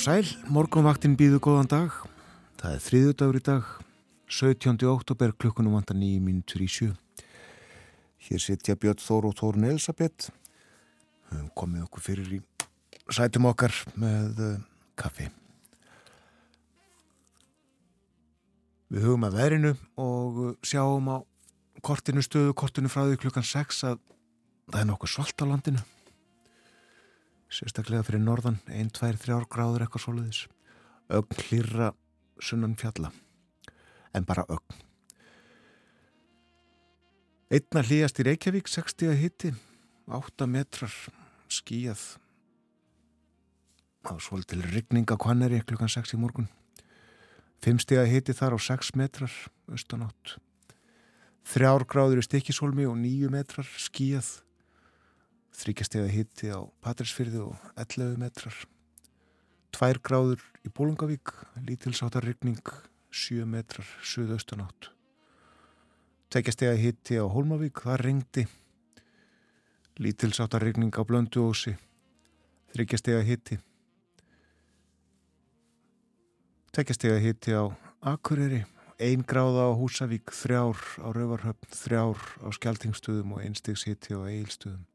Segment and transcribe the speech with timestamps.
[0.00, 1.96] og sæl, morgunvaktin býðu góðan dag.
[2.56, 3.66] Það er þriðu dagur í dag,
[4.32, 4.78] 17.
[4.88, 6.88] oktober, klukkunum vantar nýjum mínutur í sjö.
[8.24, 10.30] Hér sitja Björn Þór og Þórun Elisabeth.
[11.28, 12.40] Við komum okkur fyrir í
[13.12, 14.56] sætum okkar með uh,
[14.96, 15.28] kaffi.
[18.88, 21.16] Við hugum að verinu og uh, sjáum á
[21.84, 24.00] kortinu stöðu, kortinu frá því klukkan 6 að
[24.70, 25.84] það er nokkuð svalt á landinu
[27.50, 30.44] sérstaklega fyrir norðan 1, 2, 3 gráður eitthvað soliðis
[31.10, 31.90] ögn hlýra
[32.40, 33.10] sunnan fjalla
[34.14, 34.78] en bara ögn.
[37.50, 39.52] Einna hlýjast í Reykjavík 60 að hitti
[40.10, 40.94] 8 metrar
[41.50, 42.04] skíjað
[44.04, 46.48] það var svolítil rigninga kvanneri klukkan 6 í morgun.
[47.64, 49.34] 5 stíða hitti þar á 6 metrar
[49.68, 50.38] austanátt.
[51.50, 54.40] 3 gráður í Stikisholmi og 9 metrar skíjað
[55.56, 58.54] þryggjastega hitti á Patrísfyrði og 11 metrar.
[59.74, 61.32] Tvær gráður í Bólungavík,
[61.66, 62.62] lítilsáttarryggning,
[63.10, 64.90] 7 metrar, suðaustanátt.
[66.30, 68.46] Tveggjastega hitti á Hólmavík, það ringdi.
[70.00, 71.76] Lítilsáttarryggning á Blönduósi,
[72.74, 73.58] þryggjastega hitti.
[76.70, 77.66] Tveggjastega hitti á
[78.00, 78.62] Akureyri,
[79.02, 84.89] ein gráða á Húsavík, þrjár á Rauvarhöfn, þrjár á Skeltingstöðum og einstegs hitti á Eilstöðum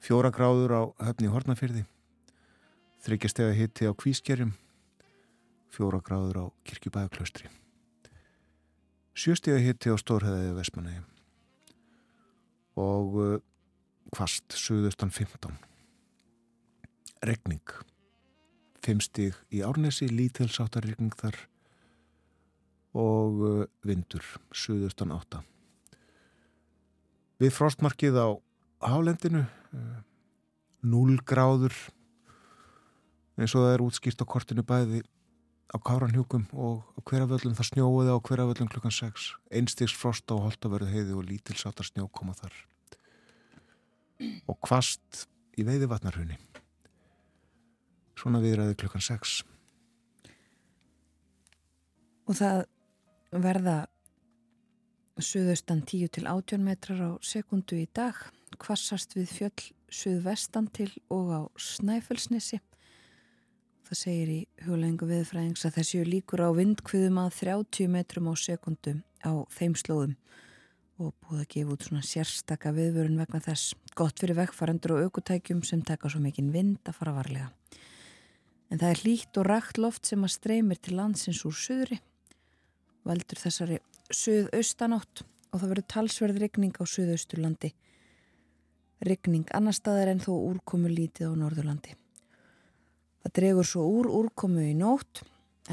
[0.00, 1.84] fjóra gráður á höfni Hortnafyrði,
[3.04, 4.54] þryggjastega hitti á Kvískerjum,
[5.70, 7.50] fjóra gráður á Kirkjubæðaklaustri,
[9.14, 11.04] sjöstega hitti á Stórheðaði Vesmanegi
[12.80, 13.16] og
[14.14, 15.54] kvast suðustan 15.
[17.26, 17.74] Regning,
[18.80, 21.36] 5 stig í Árnesi, lítilsáttar regning þar
[22.96, 24.24] og uh, vindur,
[24.56, 25.42] suðustan 8.
[27.40, 28.28] Við frostmarkið á
[28.80, 29.44] hálendinu
[30.82, 31.74] 0 gráður
[33.40, 35.02] eins og það er útskýrt á kortinu bæði
[35.70, 41.16] á Káranhjúkum og hverjaföllum það snjóiði á hverjaföllum klukkan 6 einstigs frost á Holtaverðu heiði
[41.16, 42.56] og lítilsáttar snjó koma þar
[44.48, 45.26] og kvast
[45.60, 46.40] í veiðivatnarhunni
[48.18, 49.36] svona viðræði klukkan 6
[52.30, 52.66] og það
[53.30, 53.78] verða
[55.20, 58.16] suðaustan 10 til 18 metrar á sekundu í dag
[58.58, 62.60] kvassast við fjöll suðvestan til og á Snæfellsnesi.
[63.86, 69.00] Það segir í huglengu viðfræðings að þessu líkur á vindkviðum að 30 metrum á sekundu
[69.26, 70.14] á þeim slóðum
[71.00, 75.62] og búið að gefa út svona sérstaka viðvörun vegna þess gott fyrir vekkfarandur og aukutækjum
[75.66, 77.48] sem taka svo mikinn vind að fara varlega.
[78.70, 81.98] En það er hlýtt og rægt loft sem að streymir til landsins úr söðri,
[83.08, 83.80] veldur þessari
[84.14, 87.72] söðaustanátt og það verður talsverð regning á söðausturlandi
[89.00, 91.94] Ryggning annar staðar en þó úrkomu lítið á Norðurlandi.
[93.24, 95.22] Það dregur svo úr úrkomu í nótt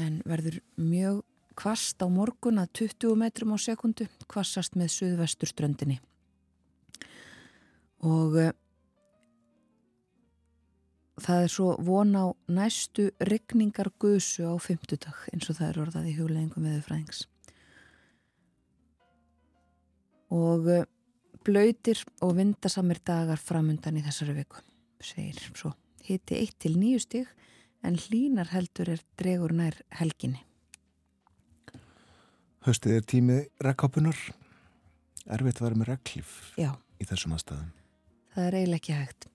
[0.00, 1.22] en verður mjög
[1.58, 5.98] kvast á morgun að 20 metrum á sekundu kvassast með suðvestur ströndinni.
[8.06, 8.52] Og uh,
[11.18, 16.12] það er svo von á næstu ryggningar gusu á fymtudag eins og það er orðað
[16.12, 17.24] í hugleggingum viður fræðings.
[20.32, 20.86] Og uh,
[21.48, 24.60] blöytir og vindasamir dagar framundan í þessari viku,
[25.00, 25.72] segir svo.
[26.04, 27.30] Hitti 1 til 9 stig
[27.84, 30.42] en hlínar heldur er dregur nær helginni.
[32.66, 34.18] Höstið er tími rekkápunar.
[35.28, 36.72] Erfitt að vera með rekklif Já.
[37.00, 37.72] í þessum aðstæðum.
[38.34, 39.28] Það er eiginlega ekki hægt.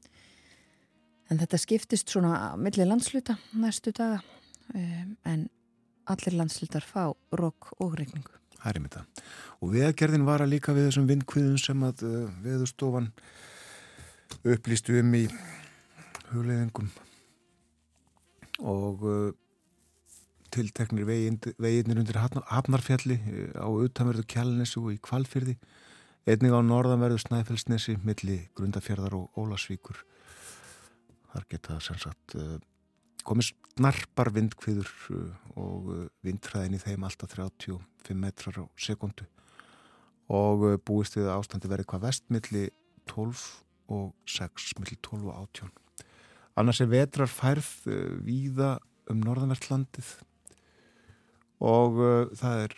[1.32, 4.20] En þetta skiptist svona millir landsluta næstu daga
[4.74, 5.48] um, en
[6.10, 8.43] allir landslutar fá rók og regningu.
[8.64, 9.24] Það er einmitt það.
[9.60, 13.10] Og viðgerðin var að líka við þessum vindkviðum sem að uh, viðustofan
[14.48, 15.24] upplýstu um í
[16.32, 16.88] hugleðingum
[18.64, 19.34] og uh,
[20.54, 25.58] tilteknir veginnir undir Hafnarfjalli uh, á utanverðu Kjálnesi og í Kvalfyrði
[26.24, 30.06] einnig á norðanverðu Snæfellsnesi milli Grundafjörðar og Ólasvíkur
[31.34, 32.56] þar geta sem sagt uh,
[33.28, 35.30] komið snarpar vindkviður uh,
[35.60, 39.28] og uh, vindræðin í þeim alltaf 35 metrar á sekundu
[40.34, 42.68] og uh, búist við ástandi verið hvað vestmilli
[43.12, 43.46] 12
[43.94, 45.74] og 6, milli 12 og 18.
[46.62, 47.70] Annars er vetrar færð
[48.24, 48.78] víða
[49.12, 50.12] um norðanvertlandið
[51.64, 51.98] og
[52.38, 52.76] það er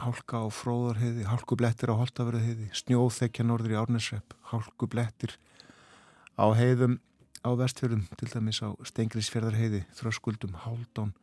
[0.00, 5.36] hálka á fróðarheiði, hálkublettir á holtaförðaheiði, snjóþekja norður í árnesrepp, hálkublettir
[6.40, 6.98] á heiðum
[7.40, 11.14] á vestfjörðum, til dæmis á Stengrisfjörðarheiði, Þröskuldum, Háldón,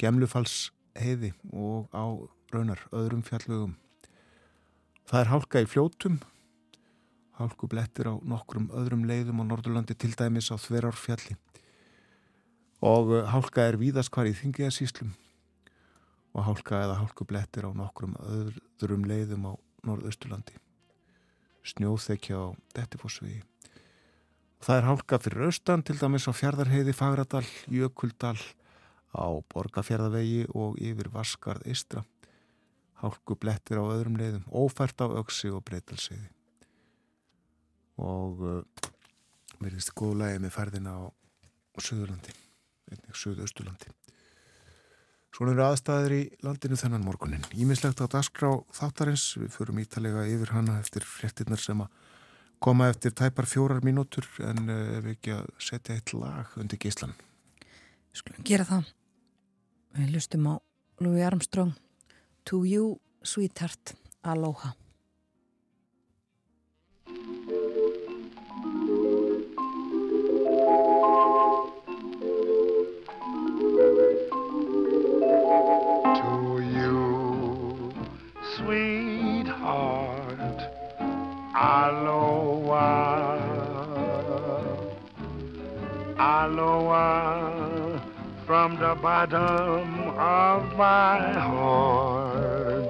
[0.00, 2.04] Gemlufalsheiði og á
[2.52, 3.74] raunar öðrum fjallvögum.
[5.08, 6.20] Það er hálka í fljótum,
[7.38, 11.36] hálkublettir á nokkrum öðrum leiðum á Norðurlandi, til dæmis á Þverárfjalli
[12.84, 15.14] og hálka er víðast hvar í þingiðasíslum
[16.34, 19.52] og hálka eða hálkublettir á nokkrum öðrum leiðum á
[19.86, 20.58] norðausturlandi.
[21.64, 22.46] Snjóþekja á
[22.76, 23.40] Dettifossvegi.
[24.64, 28.38] Það er hálka fyrir austan, til dæmis á Fjardarheiði, Fagradal, Jökuldal,
[29.12, 32.00] á Borgafjörðavegi og yfir Vaskarð Istra.
[33.02, 36.30] Hálkublettir á öðrum leiðum, ófært á Öksi og Breitalseiði.
[38.00, 38.88] Og uh,
[39.60, 41.02] verðist góðlega með færðina á
[41.84, 42.32] Suðurlandi,
[42.88, 43.92] einnig Suðausturlandi.
[45.34, 47.44] Svona eru aðstæðir í landinu þennan morgunin.
[47.52, 51.92] Ímislegt á dasgrá þáttarins, við förum ítalega yfir hana eftir fréttinnar sem að
[52.64, 57.12] koma eftir tæpar fjórar mínútur en uh, ef ekki að setja eitt lag undir gíslan.
[58.12, 58.92] Við skulum gera það.
[59.98, 60.54] Við lustum á
[61.04, 61.74] Louis Armstrong
[62.48, 62.94] To You,
[63.24, 64.74] Sweetheart, Aloha.
[82.14, 83.34] Aloha,
[86.16, 88.00] Aloha,
[88.46, 92.84] from the bottom of my heart.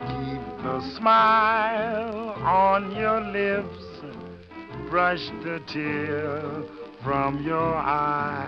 [0.00, 3.84] Keep the smile on your lips,
[4.90, 6.42] brush the tear
[7.02, 8.44] from your eye.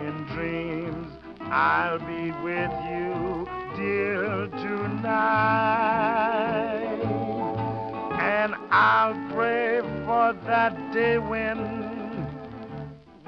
[0.05, 1.07] In dreams,
[1.41, 3.47] I'll be with you,
[3.77, 5.37] dear, tonight.
[8.19, 11.57] And I'll pray for that day when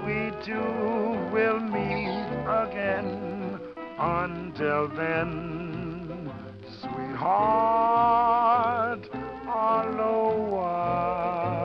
[0.05, 3.38] we two will meet again
[3.99, 6.31] until then,
[6.79, 8.29] sweetheart,
[9.45, 10.79] aloha.
[11.51, 11.58] And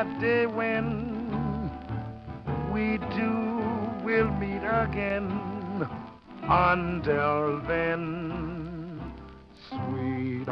[0.00, 0.86] that day when
[2.72, 3.60] we two
[4.02, 5.28] will meet again.
[6.42, 8.98] Until then,
[9.68, 10.50] sweetheart,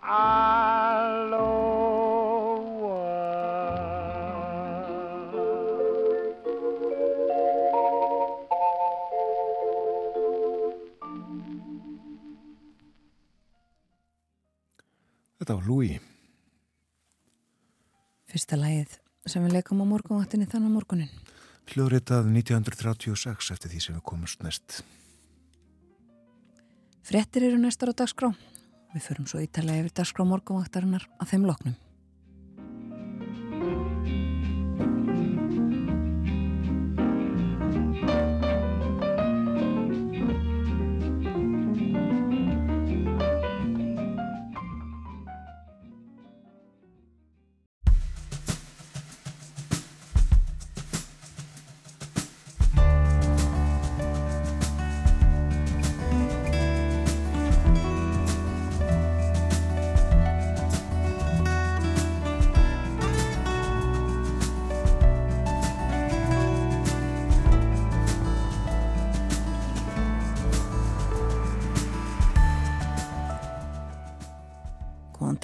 [0.00, 1.26] aloha.
[15.38, 16.05] Þetta var Louis.
[18.46, 18.92] Fyrsta lagið
[19.26, 21.08] sem við leikum á morgunvaktinni þannig morgunin.
[21.66, 24.76] Hljóðritað 1936 eftir því sem við komumst næst.
[27.02, 28.30] Frettir eru næstar á dagskrá.
[28.94, 31.74] Við förum svo ítalega yfir dagskrá morgunvaktarinnar að þeim loknum.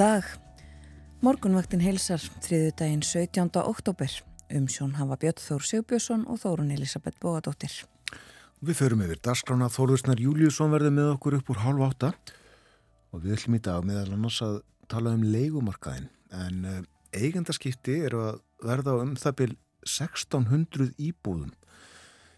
[0.02, 0.24] Dag.
[1.22, 3.50] Morgunvaktin heilsar þriðu daginn 17.
[3.60, 4.10] oktober.
[4.52, 7.74] Umsjón hafa Björn Þór Sigbjörnsson og Þórun Elisabeth Bóadóttir.
[8.66, 12.10] Við förum yfir dagskrána Þórðursnar Júliusson verði með okkur upp úr hálf átta
[13.12, 14.58] og við ætlum í dag meðal annars að
[14.90, 16.78] tala um leikumarkaðin en uh,
[17.14, 21.52] eigendaskipti eru að verða um það byrj 1600 íbúðum.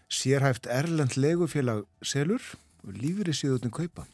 [0.05, 2.51] Sérhæft Erlend legufélag selur
[2.85, 4.05] og lífur í síðutni kaupa.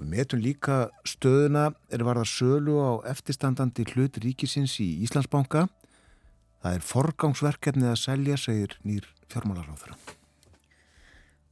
[0.00, 5.66] Við metum líka stöðuna er varða sölu á eftirstandandi hlut ríkisins í Íslandsbanka.
[6.64, 9.98] Það er forgangsverkefnið að selja, segir nýr fjármálaráþara.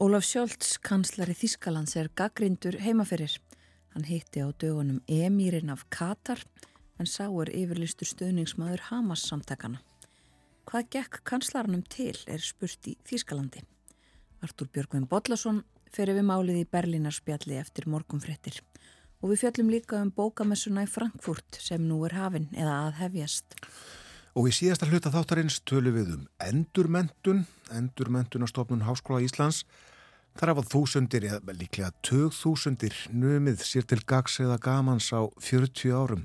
[0.01, 3.37] Ólaf Sjólds, kanslari Þískalands, er gaggrindur heimaferir.
[3.93, 6.41] Hann hitti á dögunum emýrin af Katar
[6.99, 9.83] en sá er yfirlistur stöðningsmaður Hamas samtakana.
[10.69, 13.61] Hvað gekk kanslarnum til er spurt í Þískalandi.
[14.41, 15.65] Artur Björgvin Bodlason
[15.95, 18.61] fer við málið í Berlínarspjalli eftir morgunfrettir
[19.23, 23.57] og við fjöllum líka um bókamessuna í Frankfurt sem nú er hafinn eða aðhefjast.
[24.39, 29.65] Og í síðasta hluta þáttarins tölu við um endurmentun, endurmentunarstofnun Háskóla Íslands.
[30.39, 35.97] Þar hafa þúsundir, eða líklega tög þúsundir numið sér til gags eða gamans á 40
[35.99, 36.23] árum.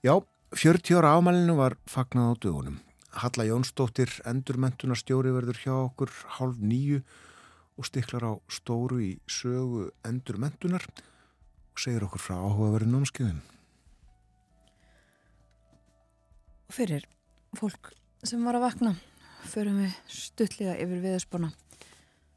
[0.00, 0.22] Já,
[0.56, 2.80] 40 ára ámælinu var fagnað á dögunum.
[3.16, 7.25] Halla Jónsdóttir, endurmentunarstjóri verður hjá okkur hálf nýju og
[7.84, 13.42] stiklar á stóru í sögu endurmentunar og segir okkur frá áhugaverðin námskeiðin.
[16.66, 17.04] Og fyrir
[17.56, 17.92] fólk
[18.24, 18.94] sem var að vakna
[19.46, 21.52] förum við stuttlega yfir viðspona.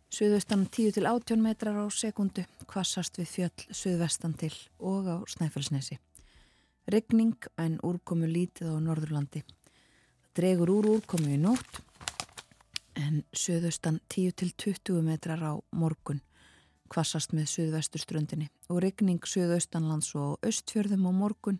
[0.10, 6.00] Suðaustan 10 til 18 metrar á sekundu kvassast við fjöll suðvestan til og á Snæfellsnesi.
[6.89, 9.43] Regning en úrkomu lítið á Norðurlandi.
[9.46, 11.81] Það dregur úr úrkomu í nótt
[13.00, 16.22] en suðaustan 10 til 20 metrar á morgun
[16.89, 21.60] kvassast með suðvesturströndinni og regning suðaustanlands og austfjörðum á morgun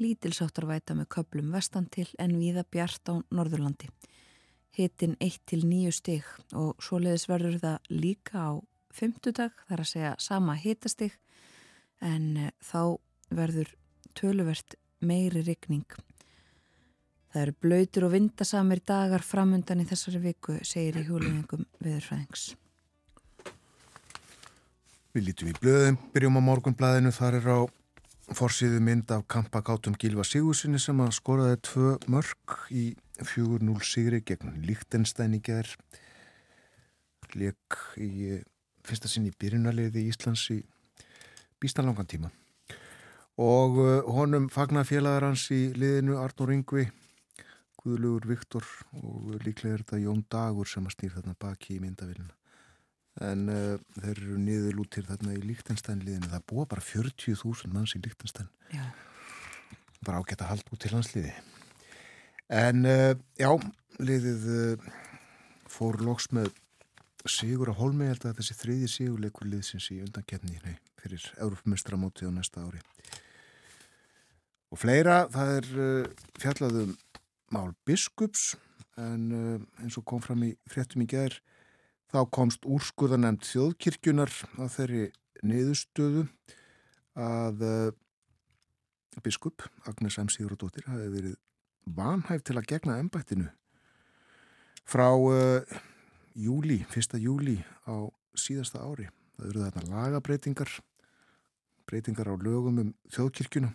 [0.00, 3.90] lítilsáttarvæta með köplum vestan til en viða bjart á Norðurlandi.
[4.76, 8.50] Hitin 1 til 9 stig og svoleiðis verður það líka á
[8.94, 11.16] fymtudag, þar að segja sama hitastig
[12.00, 12.98] en eh, þá
[13.30, 13.74] verður
[14.18, 15.86] töluvert meiri regning.
[17.30, 22.54] Það eru blöytur og vindasamir dagar framundan í þessari viku, segir í hjúlingum viðurfræðings.
[25.14, 27.60] Við lítum í blöðum, byrjum á morgunblæðinu, þar er á
[28.30, 32.84] Forsýðu mynd af kampakátum Gilva Sigursinni sem að skoraði tvö mörg í
[33.18, 34.54] 4-0 sigri gegn
[35.42, 35.72] gerð.
[37.34, 38.38] Leg í
[38.86, 40.60] fyrsta sinn í byrjunarliði í Íslands í
[41.58, 42.30] býstanlangan tíma.
[43.40, 46.86] Og uh, honum fagnar félagar hans í liðinu Arnur Yngvi,
[47.80, 48.66] Guðlugur Viktor
[49.00, 52.36] og líklega er þetta Jón Dagur sem að stýr þarna baki í myndavillina
[53.26, 58.50] en uh, þeir eru niðurlútir þarna í Líktenstænliðinu það búa bara 40.000 manns í Líktenstæn
[60.06, 61.32] bara ágætt að halda út til hans liði
[62.60, 63.50] en uh, já
[64.00, 64.90] liðið uh,
[65.70, 66.52] fór loks með
[67.28, 70.56] Sigur á Holmi held að þessi þriði sigurleikur liðsins í undankefni
[71.02, 72.80] fyrir Európmestramóti á næsta ári.
[74.72, 75.68] Og fleira það er
[76.40, 76.94] fjallaðum
[77.50, 78.54] Mál Biskups
[79.00, 79.30] en
[79.80, 81.40] eins og kom fram í fréttum í gerð
[82.10, 85.02] Þá komst úrskurðanemt þjóðkirkjunar að þeirri
[85.46, 86.24] niðurstöðu
[87.22, 87.92] að uh,
[89.22, 90.26] biskup Agnes M.
[90.32, 91.36] Sigurðardóttir hafi verið
[91.86, 93.46] vanhæf til að gegna ennbættinu
[94.90, 95.62] frá uh,
[96.34, 99.06] júli, fyrsta júli á síðasta ári.
[99.38, 100.74] Það eru þarna lagabreitingar,
[101.86, 103.70] breytingar á lögum um þjóðkirkjuna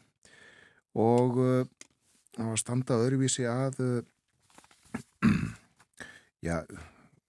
[0.99, 1.63] og uh,
[2.35, 3.79] það var standað öðruvísi að
[6.47, 6.61] já,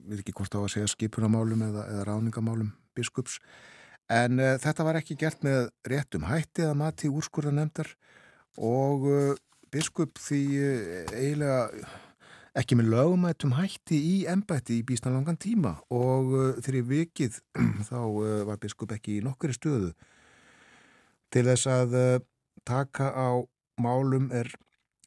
[0.06, 3.38] við ekki hvort á að segja skipunamálum eða, eða ráningamálum biskups
[4.12, 7.92] en uh, þetta var ekki gert með réttum hætti að mati úrskurða nefndar
[8.56, 9.30] og uh,
[9.72, 11.94] biskup því uh, eiginlega
[12.56, 16.30] ekki með lögumættum hætti í ennbætti í bísnalangan tíma og
[16.64, 17.40] þegar vikið
[17.90, 17.98] þá
[18.48, 19.92] var biskup ekki í nokkuri stöðu
[21.34, 21.96] til þess að
[22.64, 23.44] taka á
[23.82, 24.48] málum er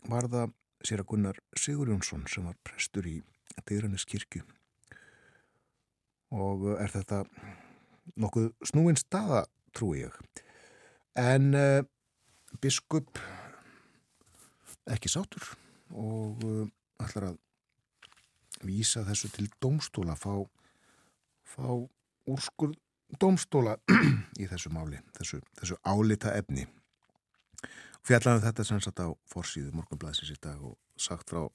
[0.07, 0.47] varða
[0.85, 3.19] sér að Gunnar Sigur Jónsson sem var prestur í
[3.67, 4.45] Dýranis kirkju
[6.33, 7.23] og er þetta
[8.19, 9.43] nokkuð snúin staða
[9.75, 10.15] trúi ég?
[11.19, 11.81] En uh,
[12.61, 13.19] biskup
[14.89, 15.51] ekki sátur
[15.93, 16.65] og uh,
[17.01, 17.39] ætlar að
[18.65, 20.33] vísa þessu til domstóla fá,
[21.47, 21.67] fá
[22.29, 22.73] úrskur
[23.21, 23.77] domstóla
[24.41, 26.67] í þessu máli þessu, þessu álita efni
[28.07, 31.47] fjallanum þetta sem satt á forsýðu morgunblæsins í dag og sagt frá,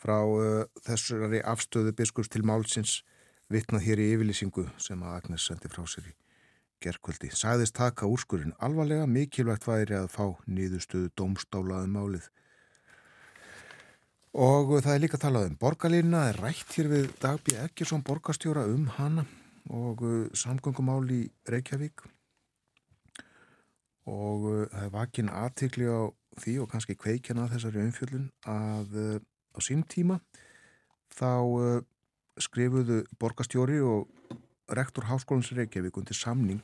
[0.00, 3.02] frá uh, þessari afstöðu biskups til málsins
[3.52, 6.14] vittnað hér í yfirlýsingu sem að Agnes sendi frá sér í,
[6.84, 7.30] gerkvöldi.
[7.32, 12.28] Sæðist taka úrskurinn alvarlega, mikilvægt væri að fá nýðustuðu domstálaðum málið.
[14.38, 18.66] Og það er líka talað um borgarlínuna, það er rætt hér við Dagbí Ekkersson borgarstjóra
[18.68, 19.24] um hana
[19.72, 22.04] og uh, samgöngumál í Reykjavík.
[24.08, 26.00] Og uh, það er vakin aðtikli á
[26.38, 29.16] því og kannski kveikjana þessari umfjöldun að uh,
[29.56, 30.20] á sín tíma
[31.18, 31.82] þá
[32.38, 34.36] skrifuðu borgarstjóri og
[34.70, 36.62] rektor Háskólans Reykjavík undir samning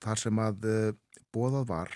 [0.00, 0.64] þar sem að
[1.34, 1.92] bóðað var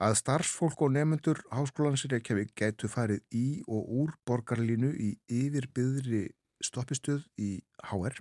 [0.00, 6.24] að starfsfólk og nefnendur Háskólans Reykjavík gætu farið í og úr borgarlínu í yfirbyðri
[6.64, 7.52] stoppistuð í
[7.90, 8.16] HR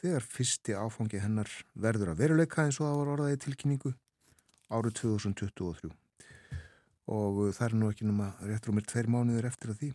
[0.00, 3.92] þegar fyrsti áfangi hennar verður að veruleika eins og það var orðaði tilkynningu
[4.70, 5.90] árið 2023
[7.10, 9.88] og uh, það er nú ekki náma réttur um mér tveir mánuður eftir að því.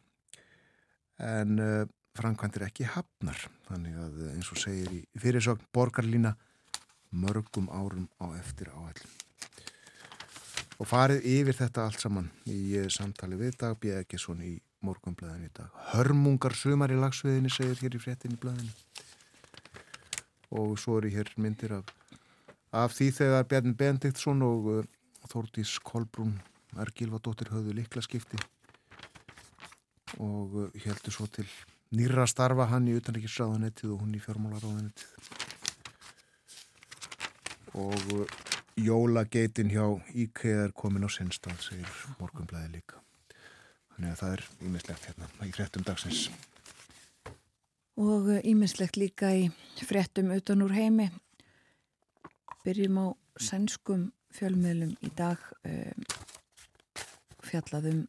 [1.26, 1.86] En uh,
[2.16, 3.40] framkvæmdir ekki hafnar.
[3.70, 6.36] Þannig að eins og segir í fyrirsögn borgarlína
[7.16, 9.14] mörgum árum á eftir áhællum
[10.76, 13.80] og farið yfir þetta allt saman í eh, samtali við dag
[14.20, 15.72] svona í morgumblæðin í dag.
[15.94, 18.74] Hörmungar sumar í lagsviðinni segir hér í fréttin í blæðinu
[20.56, 21.86] og svo eru hér myndir af,
[22.72, 24.84] af því þegar Bjarni Bendiktsson og uh,
[25.32, 26.36] Þórdís Kolbrún
[26.80, 28.40] Ergilvadóttir höfðu likla skipti
[30.22, 31.48] og uh, heldur svo til
[31.96, 35.12] nýra starfa hann í utanrikkisráðanettið og hún í fjármálaráðanettið
[37.76, 38.26] og uh,
[38.76, 39.86] jólageitin hjá
[40.26, 43.00] IKEA er komin á sinnstað, segir morgunblæði líka.
[43.96, 46.28] Þannig að það er ímislegt hérna í frettum dagsins
[47.96, 49.48] og ímislegt uh, líka í
[49.88, 51.10] frettum utan úr heimi
[52.66, 53.08] byrjum á
[53.40, 56.06] sænskum fjölmiðlum í dag um,
[57.46, 58.06] fjallaðum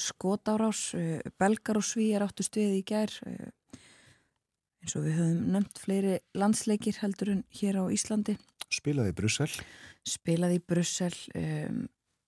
[0.00, 3.50] skotárás, eh, belgar og svíjar áttu stuði í gær eh,
[4.80, 8.36] eins og við höfum nefnt fleiri landsleikir heldur en hér á Íslandi.
[8.70, 9.50] Spilaði í Brussel.
[10.06, 11.82] Spilaði í Brussel um,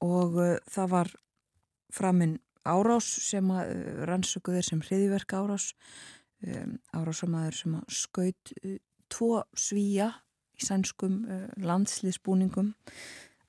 [0.05, 1.13] og uh, það var
[1.95, 2.35] framinn
[2.69, 5.71] árás sem að uh, rannsökuðir sem hriðiverk árás
[6.47, 8.79] um, árásamæður sem skaut uh,
[9.13, 10.13] tvo svíja
[10.57, 11.23] í sænskum
[11.61, 12.73] landsliðsbúningum.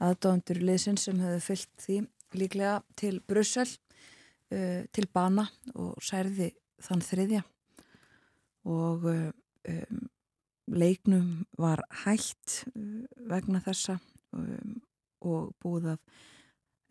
[0.04, 1.98] Aðdóðandur liðsinn sem hefði fyllt því
[2.40, 6.52] líklega til Brussel uh, til bana og særði
[6.84, 7.44] þann þriðja.
[8.68, 10.04] Og um,
[10.72, 14.00] leiknum var hægt uh, vegna þessa
[14.36, 14.80] um,
[15.24, 16.00] og búið að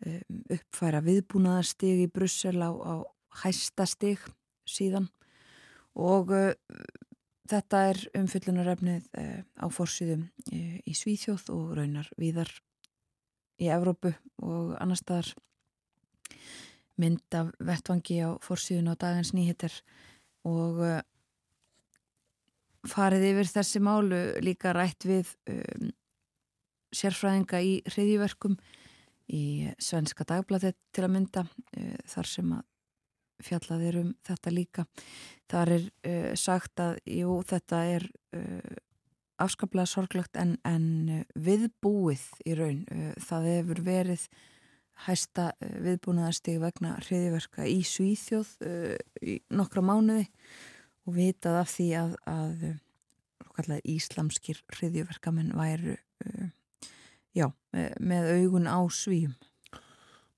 [0.07, 2.95] um, uppfæra viðbúnaðarstig í Brussel á, á
[3.43, 4.21] hæsta stig
[4.69, 5.09] síðan
[5.99, 6.51] og uh,
[7.49, 12.51] þetta er umfyllunarefnið uh, á fórsýðum uh, í Svíþjóð og raunar víðar
[13.61, 15.33] í Evrópu og annar staðar.
[16.99, 19.73] Mynd af vettvangi á fórsíðun á dagins nýhittir
[20.45, 20.81] og
[22.89, 25.91] farið yfir þessi málu líka rætt við um,
[26.93, 28.57] sérfræðinga í hriðjverkum
[29.33, 29.43] í
[29.81, 32.65] Svenska Dagbladet til að mynda uh, þar sem að
[33.43, 34.87] fjallaðir um þetta líka
[35.51, 38.09] þar er uh, sagt að jú þetta er
[39.43, 42.83] afskaplega sorglegt en, en viðbúið í raun
[43.21, 44.27] það hefur verið
[45.07, 50.27] hæsta eh, viðbúnaðarstig vegna hriðiverka í Svíþjóð uh, í nokkra mánuði
[51.07, 56.51] og vitað af því að, að uh, íslamskir hriðiverkamenn væru uh,
[57.33, 57.49] já,
[57.99, 59.33] með augun á svíum.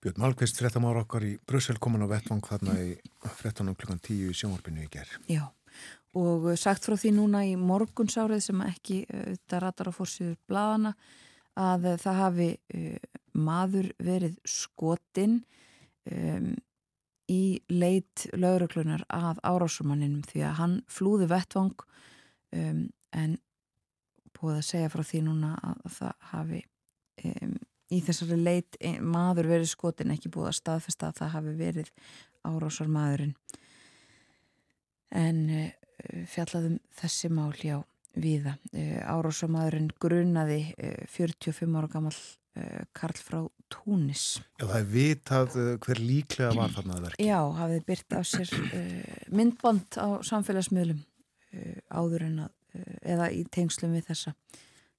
[0.06, 2.92] Björn Malkvist, frettamár okkar í Brussel komin á vettvang þarna í
[3.40, 5.16] frettanum klukkan tíu í sjónvarpinu í gerð.
[5.26, 5.48] Já,
[6.14, 10.94] og sagt frá því núna í morgunsárið sem ekki þetta ratar á fórsýður bladana
[11.58, 12.50] að það hafi
[13.34, 15.40] maður verið skotinn
[16.14, 16.54] um,
[17.26, 21.74] í leit lauruglunar að árásumanninum því að hann flúði vettvang
[22.54, 23.40] um, en
[24.38, 26.66] búið að segja frá því núna að það hafi
[27.26, 31.92] um, í þessari leit maður verið skotinn ekki búið að staðfesta að það hafi verið
[32.46, 33.36] árásar maðurinn
[35.16, 35.68] en uh,
[36.30, 37.78] fjallaðum þessi mál hjá
[38.16, 42.18] viða uh, árásar maðurinn grunaði uh, 45 ára gammal
[42.96, 44.38] Karl frá Túnis.
[44.56, 47.26] Já, það er vitað hver líklega var þarna að verki.
[47.28, 48.54] Já, hafið byrt af sér
[49.28, 51.02] myndband á samfélagsmiðlum
[51.92, 52.54] áður en að
[53.04, 54.32] eða í tengslum við þessa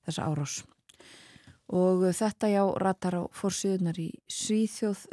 [0.04, 0.58] þessa árás
[1.74, 5.06] og þetta já ratar á fórsíðunar í Svíþjóð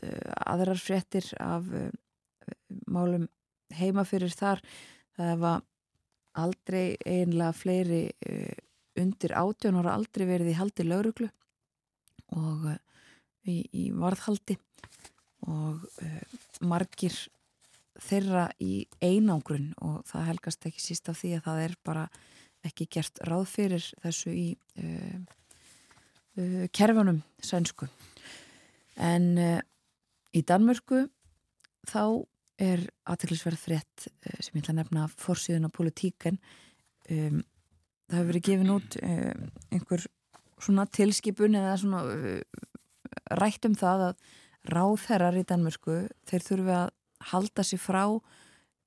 [0.46, 1.66] aðrar fréttir af
[2.86, 3.28] málum
[3.74, 4.62] heima fyrir þar.
[5.18, 5.63] Það var
[6.44, 8.04] aldrei einlega fleiri
[9.02, 11.30] undir átjónara aldrei verið í haldi lauruglu
[12.38, 12.70] og
[13.50, 14.58] í, í varðhaldi.
[15.50, 15.82] Og
[16.63, 17.16] margir
[18.00, 22.06] þeirra í einangrun og það helgast ekki síst af því að það er bara
[22.63, 24.48] ekki gert ráð fyrir þessu í
[26.38, 27.88] uh, kerfunum sænsku.
[28.98, 29.60] En uh,
[30.34, 31.06] í Danmörku
[31.89, 32.04] þá
[32.62, 36.39] er aðtillisverð frétt uh, sem ég ætla að nefna fórsíðun á politíken.
[37.10, 37.41] Um,
[38.08, 38.96] það hefur verið gefin út
[39.74, 40.04] einhver
[40.62, 42.02] svona tilskipun eða svona
[43.39, 44.28] rætt um það að
[44.69, 45.96] ráðherrar í Danmörku
[46.30, 46.91] þeir þurfi að
[47.32, 48.04] halda sér frá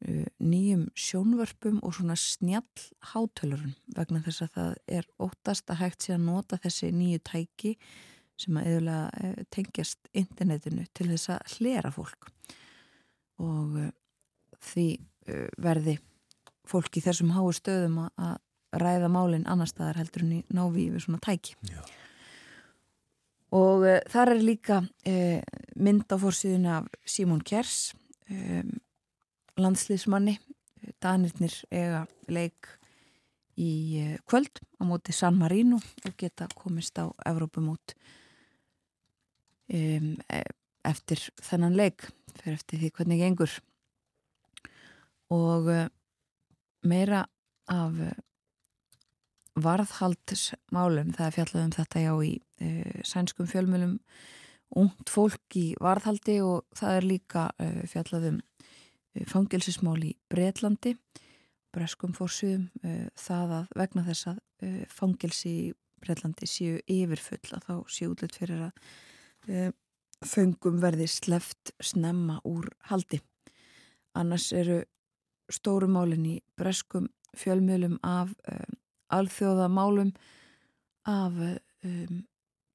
[0.05, 2.83] nýjum sjónvörpum og svona snjall
[3.15, 7.73] hátölurun vegna þess að það er óttast að hægt sér að nota þessi nýju tæki
[8.41, 12.29] sem að eðulega uh, tengjast internetinu til þess að hlera fólk
[13.43, 13.93] og uh,
[14.71, 14.89] því
[15.31, 15.97] uh, verði
[16.67, 18.37] fólk í þessum háu stöðum að
[18.77, 21.81] ræða málinn annar staðar heldur en í návi við svona tæki Já.
[23.57, 25.39] og uh, þar er líka uh,
[25.81, 27.95] mynd á fórsíðun af Simon Kjers
[28.29, 28.77] um,
[29.61, 30.37] landslýsmanni
[31.03, 32.69] Danirnir eiga leik
[33.57, 33.71] í
[34.03, 37.97] uh, kvöld á móti San Marino og geta komist á Evrópumót
[39.73, 40.13] um,
[40.87, 43.57] eftir þennan leik fyrir eftir því hvernig gengur.
[45.33, 45.87] Og uh,
[46.87, 47.25] meira
[47.73, 48.15] af uh,
[49.57, 53.97] varðhaldsmálum, það er fjallað um þetta já í uh, sænskum fjölmjölum
[54.77, 58.41] ungt fólk í varðhaldi og það er líka uh, fjallað um
[59.31, 60.97] fangilsismál í Breitlandi
[61.77, 62.69] breskum fórsuðum
[63.21, 64.39] það að vegna þess að
[64.93, 65.65] fangilsi í
[66.01, 69.75] Breitlandi séu yfirfull að þá séu útlut fyrir að
[70.25, 73.21] föngum verði sleft snemma úr haldi.
[74.17, 74.81] Annars eru
[75.53, 78.79] stórumálinn í breskum fjölmjölum af um,
[79.13, 80.15] alþjóðamálum
[81.07, 81.37] af
[81.85, 82.23] um,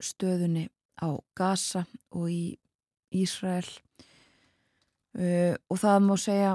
[0.02, 0.68] stöðunni
[1.02, 2.44] á Gaza og í
[3.12, 3.68] Ísrael
[5.20, 6.52] uh, og það má segja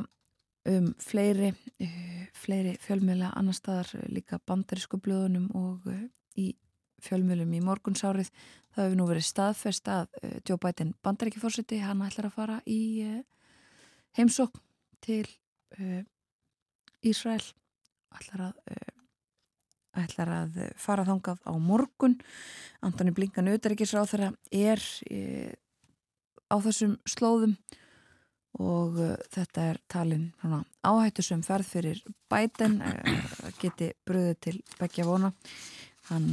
[0.66, 6.06] um fleiri, uh, fleiri fjölmjöla annar staðar líka bandarísku blöðunum og uh,
[6.38, 6.52] í
[7.06, 8.30] fjölmjölum í morgunsárið.
[8.72, 10.16] Það hefur nú verið staðfest að
[10.48, 12.80] Joe Biden bandaríkifórsiti hann ætlar að fara í
[14.16, 14.62] heimsókn
[15.04, 15.26] til
[17.04, 17.44] Ísrael.
[18.16, 18.80] Ætlar að
[19.96, 22.16] ætlar að fara þangað á morgun.
[22.84, 24.82] Antoni Blinkan auðaríkisráð þeirra er
[26.50, 27.56] á þessum slóðum
[28.62, 30.28] og e, þetta er talin
[30.86, 32.92] áhættu sem ferð fyrir bæten e,
[33.60, 35.32] geti bröðið til begja vona.
[36.10, 36.28] Hann,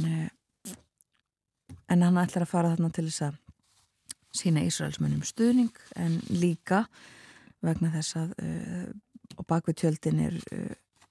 [1.90, 3.40] en hann ætlar að fara þarna til þess að
[4.34, 6.84] sína Ísraelsmönnum stuðning en líka
[7.64, 8.34] vegna þess að
[9.34, 10.36] og bakvið tjöldin er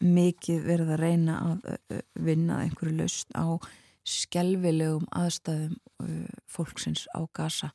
[0.03, 3.59] mikið verið að reyna að vinna einhverju laust á
[4.07, 5.77] skelvilegum aðstæðum
[6.51, 7.71] fólksins á Gaza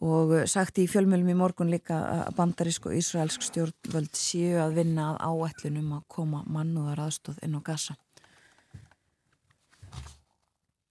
[0.00, 5.12] og sagt í fjölmjölum í morgun líka að bandarísk og ísraelsk stjórnvöld séu að vinna
[5.12, 7.98] að áætlunum að koma mannúðar aðstóð inn á Gaza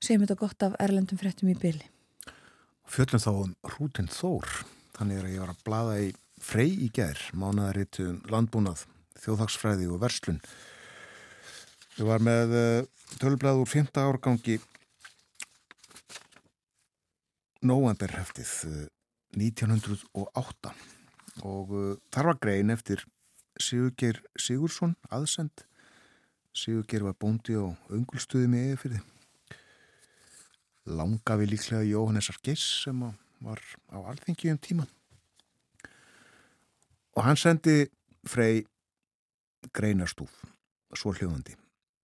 [0.02, 1.88] Segjum þetta gott af erlendum fréttum í byli
[2.92, 4.50] Fjöllum þá um Rútin Þór
[4.98, 6.12] þannig að ég var að blada í
[6.42, 8.86] frey í gerð mánaðaritt um landbúnað
[9.22, 10.40] þjóðhagsfræði og verslun.
[12.00, 12.56] Ég var með
[13.22, 13.92] tölblaður 5.
[14.02, 14.58] árgangi
[17.66, 18.52] nóanberheftið
[19.38, 20.72] 1908
[21.48, 21.74] og
[22.12, 23.04] þar var grein eftir
[23.62, 25.66] Sigurgeir Sigursson aðsend.
[26.58, 29.08] Sigurgeir var bóndi á öngulstuði með eða fyrir
[30.92, 33.04] langa við líklega Jóhannesar Geiss sem
[33.42, 33.62] var
[33.94, 34.88] á alþengi um tíma
[37.16, 37.86] og hann sendi
[38.30, 38.62] Frey
[39.74, 40.30] greinarstúf,
[40.94, 41.56] svo hljóðandi.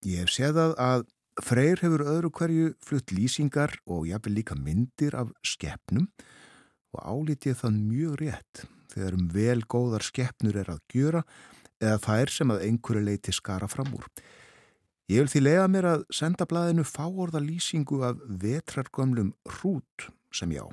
[0.05, 1.05] Ég hef séðað að
[1.43, 6.07] Freyr hefur öðru hverju flutt lýsingar og jáfnvel líka myndir af skeppnum
[6.95, 11.21] og álítið þann mjög rétt þegar um vel góðar skeppnur er að gjöra
[11.77, 14.07] eða þær sem að einhverju leiti skara fram úr.
[15.07, 20.65] Ég vil því lega mér að senda blaðinu fáorða lýsingu af vetrargömlum hrút sem já.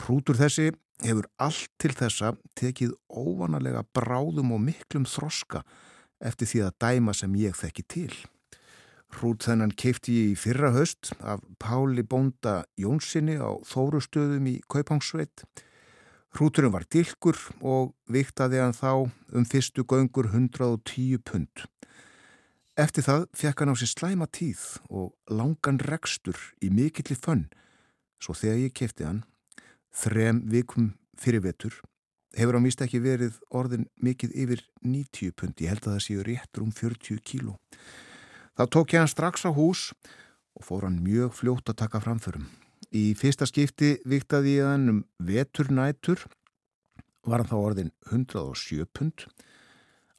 [0.00, 0.72] Hrútur þessi
[1.04, 5.60] hefur allt til þessa tekið óvanalega bráðum og miklum þroska
[6.24, 8.14] eftir því að dæma sem ég þekki til.
[9.14, 15.44] Hrút þennan keipti ég í fyrra höst af Páli Bónda Jónssoni á Þórustöðum í Kaupangsveit.
[16.34, 21.62] Hrúturinn var dilkur og viktaði hann þá um fyrstu göngur 110 pund.
[22.74, 27.44] Eftir það fekk hann á sér slæma tíð og langan rekstur í mikilli fönn,
[28.18, 29.20] svo þegar ég keipti hann,
[29.94, 31.76] þrem vikum fyrir vetur,
[32.34, 36.26] hefur hann vist ekki verið orðin mikið yfir 90 pund, ég held að það séu
[36.26, 37.54] réttur um 40 kíló.
[38.54, 39.90] Þá tók ég hann strax á hús
[40.54, 42.46] og fór hann mjög fljótt að taka framförum.
[42.94, 46.22] Í fyrsta skipti viktaði ég hann um veturnætur,
[47.26, 49.26] var hann þá orðin 107 pund,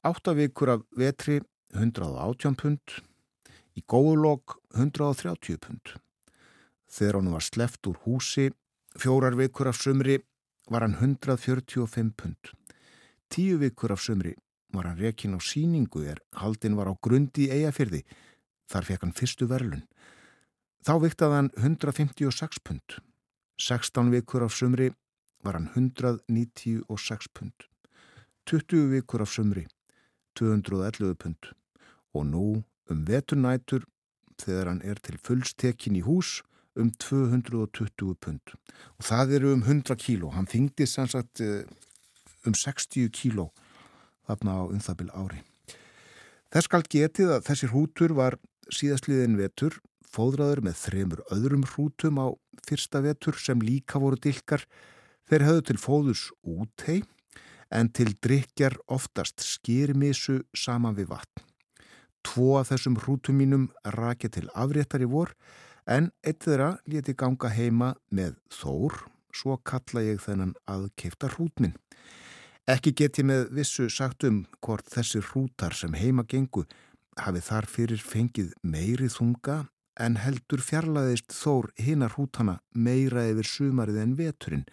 [0.03, 1.39] áttavíkur af vetri
[1.71, 2.99] 118 pund,
[3.75, 5.97] Í góðlokk 130 pund.
[6.87, 8.47] Þegar hann var sleft úr húsi,
[8.95, 10.21] fjórar vikur af sömri,
[10.71, 12.53] var hann 145 pund.
[13.27, 14.31] Tíu vikur af sömri
[14.75, 18.03] var hann rekin á síningu er haldin var á grundi í eigafyrði.
[18.71, 19.85] Þar fekk hann fyrstu verlun.
[20.85, 22.99] Þá viktað hann 156 pund.
[23.61, 24.91] 16 vikur af sömri
[25.43, 27.67] var hann 196 pund.
[28.45, 29.65] 20 vikur af sömri
[30.35, 31.51] 211 pund.
[32.13, 32.47] Og nú
[32.89, 33.85] um veturnætur
[34.41, 36.41] þegar hann er til fullstekkin í hús
[36.75, 38.53] um 220 pund
[38.97, 41.63] og það eru um 100 kíló hann þingdi sannsagt eh,
[42.45, 43.49] um 60 kíló
[44.27, 45.41] þarna á umþabil ári.
[46.53, 48.37] Þess skal getið að þessir hútur var
[48.73, 49.79] síðastliðin vetur
[50.15, 52.27] fóðraður með þremur öðrum hrútum á
[52.65, 54.63] fyrsta vetur sem líka voru dilkar.
[55.27, 57.01] Þeir höfðu til fóðus úthei
[57.73, 61.43] en til drikjar oftast skýrmisu saman við vatn.
[62.25, 63.65] Tvo af þessum hrútum mínum
[63.97, 65.33] rakið til afréttar í vor
[65.85, 68.95] en eitt þeirra leti ganga heima með þór,
[69.35, 71.75] svo kalla ég þennan aðkeifta hrútminn.
[72.65, 76.63] Ekki get ég með vissu sagt um hvort þessi hrútar sem heima gengu
[77.21, 79.67] hafi þar fyrir fengið meiri þunga
[80.01, 84.65] en heldur fjarlæðist þór hinnar hrútana meira yfir sumarið en veturinn,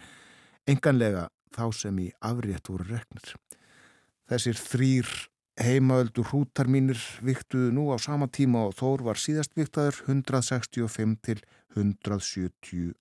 [0.67, 3.37] enganlega þá sem í afrétt voru reknir.
[4.31, 5.13] Þessir þrýr
[5.61, 11.43] Heimaöldu hrútar mínir viktuðu nú á sama tíma og Þór var síðast viktaður 165 til
[11.77, 12.95] 170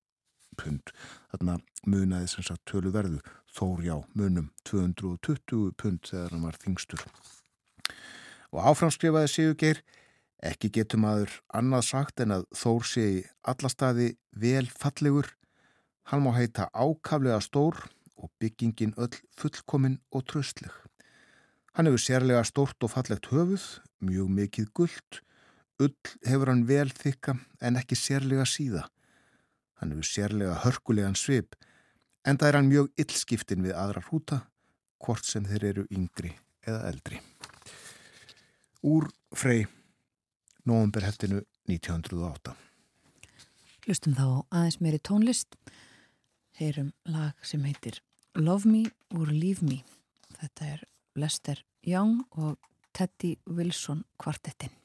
[0.59, 0.91] pund.
[1.31, 3.21] Þarna munaði sem sagt tölu verðu.
[3.51, 7.01] Þór já, munum 220 pund þegar hann var þingstur.
[8.51, 9.81] Og áframskrifaði Sigurgeir,
[10.39, 15.27] ekki getur maður annað sagt en að Þór sé í alla staði vel fallegur.
[16.07, 17.81] Hann má heita ákaflega stór
[18.15, 20.71] og byggingin öll fullkomin og tröstleg.
[21.75, 23.63] Hann hefur sérlega stort og fallegt höfuð,
[24.03, 25.21] mjög mikið gullt,
[25.79, 25.95] ull
[26.27, 28.85] hefur hann vel þykka en ekki sérlega síða.
[29.79, 31.55] Hann hefur sérlega hörkulegan svip,
[32.25, 34.41] en það er hann mjög illskiptin við aðra hrúta,
[35.01, 36.33] hvort sem þeir eru yngri
[36.67, 37.21] eða eldri.
[38.85, 39.07] Úr
[39.37, 39.65] frey,
[40.65, 42.53] nógumberheftinu 1908.
[43.85, 45.57] Hlustum þá aðeins meiri tónlist.
[46.57, 48.01] Heyrum lag sem heitir
[48.37, 48.83] Love Me
[49.17, 49.81] or Leave Me.
[50.37, 50.83] Þetta er
[51.17, 52.59] Lester Young og
[52.93, 54.80] Teddy Wilson kvartettin.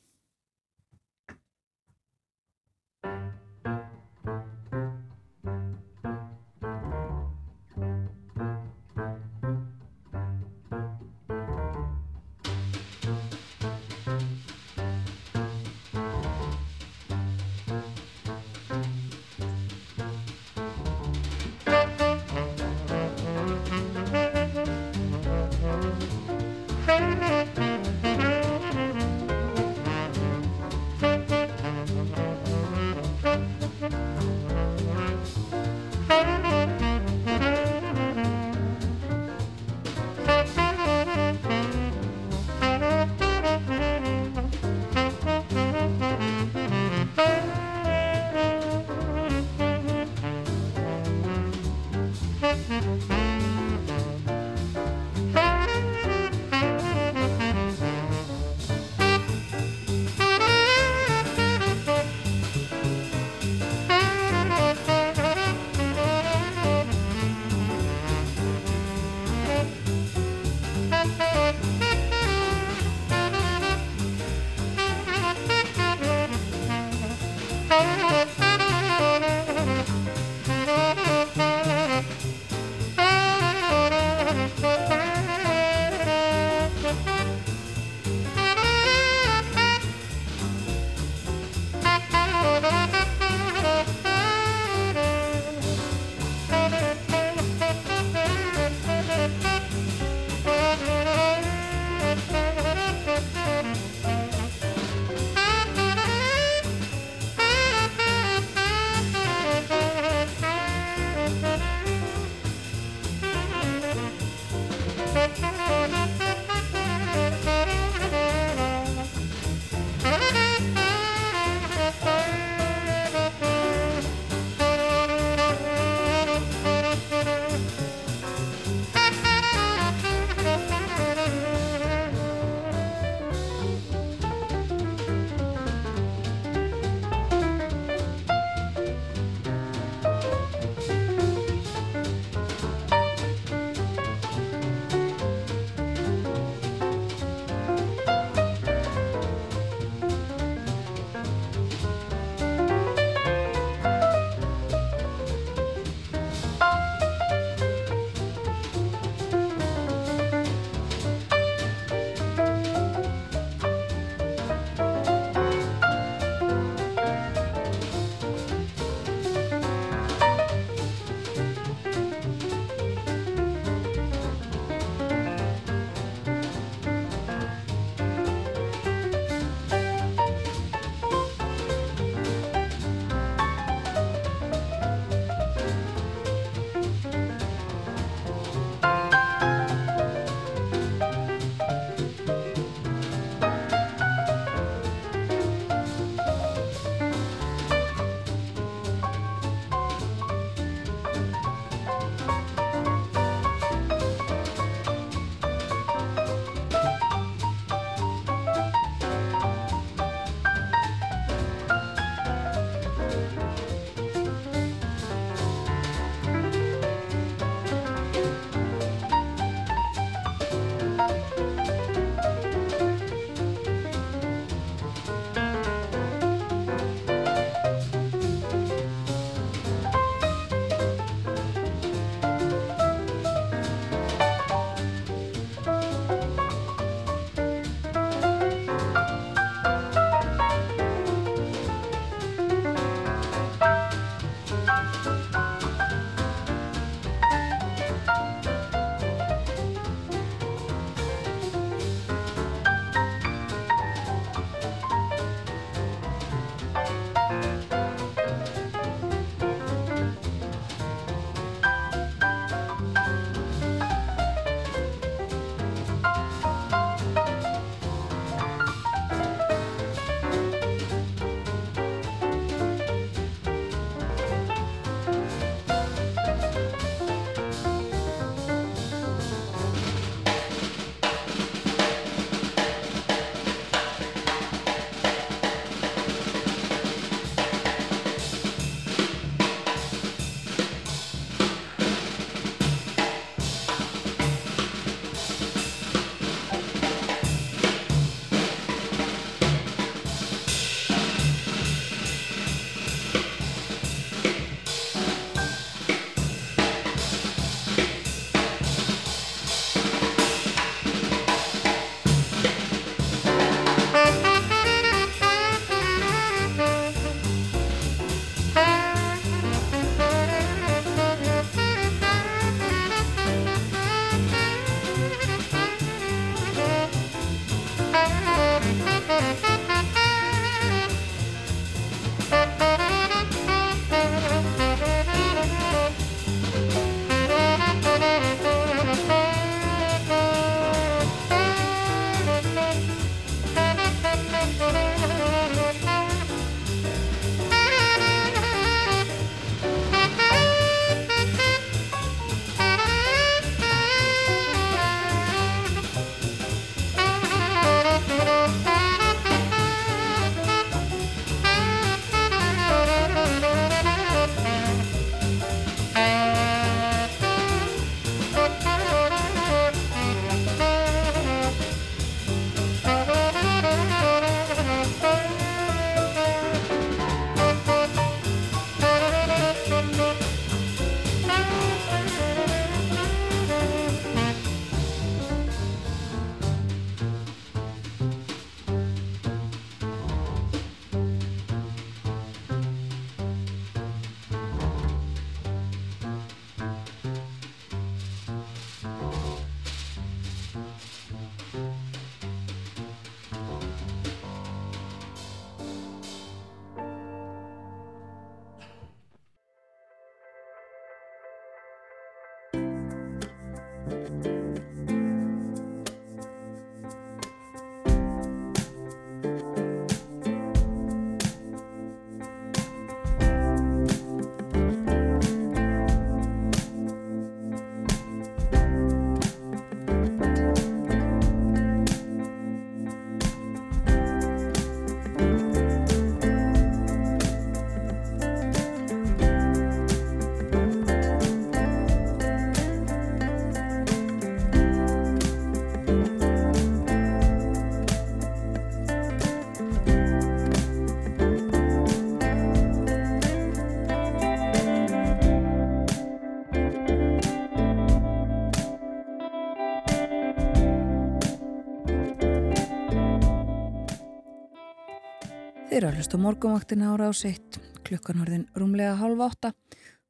[465.86, 467.56] Eru að hlusta morgumvaktina ára á sitt
[467.86, 469.52] klukkan horðin rúmlega halv átta.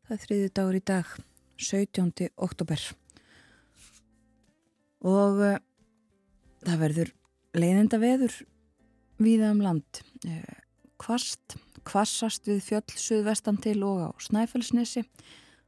[0.07, 1.11] Það er þriði dagur í dag,
[1.61, 2.29] 17.
[2.47, 2.85] oktober.
[5.05, 5.59] Og uh,
[6.65, 7.13] það verður
[7.61, 8.39] leiðinda veður
[9.21, 10.01] víða um land.
[10.25, 10.57] Uh,
[11.03, 15.05] kvast, kvassast við fjöll suðvestan til og á Snæfellsnesi.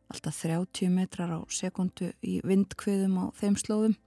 [0.08, 4.00] Alltaf 30 metrar á sekundu í vindkviðum á þeim slóðum.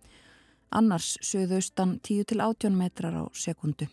[0.73, 3.91] Annars suðaustan 10 til 18 metrar á sekundu.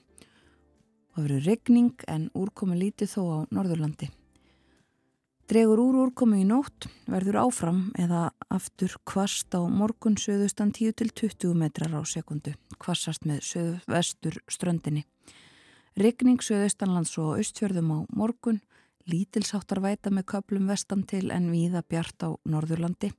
[1.19, 4.07] Það verður regning en úrkomi lítið þó á Norðurlandi.
[5.51, 8.21] Dregur úr úrkomi í nótt, verður áfram eða
[8.55, 15.03] aftur kvast á morgun söðustan 10-20 metrar á sekundu, kvassast með söðvestur ströndinni.
[15.99, 18.63] Regning söðustanlands og austfjörðum á morgun,
[19.11, 23.11] lítilsáttar væta með köplum vestan til en víða bjart á Norðurlandi.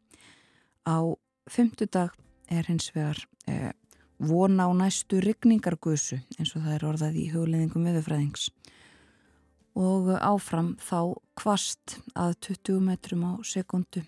[0.87, 1.03] Á
[1.51, 2.15] fymtudag
[2.47, 3.75] er hins vegar eh,
[4.19, 8.49] vona á næstu rigningargusu eins og það er orðað í hugleðingum viðfræðings
[9.79, 14.03] og áfram þá kvast að 20 metrum á sekundu.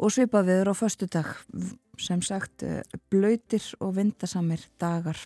[0.00, 1.28] Og svipa viður á förstu dag
[2.00, 2.82] sem sagt eh,
[3.12, 5.18] blöytir og vindasamir dagar.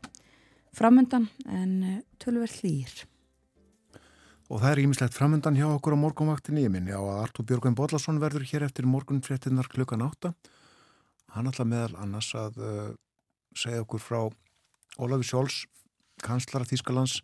[0.75, 3.05] Framöndan en eh, tölverð hlýr
[4.53, 6.67] Og það er ímislegt framöndan hjá okkur á morgunvaktinni.
[6.67, 10.35] Ég minni á að Artur Björgvein Bodlason verður hér eftir morgunfréttinnar klukkan átta
[11.35, 12.89] hann ætla meðal annars að uh,
[13.59, 14.21] segja okkur frá
[15.03, 15.65] Ólafi Sjóls,
[16.23, 17.19] kanslara Þýskalands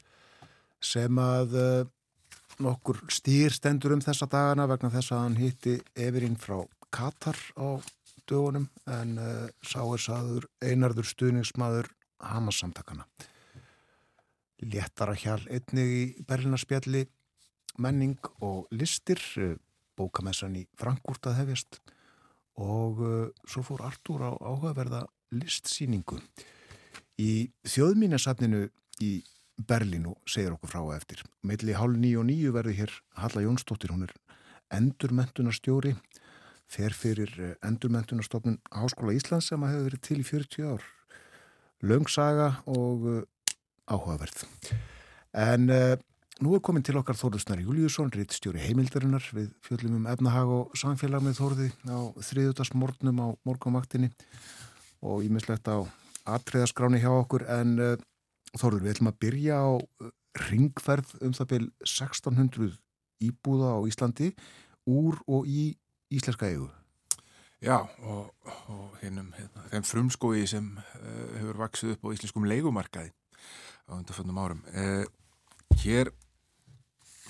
[0.82, 1.84] sem að uh,
[2.60, 6.58] nokkur stýr stendur um þessa dagana vegna þess að hann hitti Everín frá
[6.90, 7.78] Katar á
[8.26, 11.90] dögunum en uh, sá er saður einarður stuðningsmaður
[12.20, 13.06] Hamassamtakana.
[14.60, 17.06] Léttara hjál einnig í Berlinarspjalli
[17.80, 19.22] menning og listir
[19.96, 21.80] bókamessan í Frankúrt að hefjast
[22.60, 26.18] og uh, svo fór Artúr á áhugaverða listsýningu
[27.20, 28.66] í þjóðmínasafninu
[29.04, 29.12] í
[29.60, 31.22] Berlínu segir okkur frá eftir.
[31.44, 34.14] Meðli hálf nýju og nýju verður hér Halla Jónsdóttir, hún er
[34.72, 35.94] endurmentunarstjóri,
[36.70, 40.86] fer fyrir uh, endurmentunarstofnun Háskóla Íslands sem að hefur verið til í 40 ár.
[41.80, 43.20] Löngsaga og uh,
[43.90, 44.44] áhugaverð.
[45.36, 45.96] En uh,
[46.40, 51.20] Nú er komin til okkar Þórðusnar Júliusson, rittstjóri heimildarinnar við fjöldum um efnahag og samfélag
[51.20, 54.08] með Þórði á þriðutarsmórnum á morgunvaktinni
[55.04, 55.84] og ímislegt á
[56.32, 57.92] atriðaskráni hjá okkur en uh,
[58.54, 60.08] Þórður, við ætlum að byrja á uh,
[60.46, 62.70] ringferð um það byrj 1600
[63.28, 64.30] íbúða á Íslandi
[64.88, 65.66] úr og í
[66.08, 66.70] íslenska eigu.
[67.60, 68.32] Já, og,
[68.72, 74.40] og hennum, hérna, þeim frumskói sem uh, hefur vaksið upp á íslenskum leikumarkaði á undarföndum
[74.40, 74.64] árum.
[75.84, 76.08] Hér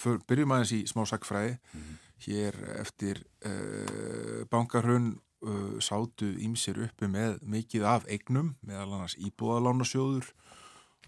[0.00, 1.96] För, byrjum aðeins í smá sakfræði mm -hmm.
[2.26, 10.32] hér eftir uh, bankarhraun uh, sátu ímsir uppi með mikið af eignum meðal annars íbúðalánasjóður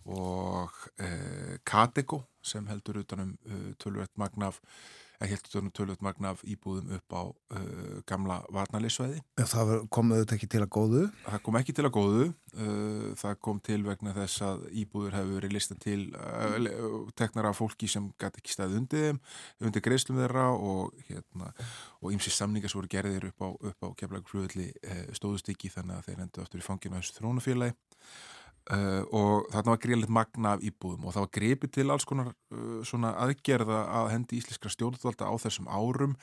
[0.04, 0.70] og
[1.00, 3.38] uh, Kateko sem heldur utanum
[3.78, 4.60] tölvöld magnaf
[5.30, 9.20] heldur tölvöld magnaf íbúðum upp á uh, gamla varnalísvæði.
[9.38, 11.02] Það kom auðvitað ekki til að góðu?
[11.26, 12.26] Það kom ekki til að góðu.
[12.52, 17.60] Uh, það kom til vegna þess að íbúður hefur verið lista til uh, teknar af
[17.60, 19.22] fólki sem gæti ekki staðið undir þeim,
[19.68, 21.52] undir greiðslum þeirra og hérna,
[22.02, 24.68] og ymsið samningar sem voru gerðir upp á, á keflagur fljóðli
[25.16, 27.76] stóðustykki þannig að þeir endur aftur í fanginu á þessu þrónafélagi.
[28.70, 32.28] Uh, og þarna var greiðilegt magna af íbúðum og það var greipið til alls konar
[32.54, 36.14] uh, aðgerða að hendi íslenskra stjórnvalda á þessum árum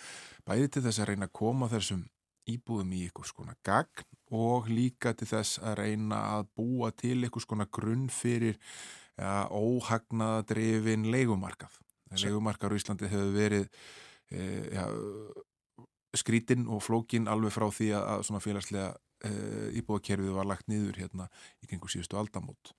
[0.48, 2.06] bæði til þess að reyna að koma þessum
[2.48, 4.08] íbúðum í eitthvað svona gagn
[4.40, 8.56] og líka til þess að reyna að búa til eitthvað svona grunn fyrir
[9.20, 11.76] ja, óhagnaðadrefin leikumarkað.
[12.24, 13.68] Leikumarkað á Íslandi hefur verið
[14.34, 14.88] eh, ja,
[16.18, 18.94] skrítinn og flókinn alveg frá því að svona félagslega
[19.28, 21.30] uh, íbúðakerfið var lagt niður hérna
[21.63, 22.74] í gengur síðustu aldamót.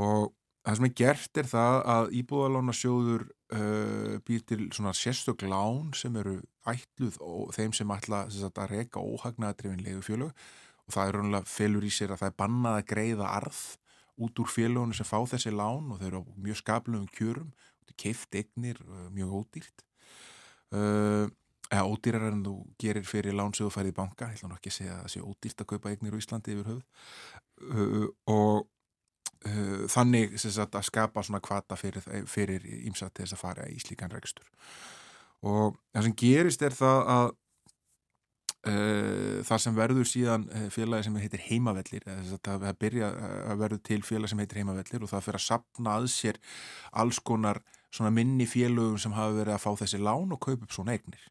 [0.00, 0.32] Og
[0.64, 5.92] það sem er gert er það að íbúðalána sjóður uh, býr til svona sérstök lán
[5.96, 6.38] sem eru
[6.70, 10.32] ætluð og þeim sem ætla sem sagt, að reyka óhagnaðatrifin legufjölug
[10.84, 13.62] og það er raunlega felur í sér að það er bannað að greiða arð
[14.24, 17.54] út úr félagunum sem fá þessi lán og þau eru á mjög skaplegum kjörum.
[17.94, 19.84] Keift eignir, uh, mjög ódýrt.
[20.74, 21.28] Uh,
[21.74, 24.58] eða ódýrar en þú gerir fyrir lán sem þú færið í banka, ég ætla nú
[24.58, 26.84] ekki að segja að það sé ódýrt að kaupa eignir í Íslandi yfir höfð
[27.82, 28.70] uh, og
[29.92, 34.46] þannig sagt, að skapa svona kvata fyrir, ímsa til þess að fara í slíkan rekstur.
[35.44, 37.26] Og það sem gerist er það að
[38.70, 42.08] uh, það sem verður síðan félagi sem heitir heimavellir
[42.44, 43.12] það byrja
[43.50, 46.40] að verður til félagi sem heitir heimavellir og það fyrir að sapna að sér
[46.92, 47.60] alls konar
[48.10, 51.28] minni félögum sem hafa verið að fá þessi lán og kaupa upp svona eignir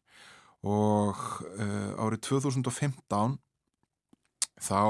[0.64, 1.20] og
[1.58, 3.36] uh, árið 2015
[4.64, 4.80] þá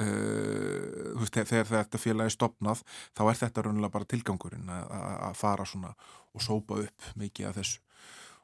[0.00, 2.78] Uh, veist, þegar þetta félagi stopnað
[3.12, 5.90] þá er þetta raunilega bara tilgangurinn að fara svona
[6.32, 7.82] og sópa upp mikið af þessu.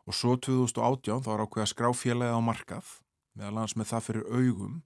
[0.04, 2.90] Og svo 2018 þá er ákveð að skrá félagi á markað
[3.36, 4.76] meðal annars með það fyrir augum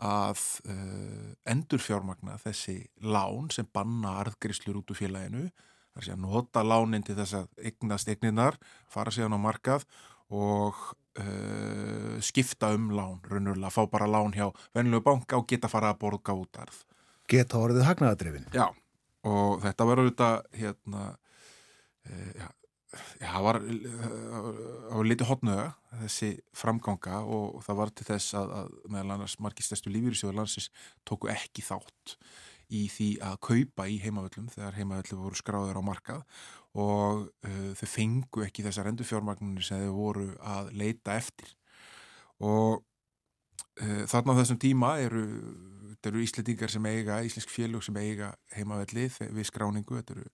[0.00, 6.22] að uh, endur fjármagna þessi lán sem banna arðgrislur út úr félaginu þar sé að
[6.24, 8.56] nota lánin til þess að eignast eigninar,
[8.88, 9.84] fara síðan á markað
[10.32, 10.78] og
[11.20, 16.00] uh, skipta um lán, raunverulega fá bara lán hjá venlegu banka og geta fara að
[16.04, 16.84] borga út arð.
[17.30, 18.48] Geta orðið hagnaðadrifin.
[18.54, 18.66] Já,
[19.28, 22.48] og þetta var auðvitað hérna uh, já,
[23.20, 23.58] það var,
[24.90, 25.66] var litið hotnöga
[26.02, 30.70] þessi framganga og það var til þess að, að meðal annars margistæstu lífyrirsjóður landsins
[31.06, 32.16] tóku ekki þátt
[32.70, 36.22] í því að kaupa í heimavöllum þegar heimavöllum voru skráður á markað
[36.78, 41.50] og uh, þau fengu ekki þessar endurfjármagnunir sem þau voru að leita eftir.
[42.40, 45.24] Og uh, þarna á þessum tíma eru,
[46.06, 50.28] eru íslendingar sem eiga, íslensk félög sem eiga heimavelli við skráningu, þetta eru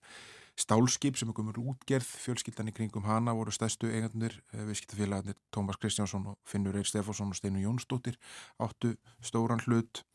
[0.57, 5.81] stálskip sem er komur útgerð, fjölskyldan í kringum hana voru stæstu eigandir uh, viðskiptafélagarnir Tómas
[5.81, 8.17] Kristjánsson og Finnur Eir Stefánsson og Steinu Jónsdóttir
[8.61, 10.05] áttu stóran hlut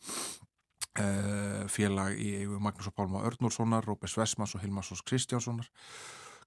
[1.72, 5.70] félag í Magnús og Pálma Örnúrssonar, Róbers Vesmans og Hilmarsons Kristjánssonar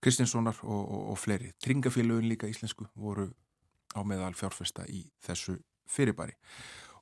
[0.06, 1.52] Kristinssonar og, og, og fleiri.
[1.64, 3.30] Tringafélagin líka íslensku voru
[3.96, 5.58] á meðal fjárfesta í þessu
[5.90, 6.36] fyrirbæri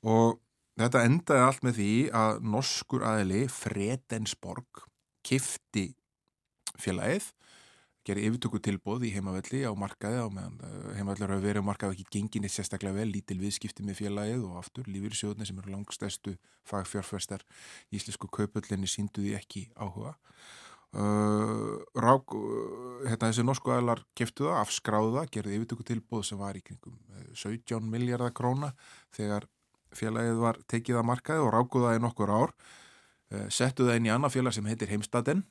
[0.07, 0.39] og
[0.79, 4.83] þetta endaði allt með því að norskur aðili Fredensborg
[5.25, 5.87] kifti
[6.79, 7.31] félagið
[8.07, 11.95] gerir yfirtöku tilbóð í heimavelli á markaði á meðan uh, heimavellar hafa verið á markaði
[11.97, 16.35] ekki gengin eitt sérstaklega vel, lítil viðskipti með félagið og aftur lífyrsjóðni sem eru langstæstu
[16.67, 17.45] fagfjárfæstar
[17.95, 20.17] Íslensku kaupöllinni sínduði ekki áhuga.
[20.93, 26.43] Uh, Rák uh, hérna þessi norsku aðlar keftu það, afskráðu það, gerði yfirtöku tilbóð sem
[26.43, 26.99] var í kringum
[27.33, 28.75] 17 uh, miljardar króna
[29.15, 29.47] þegar
[29.95, 32.53] félagið var tekið að markaði og rákuð það í nokkur ár.
[33.33, 35.47] Uh, settu það inn í annað félag sem heitir Heimstaden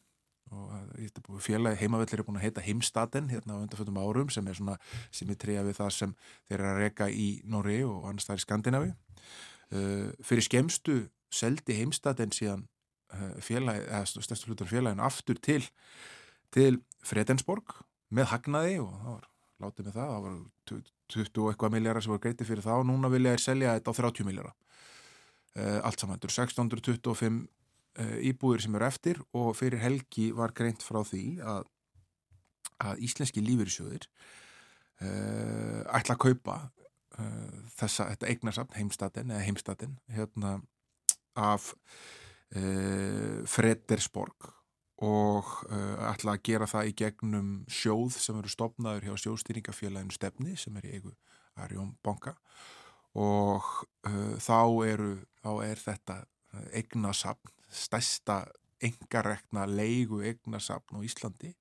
[0.52, 4.76] og félagi heimavellir er búin að heita Heimstaden hérna á undanfjöndum árum sem er svona
[5.14, 6.14] symmetriða við það sem
[6.48, 10.98] þeir eru að reyka í Nóri og annars það er Skandinavi uh, fyrir skemstu
[11.32, 12.66] seldi Heimstaden síðan
[13.14, 15.62] uh, félagi, eða stærstu hlutur félaginu aftur til,
[16.52, 17.78] til Fredensborg
[18.12, 19.30] með hagnaði og það var
[19.62, 22.86] látið með það, það var 20 og eitthvað miljardar sem voru greiti fyrir það og
[22.90, 24.54] núna vilja þeir selja þetta á 30 miljardar
[25.56, 27.61] uh, allt saman, 1625 uh,
[28.00, 31.66] íbúðir sem eru eftir og fyrir helgi var greint frá því að,
[32.80, 34.06] að íslenski lífyrirsjóðir
[35.04, 36.56] uh, ætla að kaupa
[37.18, 40.60] uh, þessa, þetta eignarsafn heimstatin eða heimstatin hérna
[41.38, 41.72] af
[43.48, 44.50] Fredersborg
[45.00, 45.46] og
[46.04, 50.84] ætla að gera það í gegnum sjóð sem eru stopnaður hjá sjóstýringafélaginu stefni sem er
[50.84, 51.14] í eigu
[51.56, 52.34] Arjón Bonga
[53.16, 53.64] og
[54.44, 56.18] þá eru þá er þetta
[56.76, 58.44] eignasafn stærsta
[58.82, 61.52] engarekna leigu eignasafn á Íslandi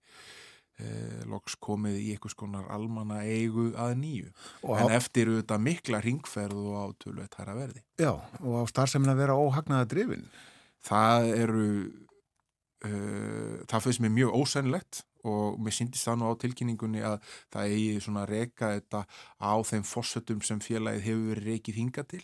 [0.82, 4.32] eh, loks komið í einhvers konar almanna eigu að nýju.
[4.66, 4.98] Og en á...
[4.98, 7.84] eftir auðvitað mikla ringferð og átölu þetta er að verði.
[8.02, 10.26] Já, og á starfseminn að vera óhagnaða drifin
[10.82, 11.66] Það eru
[12.88, 17.20] uh, það finnst mér mjög ósennlegt og mér syndist það nú á tilkynningunni að
[17.54, 19.04] það eigi svona reyka þetta
[19.38, 22.24] á þeim fósötum sem félagið hefur verið reykið hinga til.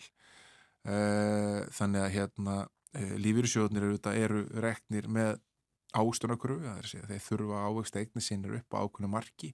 [0.87, 2.57] Uh, þannig að hérna
[2.95, 5.35] Eh, lífyrirsjóðnir eru, eru reknir með
[5.97, 9.53] ástunarkuru þeir þurfa ávegst eignir sinir upp á ákveðinu marki.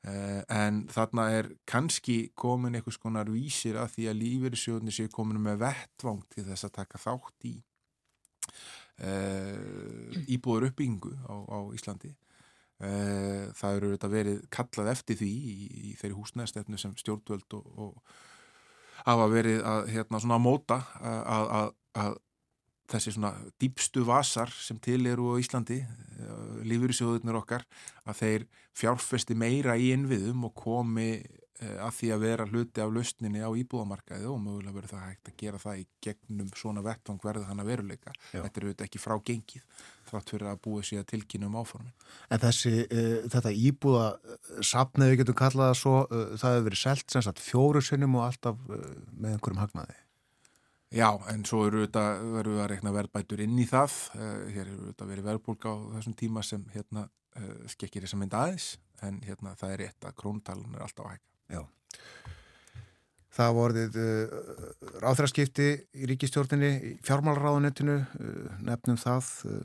[0.00, 5.42] Uh, en þarna er kannski komin einhvers konar vísir að því að lífyrirsjóðnir séu komin
[5.44, 7.52] með vettvang til þess að taka þátt í
[9.04, 12.14] uh, íbúður uppbyggingu á, á Íslandi.
[12.80, 18.14] Það eru verið kallað eftir því í, í þeirri húsnæðstefnu sem stjórnvöld og, og
[19.04, 22.14] hafa verið að hérna, móta að, að, að
[22.90, 23.32] þessi svona
[23.62, 25.80] dýpstu vasar sem til eru á Íslandi
[26.66, 27.66] lífur í sjóðunir okkar
[28.04, 31.12] að þeir fjárfesti meira í innviðum og komi
[31.60, 35.36] að því að vera hluti af lausninni á íbúðamarkaði og mögulega verður það hægt að
[35.42, 38.14] gera það í gegnum svona vettvang verður þannig að veruleika.
[38.32, 38.40] Já.
[38.46, 41.92] þetta eru ekki frá gengið þátt fyrir að búið sér tilkynum áformin.
[42.32, 44.06] En þessi, uh, þetta íbúða
[44.66, 48.16] sapnið við getum kallað það svo uh, það hefur verið selt sem sagt fjóru sinnum
[48.18, 50.00] og alltaf uh, með einhverjum hagnaði
[50.90, 53.96] Já, en svo eru þetta verður við að rekna verðbætur inn í það
[54.50, 57.06] hér eru þetta verið verðbólka á þessum tíma sem hérna
[57.70, 58.70] skekkir þess að mynda aðeins
[59.06, 61.64] en hérna það er rétt að króntalun er alltaf að hægja Já.
[63.30, 64.38] Það vorðið uh,
[65.04, 69.60] ráþraskipti í ríkistjórninni, í fjármálraðanettinu, uh, nefnum það uh,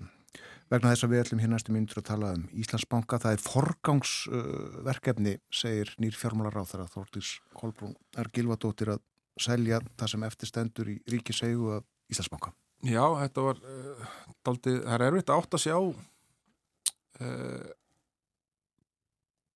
[0.69, 3.19] vegna þess að við ætlum hér næstu myndur að tala um Íslandsbanka.
[3.23, 9.03] Það er forgangsverkefni, segir nýr fjármálaráþara Þórtís Kolbrún Ergilvadóttir að
[9.41, 12.53] selja það sem eftirstendur í ríkisegu af Íslandsbanka.
[12.85, 13.61] Já, þetta var
[14.45, 15.77] daldið, það er erfitt að sjá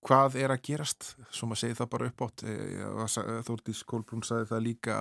[0.06, 4.48] hvað er að gerast svo maður segi það bara upp átt eh, Þórdís Kolbrún sagði
[4.52, 4.98] það líka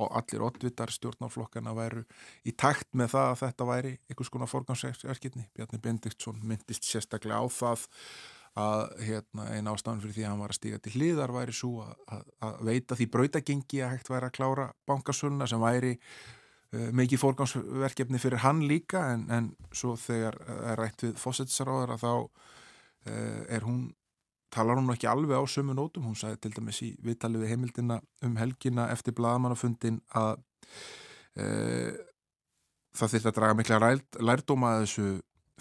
[0.00, 2.02] og allir oddvitar stjórnáflokkana væru
[2.48, 7.46] í takt með það að þetta væri einhvers konar forgansverkefni Bjarni Bendiktsson myndist sérstaklega á
[7.46, 7.86] það
[8.58, 11.84] að hérna, eina ástafan fyrir því að hann var að stíga til hliðar væri svo
[11.84, 16.88] að, að, að veita því brautagengi að hægt væri að klára bankasöluna sem væri uh,
[16.98, 20.40] mikið forgansverkefni fyrir hann líka en, en svo þegar
[20.72, 23.88] er rætt við fósetssaráðar að þá uh, er hún
[24.50, 28.00] talar hún ekki alveg á sömu nótum, hún sagði til dæmis í viðtalið við heimildina
[28.26, 30.42] um helgina eftir bladamannafundin að
[31.38, 31.46] e,
[32.96, 33.80] það þurfti að draga mikla
[34.18, 35.10] lærdóma að þessu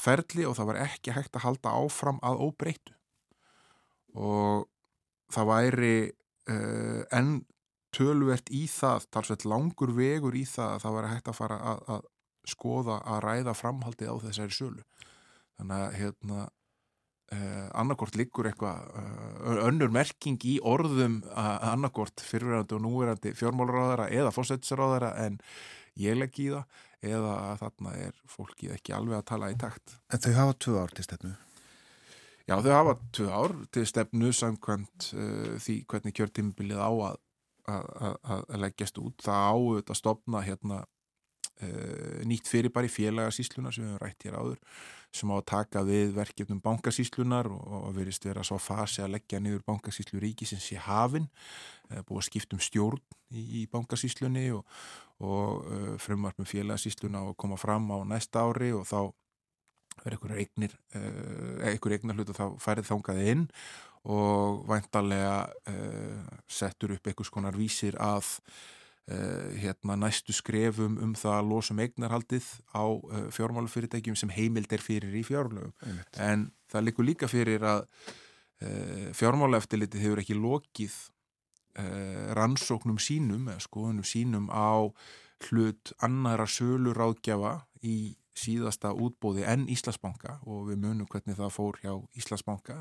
[0.04, 2.95] ferli og það var ekki hægt að halda áfram að óbreytu
[4.20, 4.68] og
[5.30, 5.95] það væri
[6.50, 6.56] e,
[7.14, 7.34] enn
[7.95, 11.84] tölvert í það, talsveit langur vegur í það að það væri hægt að fara að,
[11.95, 12.08] að
[12.50, 14.88] skoða að ræða framhaldið á þessari sölu.
[15.60, 16.47] Þannig að hérna
[17.30, 24.08] Uh, annarkort liggur eitthvað uh, önnur merking í orðum uh, annarkort fyrirverandi og núverandi fjármálaráðara
[24.10, 25.36] eða fósættisráðara en
[26.02, 29.95] ég legg í það eða að þarna er fólki ekki alveg að tala í takt.
[30.12, 31.32] En þau hafa tvö ár til stefnu?
[32.50, 35.10] Já, þau hafa tvö ár til stefnu samkvæmt
[35.64, 37.20] því hvernig kjörtímbilið á að,
[37.70, 39.20] að, að leggjast út.
[39.24, 40.84] Það áut að stopna hérna
[42.24, 44.60] nýtt fyrir bara í félagasísluna sem við hefum rætt hér áður
[45.12, 49.66] sem á að taka við verkefnum bankasíslunar og, verist vera svo fasi að leggja niður
[49.68, 51.28] bankasíslu ríkisins í hafin,
[52.08, 53.02] búið að skiptum stjórn
[53.34, 54.64] í, í bankasíslunni og,
[55.20, 59.11] og uh, frumvarpum félagsísluna og koma fram á næsta ári og þá
[59.99, 63.45] verður einhver eignir, uh, einhver eignar hlut og þá færið þángaði inn
[64.09, 68.38] og væntalega uh, settur upp einhvers konar vísir að
[69.09, 72.45] Uh, hérna, næstu skrefum um það að losum eignarhaldið
[72.78, 75.72] á uh, fjármálufyrirtækjum sem heimild er fyrir í fjárlögum.
[76.22, 80.99] En það likur líka fyrir að uh, fjármálaeftilitið hefur ekki lokið
[82.38, 84.90] rannsóknum sínum eða skoðunum sínum á
[85.48, 91.80] hlut annara sölur áðgjafa í síðasta útbóði enn Íslasbanka og við munum hvernig það fór
[91.84, 92.78] hjá Íslasbanka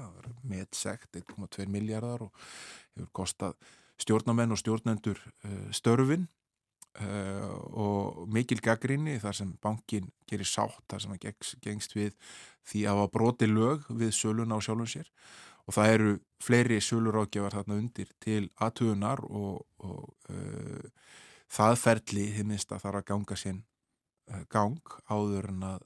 [0.47, 2.49] með sekt 1,2 miljardar og
[2.95, 3.57] hefur kostað
[3.99, 6.29] stjórnamenn og stjórnendur uh, störfin
[7.03, 11.25] uh, og mikil gaggrinni þar sem bankin gerir sátt, þar sem hann
[11.65, 12.15] gengst við
[12.69, 15.11] því að hafa broti lög við sölun á sjálfum sér
[15.69, 16.13] og það eru
[16.43, 21.13] fleiri sölurákjafar þarna undir til aðtugunar og, og uh,
[21.53, 23.65] það ferli þið minnst að þarf að ganga sinn
[24.53, 25.85] gang áður en að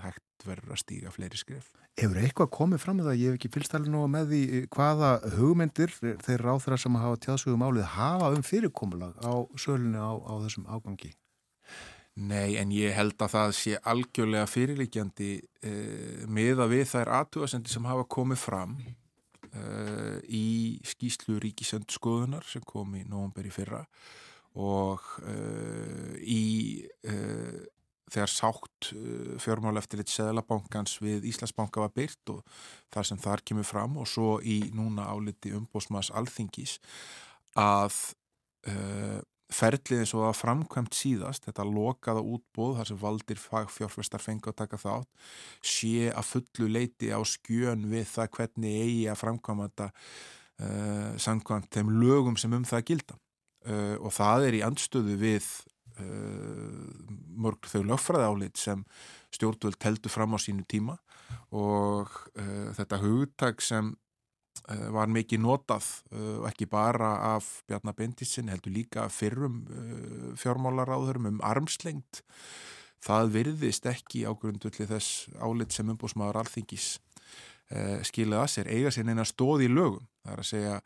[0.00, 1.66] hægt verður að stíga fleiri skrif.
[2.00, 5.92] Hefur eitthvað komið fram með það, ég hef ekki fylgstæli nú með því hvaða hugmyndir
[6.24, 11.12] þeir ráþra sem hafa tjáðsögum álið hafa um fyrirkomulag á sölunni á, á þessum ágangi?
[12.14, 15.30] Nei, en ég held að það sé algjörlega fyrirlikjandi
[15.66, 18.76] eh, að við þær aðtúasendi sem hafa komið fram
[19.54, 20.46] eh, í
[20.86, 23.84] skýslu ríkisendskoðunar sem kom í nógumber í fyrra
[24.54, 26.44] og eh, í
[28.14, 32.42] þegar sátt uh, fjármála eftir litt Seðlabankans við Íslandsbanka var byrt og
[32.94, 36.78] þar sem þar kemur fram og svo í núna áliti umbósmas alþingis
[37.58, 37.96] að
[38.70, 39.20] uh,
[39.54, 44.58] ferlið eins og það framkvæmt síðast, þetta lokaða útbóð þar sem valdir fagfjárfestar fengi að
[44.62, 45.10] taka þátt,
[45.64, 51.70] sé að fullu leiti á skjön við það hvernig eigi að framkvæma þetta uh, samkvæmt
[51.74, 53.18] þeim lögum sem um það gilda.
[53.64, 55.48] Uh, og það er í andstöðu við
[56.02, 56.84] uh,
[57.44, 58.84] mörg þau lögfræði álit sem
[59.34, 60.98] stjórnvöld teldu fram á sínu tíma
[61.54, 62.10] og
[62.74, 63.92] þetta hugtak sem
[64.64, 65.86] var mikið notað
[66.48, 69.58] ekki bara af Bjarnar Bendissin heldur líka fyrrum
[70.40, 72.22] fjármálaráðurum um armslengt
[73.04, 78.92] það virðist ekki á grundvöldi þess álit sem umbúsmaður alþingis uh, skilið að sér eiga
[78.94, 80.06] sér neina stóð í lögum.
[80.24, 80.76] Það er að segja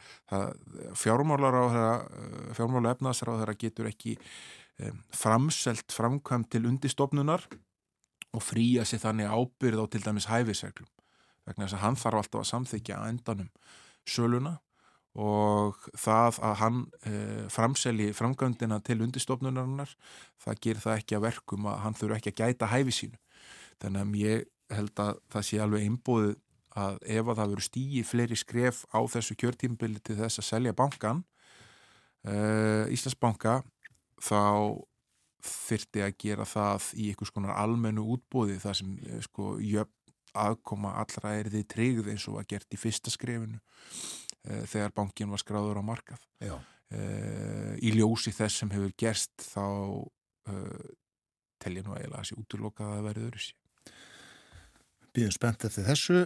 [2.59, 4.17] fjármála efnaðsar á þeirra getur ekki
[5.15, 7.47] framselt framkvæm til undistofnunar
[8.35, 10.91] og fría sér þannig ábyrð á til dæmis hæfisreglum
[11.49, 13.53] vegna þess að hann þarf alltaf að samþykja að endanum
[14.09, 14.59] söluna
[15.19, 17.13] og það að hann e,
[17.51, 19.95] framseli framgöndina til undistofnunarinnar
[20.43, 23.19] það ger það ekki að verkum að hann þurfu ekki að gæta hæfi sínu.
[23.83, 24.45] Þannig að ég
[24.79, 26.37] held að það sé alveg einbúið
[26.79, 30.77] að ef að það veru stígi fleiri skref á þessu kjörtímbili til þess að selja
[30.77, 31.25] bankan
[32.23, 32.37] e,
[32.95, 33.63] Íslandsbanka
[34.23, 34.43] þá
[35.49, 39.98] þyrti að gera það í einhvers konar almennu útbóði þar sem e, sko jöfn
[40.37, 45.31] aðkoma allra er því tryggð eins og var gert í fyrsta skrefinu uh, þegar bankin
[45.33, 46.25] var skráður á markað.
[46.89, 50.85] Uh, í ljósi þess sem hefur gerst þá uh,
[51.61, 53.57] telja nú eiginlega að þessi útlokað að verði öðru sí
[55.13, 56.23] Býðum spennt eftir þessu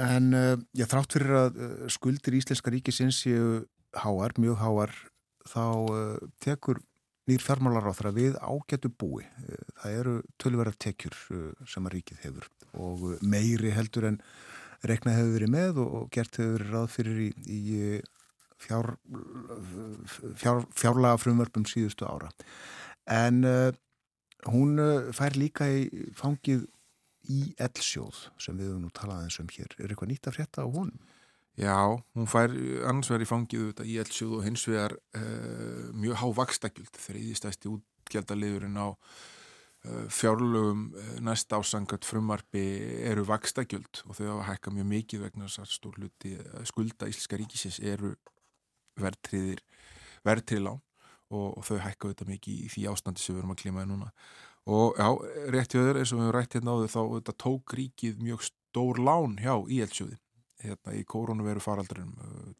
[0.00, 0.34] en
[0.76, 1.58] ég þrátt fyrir að
[1.92, 3.62] skuldir Íslenska ríkisins séu
[3.94, 4.92] háar, mjög háar
[5.48, 5.64] þá
[6.42, 6.80] tekur
[7.28, 9.26] nýr fjármálar á þeirra við ágætu búi
[9.82, 11.18] það eru tölverðar tekjur
[11.68, 12.48] sem að ríkið hefur
[12.80, 14.20] og meiri heldur en
[14.86, 17.60] rekna hefur verið með og gert hefur verið ráð fyrir í, í
[18.60, 18.94] fjár,
[20.40, 22.30] fjár, fjárlaga frumvörpum síðustu ára.
[23.10, 23.70] En uh,
[24.48, 24.80] hún
[25.16, 26.66] fær líka í fangið
[27.30, 29.74] í L-sjóð sem við höfum nú talað eins um hér.
[29.78, 30.96] Er eitthvað nýtt að frétta á honum?
[31.58, 31.74] Já,
[32.14, 32.54] hún fær
[32.88, 37.36] annars í fangið í L-sjóð og hins vegar uh, mjög há vakstakjöld þegar í því
[37.40, 38.88] stæsti útgjaldaliðurinn á
[40.12, 40.90] fjárlögum
[41.24, 42.60] næst ásangat frumarfi
[43.08, 46.32] eru vakstagjöld og þau hafa hækka mjög mikið vegna þess að stórluti
[46.68, 48.12] skulda Íslenska ríkisins eru
[49.00, 49.62] verðtriðir
[50.26, 50.82] verðtriðlán
[51.30, 54.10] og, og þau hækka auðvitað mikið í því ástandi sem við erum að klimaði núna.
[54.70, 55.08] Og já,
[55.54, 59.00] rétt hjá þeir eins og við rætt hérna áður þá auðvitað tók ríkið mjög stór
[59.00, 60.20] lán hjá íelsjóði
[60.64, 62.12] hérna í koronaviru faraldurinn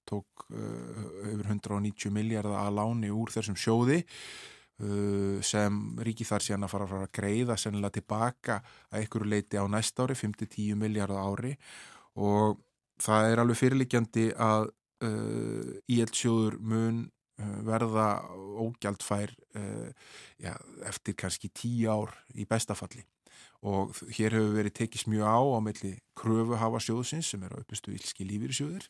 [0.08, 4.02] tók uh, yfir 190 miljardar að láni úr þessum sjóði
[5.44, 8.54] sem ríki þar síðan að fara að, fara að greiða sennilega tilbaka
[8.88, 11.50] að einhverju leiti á næst ári, 5-10 miljardar ári.
[12.16, 12.62] Og
[13.04, 14.70] það er alveg fyrirlikjandi að
[15.04, 18.08] uh, íeldsjóður mun uh, verða
[18.60, 19.88] ógjaldfær uh,
[20.40, 20.54] já,
[20.88, 23.04] eftir kannski 10 ár í bestafalli
[23.60, 27.92] og hér hefur verið tekist mjög á á melli kröfuhafa sjóðsins sem er á uppistu
[27.92, 28.88] ílski lífyrirsjóður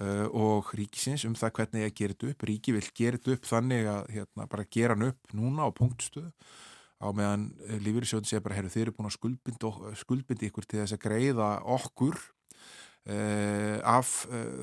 [0.00, 3.88] Uh, og ríkisins um það hvernig ég þetta upp ríki vil gera þetta upp þannig
[3.90, 6.30] að hérna, bara gera hann upp núna á punktstöðu
[7.04, 10.80] á meðan uh, lífyrirsjóðin sé bara herru þeir eru búin að skuldbindi, skuldbindi ykkur til
[10.80, 14.14] þess að greiða okkur uh, af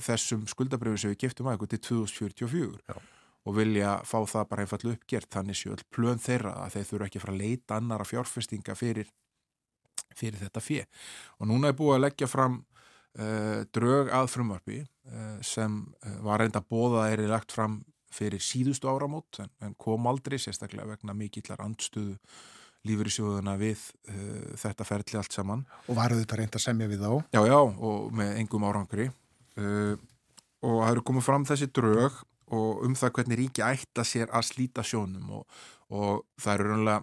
[0.07, 2.97] þessum skuldabröfum sem við giftum að ykkur til 2044 Já.
[3.45, 7.11] og vilja fá það bara einfallu uppgert þannig séu all plön þeirra að þeir þurfa
[7.11, 9.13] ekki að fara að leita annara fjárfestinga fyrir,
[10.15, 10.85] fyrir þetta fjö
[11.39, 12.61] og núna er búið að leggja fram
[13.17, 14.75] Uh, drög að frumvarfi
[15.09, 17.79] uh, sem uh, var reynda bóða er lagt fram
[18.13, 22.13] fyrir síðustu áramót en, en kom aldrei sérstaklega vegna mikillar andstuðu
[22.85, 23.81] lífur í sjóðuna við
[24.61, 25.65] þetta ferli allt saman.
[25.89, 27.09] Og varuð þetta reynd að semja við þá?
[27.33, 29.09] Já, já, og með engum árangri
[29.57, 32.21] og það eru komið fram þessi drög
[32.55, 37.01] og um það hvernig ríki ætla sér að slíta sjónum og, og það eru raunlega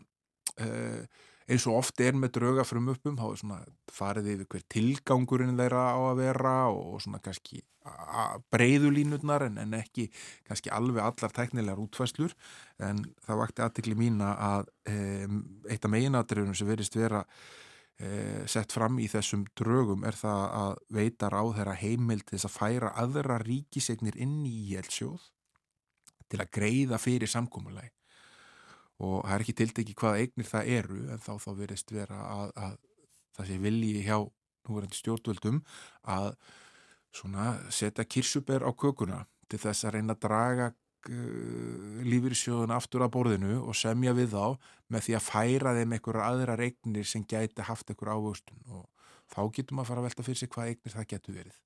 [1.44, 3.60] eins og oft er með drauga frum uppum þá er svona
[3.92, 7.60] farið yfir hver tilgangurinn þeirra á að vera og svona kannski
[8.54, 10.06] breyðulínutnar en, en ekki
[10.48, 12.32] kannski alveg allar teknilegar útfæslur
[12.82, 14.96] en það vakti aðtikli mína að e,
[15.68, 17.20] eitt af meginatriðunum sem verist vera
[18.00, 22.48] e, sett fram í þessum draugum er það að veita ráð þeirra heimil til þess
[22.48, 25.28] að færa aðra ríkisegnir inn í helsjóð
[26.32, 27.92] til að greiða fyrir samkómulegi
[29.04, 32.54] og það er ekki tildegi hvaða eignir það eru en þá þá verist vera að,
[32.66, 32.76] að
[33.36, 34.16] það sé vilji hjá
[34.64, 35.60] núverandi stjórnvöldum
[36.14, 36.30] að
[37.14, 43.12] svona setja kirsuber á kökuna til þess að reyna að draga uh, lífyrsjóðun aftur að
[43.18, 44.56] borðinu og semja við þá
[44.94, 48.64] með því að færa þeim einhverja aðra eignir sem gæti haft einhver ávöxtun.
[48.72, 48.88] Og
[49.30, 51.60] þá getur maður að fara að velta fyrir sig hvað eignir það getur verið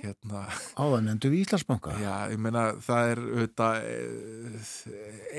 [0.00, 0.44] hérna.
[0.78, 1.96] Áðan endur við Íslandsbanka.
[2.02, 3.90] Já, ég meina það er auðvitað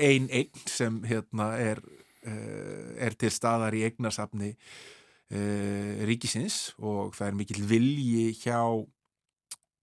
[0.08, 1.82] ein eign sem hérna er
[2.26, 8.62] uh, er til staðar í eignasafni uh, ríkisins og það er mikil vilji hjá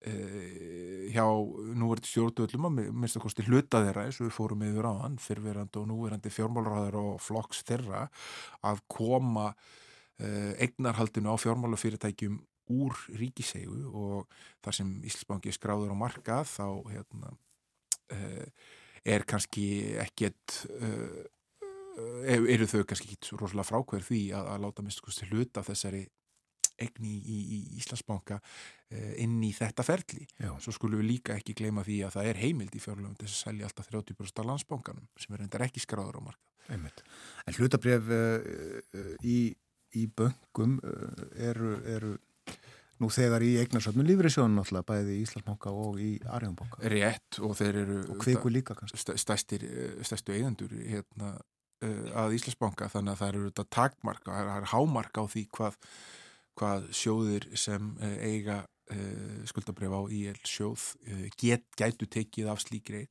[0.06, 1.24] hjá
[1.74, 5.16] núverði stjórnvöldum að minnst að kosti hluta þeirra eins og við fórum yfir á hann
[5.18, 8.04] fyrrverandi og núverandi fjármálaráður og flokks þeirra
[8.70, 9.48] að koma
[10.62, 12.38] eignarhaldinu á fjármálafyrirtækjum
[12.72, 14.34] úr ríkisegu og
[14.66, 17.32] þar sem Íslandsbanki skráður á markað þá hérna,
[18.16, 18.44] uh,
[19.06, 19.68] er kannski
[20.02, 21.24] ekkert uh,
[22.00, 26.06] uh, eru þau kannski ekki rosalega frákverð því að, að láta minnst hluta þessari
[26.76, 28.42] egni í, í Íslandsbanka
[29.24, 30.26] inn í þetta ferli.
[30.36, 30.50] Já.
[30.60, 33.38] Svo skulum við líka ekki gleyma því að það er heimild í fjárlöfum til að
[33.38, 36.52] selja alltaf 30% af landsbankanum sem er endar ekki skráður á markað.
[36.76, 37.04] Einmitt.
[37.46, 39.40] En hlutabref uh, í,
[39.96, 42.14] í böngum uh, eru, eru
[43.00, 46.80] nú þegar í eignarsöfnum lífriðsjónun alltaf bæði í Íslandsbanka og í Arjónbanka.
[46.94, 48.98] Rétt og þeir eru Og kviku líka kannski.
[49.02, 51.34] st- stærstir, eh, stærstu eigendur hérna,
[51.84, 55.76] uh, að Íslandsbanka þannig að það eru þetta takmarka, það er- hámarka á því hvað,
[56.56, 62.64] hvað sjóðir sem uh, eiga uh, skuldabref á IL sjóð uh, get, gætu tekið af
[62.64, 63.08] slíkri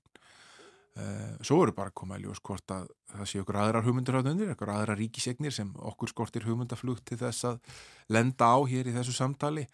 [1.43, 2.85] svo eru bara að koma að ljós hvort að
[3.15, 7.19] það sé okkur aðrar hugmyndur á undir, okkur aðrar ríkisegnir sem okkur skortir hugmyndaflugt til
[7.19, 7.59] þess að
[8.15, 9.65] lenda á hér í þessu samtali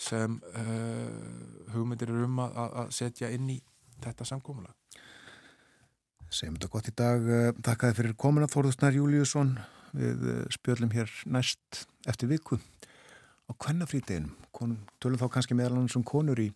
[0.00, 3.58] sem uh, hugmyndir eru um að, að- að setja inn í
[4.00, 4.72] þetta samkómulag.
[6.30, 7.24] Segjum þetta gott í dag.
[7.28, 9.50] eh, Þakkaði fyrir komuna Þórðusnar Júliusson.
[9.98, 14.32] Við eh, spjöllum hér næst eftir viku á kvennafrídeginum.
[14.54, 16.48] Konum, tölum þá kannski meðal annars um konur í,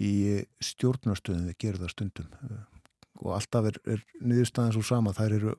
[0.00, 0.10] í
[0.64, 2.32] stjórnarstöðum við gerum það stundum.
[3.20, 5.14] Og alltaf er, er niðurstaðan svo sama.
[5.16, 5.56] Þær eru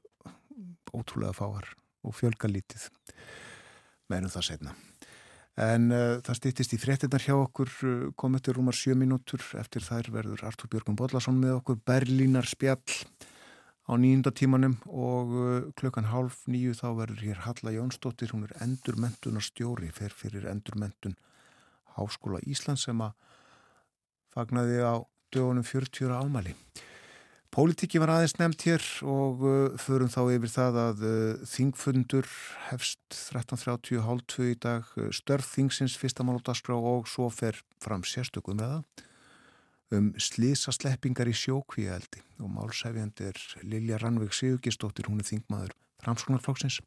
[0.92, 1.68] ótrúlega fáar
[2.02, 2.88] og fjölgalítið.
[4.12, 4.74] Meirum það setna.
[5.60, 9.84] En uh, það stýttist í fréttinnar hjá okkur uh, komið til rúmar sjö mínútur eftir
[9.84, 12.80] þær verður Artur Björgum Bodlason með okkur Berlínar spjall
[13.84, 18.56] á nýjunda tímanum og uh, klukkan hálf nýju þá verður hér Halla Jónsdóttir, hún er
[18.64, 21.18] endurmentunar stjóri fer fyrir endurmentun
[21.98, 23.12] Háskóla Íslands sem að
[24.32, 25.04] fagnaði á
[25.36, 26.56] dögunum 40 ára ámæli.
[27.52, 32.30] Pólitíki var aðeins nefnt hér og uh, förum þá yfir það að uh, þingfundur
[32.70, 37.28] hefst 13.30 hálf 2 í dag, uh, störf þingsins fyrsta mál á dagskrá og svo
[37.28, 45.12] fer fram sérstökum með það um slísasleppingar í sjókvíaldi og málsæfjandi er Lilja Rannveig Sigurgistóttir,
[45.12, 45.76] hún er þingmaður
[46.06, 46.80] framskognarflóksins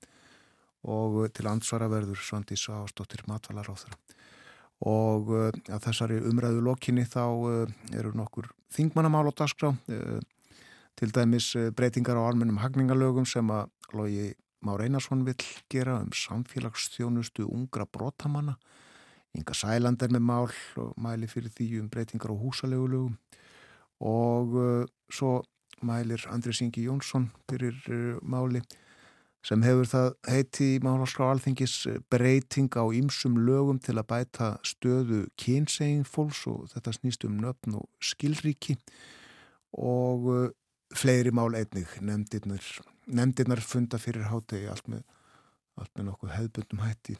[0.88, 3.98] og til ansvara verður Svandi á þeirra.
[4.84, 7.24] Og að þessari umræðu lokinni þá
[7.92, 10.24] eru nokkur þingmannamál á dagskrá, uh,
[10.98, 14.32] til dæmis eh, breytingar á almennum hagningalögum sem að Lógi
[14.64, 18.54] Már Einarsson vill gera um samfélagsþjónustu ungra brotamanna.
[19.34, 23.18] Inga Sæland er með mál og mæli fyrir því um breytingar á húsalegulögum
[24.00, 25.42] og uh, svo
[25.82, 28.62] mælir Andris Ingi Jónsson fyrir uh, máli
[29.44, 31.76] sem hefur það heiti í málaskrá alþingis
[32.08, 37.76] breyting á ýmsum lögum til að bæta stöðu kynsegin fólks og þetta snýst um nöfn
[37.82, 38.78] og skilríki
[39.76, 40.54] og
[40.94, 42.64] fleiri mál einnig nefndirnar,
[43.06, 45.04] nefndirnar funda fyrir hátegi allt með,
[45.80, 47.16] allt með nokkuð hefðbundum hætti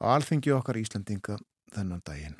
[0.00, 1.38] á alþingi okkar Íslandinga
[1.74, 2.38] þennan daginn.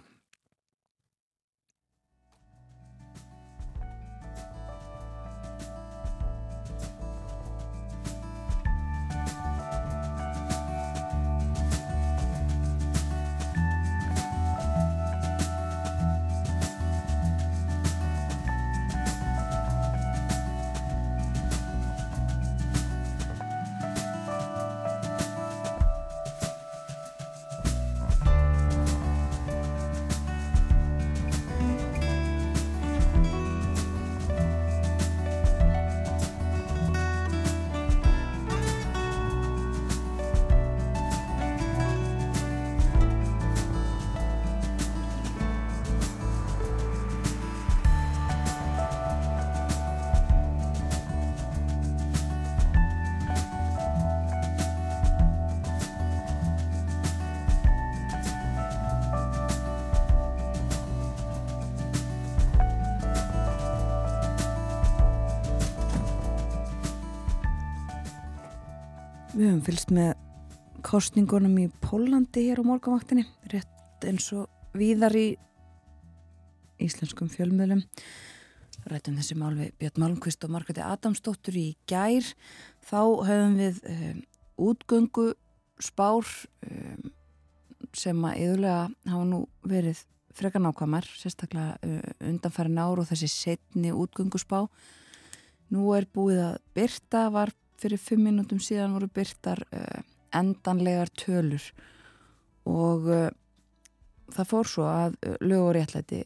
[69.40, 70.10] Við höfum fylgst með
[70.84, 75.30] kostningunum í Pólandi hér á morgunvaktinni, rétt eins og víðar í
[76.84, 77.80] íslenskum fjölmiðlum.
[78.92, 82.28] Rættum þessi mál við Björn Malmqvist og Margreti Adamsdóttur í gær.
[82.84, 84.18] Þá höfum við um,
[84.68, 85.24] útgöngu
[85.80, 86.28] spár
[86.68, 87.08] um,
[87.96, 88.82] sem að yðurlega
[89.14, 90.04] hafa nú verið
[90.36, 94.66] frekar nákvæmar, sérstaklega uh, undanfæri náru og þessi setni útgöngu spá.
[95.72, 100.00] Nú er búið að byrta, var fyrir fimm minútum síðan voru byrtar uh,
[100.36, 101.64] endanlegar tölur.
[102.68, 103.30] Og uh,
[104.34, 106.24] það fór svo að uh, lög og réttlæti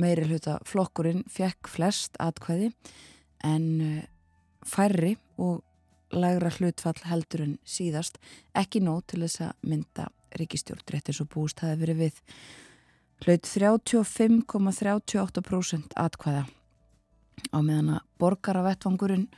[0.00, 2.72] meiri hluta flokkurinn fekk flest atkvæði
[3.46, 3.66] en
[4.66, 5.62] færri og
[6.14, 8.18] lægra hlutfall heldur en síðast.
[8.58, 10.04] Ekki nóg til þess að mynda
[10.38, 12.16] ríkistjórn rétt eins og búist hafi verið við.
[13.24, 16.44] Hlaut 35,38% atkvæða.
[17.54, 19.28] Á meðan að borgaravettvangurinn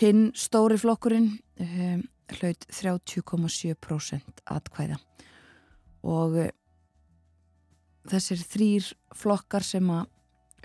[0.00, 2.04] Hinn stóri flokkurinn um,
[2.38, 4.96] hlaut 30,7% atkvæða.
[6.08, 6.46] Og uh,
[8.08, 8.86] þessir þrýr
[9.16, 10.06] flokkar sem að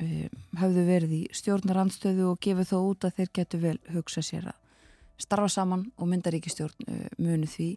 [0.06, 4.48] um, hafðu verið í stjórnarandstöðu og gefið þó út að þeir getur vel hugsa sér
[4.54, 4.62] að
[5.26, 7.74] starfa saman og myndaríkistjórn uh, munu því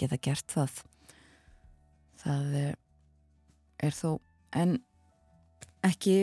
[0.00, 0.82] geta gert það.
[2.20, 2.74] Það uh,
[3.88, 4.10] er þó
[4.56, 4.78] en
[5.86, 6.14] ekki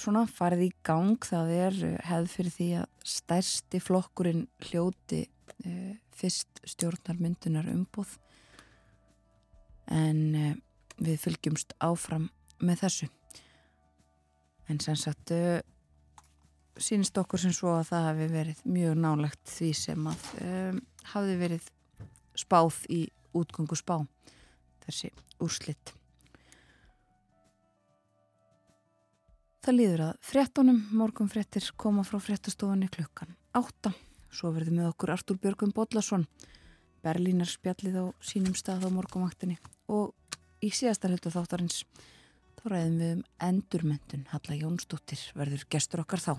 [0.00, 1.76] svona farið í gang það er
[2.08, 8.16] hefð fyrir því að stærsti flokkurinn hljóti uh, fyrst stjórnarmyndunar umbúð
[9.94, 10.50] en uh,
[10.98, 12.28] við fylgjumst áfram
[12.64, 13.10] með þessu.
[14.70, 15.60] En sem sagt uh,
[16.80, 20.24] sínist okkur sem svo að það hefði verið mjög nálagt því sem að
[21.12, 21.68] hafði verið
[22.34, 23.04] spáð í
[23.38, 24.00] útgöngu spá
[24.82, 25.12] þessi
[25.44, 25.94] úrslitt
[29.64, 33.94] Það líður að frettunum, morgun frettir koma frá frettastofunni klukkan 8.
[34.28, 36.26] Svo verður með okkur Artúr Björgum Bodlason,
[37.00, 39.56] Berlínar spjallið á sínum stað á morgunvaktinni
[39.88, 40.12] og
[40.60, 41.80] í síðasta hlutu þáttarins
[42.58, 46.34] þá ræðum við um endurmyndun Halla Jónsdóttir verður gestur okkar þá.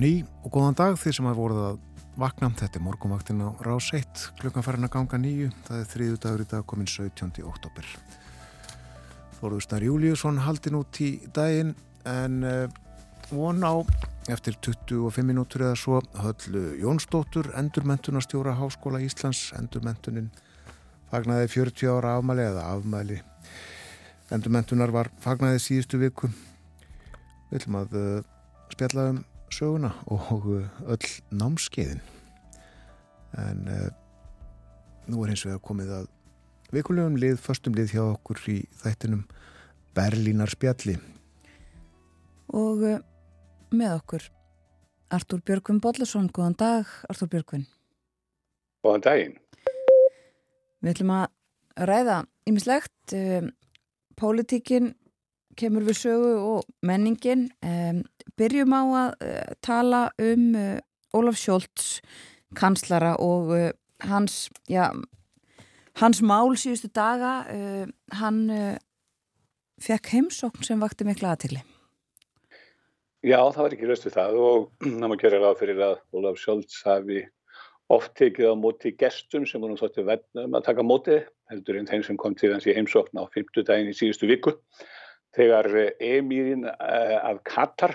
[0.00, 1.80] Ný og góðan dag því sem að voruð að
[2.20, 2.48] vakna.
[2.56, 5.50] Þetta er morgunvaktin á rás 1, klukkan farin að ganga nýju.
[5.66, 7.42] Það er þriðu dagur í dag komin 17.
[7.44, 7.88] oktober.
[9.40, 11.74] Þóruðusnar Júliusson haldin út í daginn
[12.08, 12.64] en uh,
[13.28, 13.76] von á
[14.32, 20.30] eftir 25 minútur eða svo höllu Jónsdóttur, endurmentunastjóra Háskóla Íslands, endurmentunin
[21.12, 23.20] fagnaði 40 ára afmæli eða afmæli.
[24.32, 26.30] Endurmentunar var fagnaði síðustu viku.
[27.50, 28.30] Við ætlum að uh,
[28.72, 30.48] spjalla um söguna og
[30.86, 32.02] öll námskeiðin
[33.38, 33.88] en uh,
[35.10, 36.10] nú er hins vegar komið að
[36.74, 39.24] vikulegum lið, förstum lið hjá okkur í þættinum
[39.94, 40.96] Berlínar spjalli
[42.50, 42.98] Og uh,
[43.70, 44.26] með okkur
[45.10, 47.64] Artúr Björgvin Bodlason, góðan dag Artúr Björgvin.
[48.82, 49.36] Góðan daginn.
[50.80, 53.50] Við ætlum að ræða ýmislegt um,
[54.18, 54.92] pólitíkin
[55.58, 58.04] kemur við sögu og menningin um,
[58.38, 60.78] byrjum á að uh, tala um uh,
[61.16, 61.98] Ólaf Sjólds
[62.58, 63.70] kanslara og uh,
[64.06, 64.90] hans já,
[66.00, 67.44] hans mál síðustu daga
[68.16, 68.38] hann
[69.80, 71.60] fekk heimsókn sem vakti mikla aðtili
[73.20, 76.38] Já, það var ekki löst við það og það maður gerir ráð fyrir að Ólaf
[76.40, 77.18] Sjólds hafi
[77.92, 81.18] oft tekið á móti gestum sem voru þótti vennum að taka móti
[81.50, 84.54] heldur en þeim sem kom til hans í heimsókn á 50 daginn í síðustu viku.
[85.36, 85.68] Þegar
[86.00, 87.92] emýrin af Katar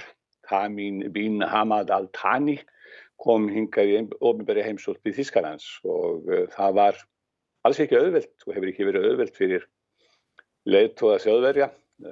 [0.50, 2.60] Tamin bin Hamad al-Thani
[3.22, 7.00] kom hingað í ofinbæri heimsótt við Þískalands og uh, það var
[7.66, 9.66] alls ekki auðvelt og hefur ekki verið auðvelt fyrir
[10.66, 11.70] leiðtóða þjóðverja,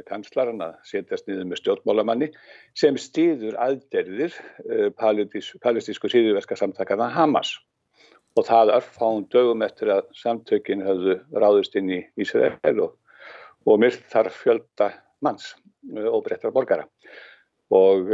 [0.07, 2.29] kanslarinn að setjast niður með stjórnmálamanni
[2.77, 7.57] sem stýður aðderðir uh, palestísku síðuverska samtakana Hamas.
[8.33, 12.95] Og það örfáum dögum eftir að samtökin höfðu ráðist inn í Ísrael og,
[13.69, 14.89] og myrkt þar fjölda
[15.21, 15.51] manns
[15.93, 16.87] og brettar borgara
[17.71, 18.11] og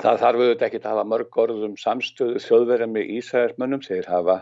[0.00, 4.38] það þarf auðvitað ekki að hafa mörg orðum samstöðu þjóðverðar með Ísraelsmönnum þeir hafa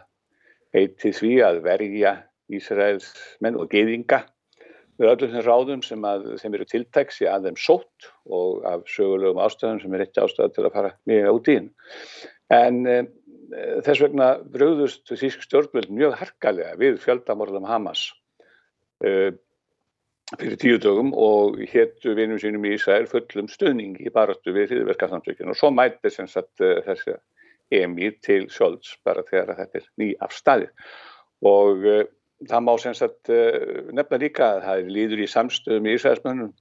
[0.75, 2.13] heitið því að verja
[2.51, 3.09] Ísraels
[3.43, 4.25] menn og geðinga
[5.01, 9.41] við öllum þeim ráðum sem að þeim eru tiltæksi að þeim sótt og af sögulegum
[9.41, 11.71] ástöðum sem er eitt ástöð til að fara mjög út í hinn
[12.51, 12.97] en e,
[13.87, 18.11] þess vegna bröðust þísk stjórnvöld mjög harkalega við fjöldamorðum Hamas.
[19.03, 19.33] E,
[20.39, 25.55] fyrir tíu dögum og héttu vinum sínum í Ísrael fullum stöðning í baröttu við hriðverkarsamtökinu
[25.55, 27.17] og svo mæti sem sagt uh, þessi
[27.75, 30.71] emir til Scholz bara þegar þetta er ný afstæði
[31.51, 32.05] og uh,
[32.47, 36.53] það má sem sagt uh, nefna líka að það er líður í samstöðum í Ísraelsmönnum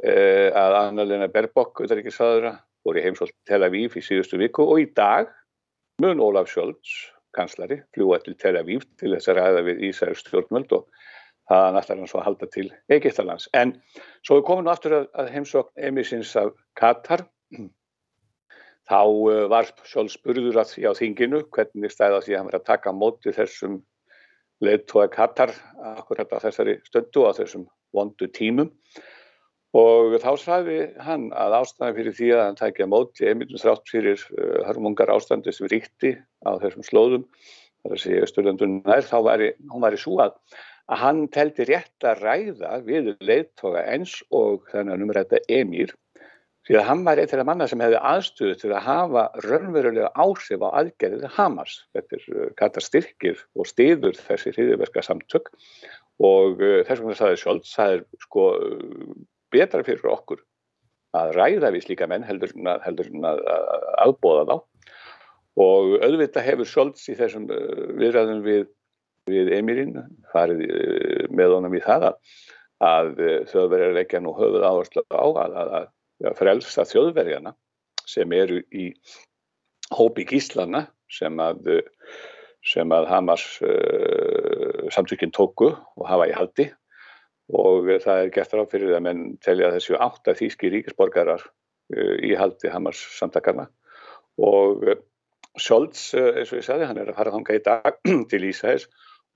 [0.00, 2.52] að Anna-Lena Berbok utanrikiðsraðura
[2.86, 5.28] voru í heimsótt Tel Aviv í síðustu viku og í dag
[6.00, 10.72] mun Ólaf Scholz kanslari fljúa til Tel Aviv til þess að ræða við Ísraels stjórnmöld
[10.78, 10.86] og
[11.50, 13.48] það ætlar hann svo að halda til Egiptalands.
[13.56, 13.74] En
[14.22, 17.26] svo við komum nú aftur að, að heimsókn emisins af Katar.
[18.90, 22.62] Þá uh, var sjálf spurður að því á þinginu hvernig stæða því að hann verið
[22.62, 23.78] að taka móti þessum
[24.60, 25.54] leittóa Katar
[25.96, 28.70] akkurat á þessari stöndu á þessum vondu tímum.
[29.70, 34.22] Og þá sagði hann að ástæðan fyrir því að hann tækja móti einmitt þrátt fyrir
[34.38, 37.26] uh, hörmungar ástandi sem ríkti á þessum slóðum,
[37.94, 40.18] segja Östurlandun nær, þá var hún í svo
[40.90, 45.94] að, að hann teldi rétt að ræða við leittoga eins og þannig um þetta Emír,
[46.66, 50.60] því að hann var eitt af manna sem hefði aðstöðu til að hafa raunverulega áhrif
[50.66, 51.86] á aðgerðið Hamas.
[51.94, 55.50] Þetta er uh, kata styrkir og stiður þessi hriðiverka samtök
[56.20, 58.48] og uh, þess vegna sagði Scholz, það er sko
[59.50, 60.44] betra fyrir okkur
[61.16, 64.56] að ræða við slíka menn heldur en að, heldur en að, að aðbóða þá
[65.60, 68.68] og auðvitað hefur Scholz í þessum uh, viðræðum við,
[69.28, 69.96] við Emirinn
[70.32, 75.58] farið uh, með honum í það að uh, þjóðverjar leggja nú höfuð áherslu á að,
[76.24, 77.54] að frelsa þjóðverjana
[78.08, 78.90] sem eru í
[79.94, 81.66] hópi gíslana sem að
[82.66, 86.68] sem að Hamas uh, samtökinn tóku og hafa í haldi.
[87.50, 92.34] Og það er gert ráð fyrir að menn telja þessu átta þýski ríkisborgarar uh, í
[92.38, 93.70] haldi Hamas samtakarna
[94.40, 94.84] og
[95.58, 97.96] Scholz, eins og ég sagði, hann er að fara þanga í dag
[98.30, 98.86] til Ísæðis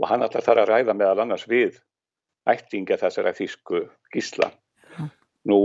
[0.00, 1.80] og hann ætlar þar að ræða meðal annars við
[2.50, 3.84] ættinga þessara þýsku
[4.14, 4.50] gísla.
[4.98, 5.12] Mm.
[5.50, 5.58] Nú,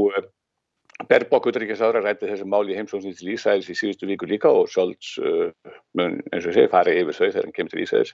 [1.09, 5.13] Berbok utryggisára rætti þessi mál í heimsóknir til Ísæðis í síðustu viku líka og Scholz
[5.95, 8.11] mun, eins og segi, fari yfir þau þegar hann kemur til Ísæðis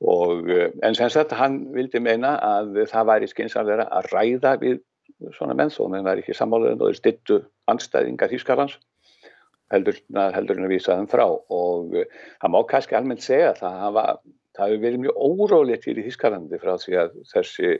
[0.00, 4.82] Og, eh, en sem sagt hann vildi meina að það væri skynsamlega að ræða við
[5.32, 7.38] svona menn þó menn væri ekki sammálaðið og þeir stittu
[7.72, 8.76] anstæðingar Þýskarlands
[9.72, 12.10] heldur, heldur en að vísa þeim frá og eh,
[12.42, 14.04] það má kannski almennt segja að það hafa,
[14.56, 17.74] það hefur verið mjög órólið til í Þýskarlandi frá því að þessi,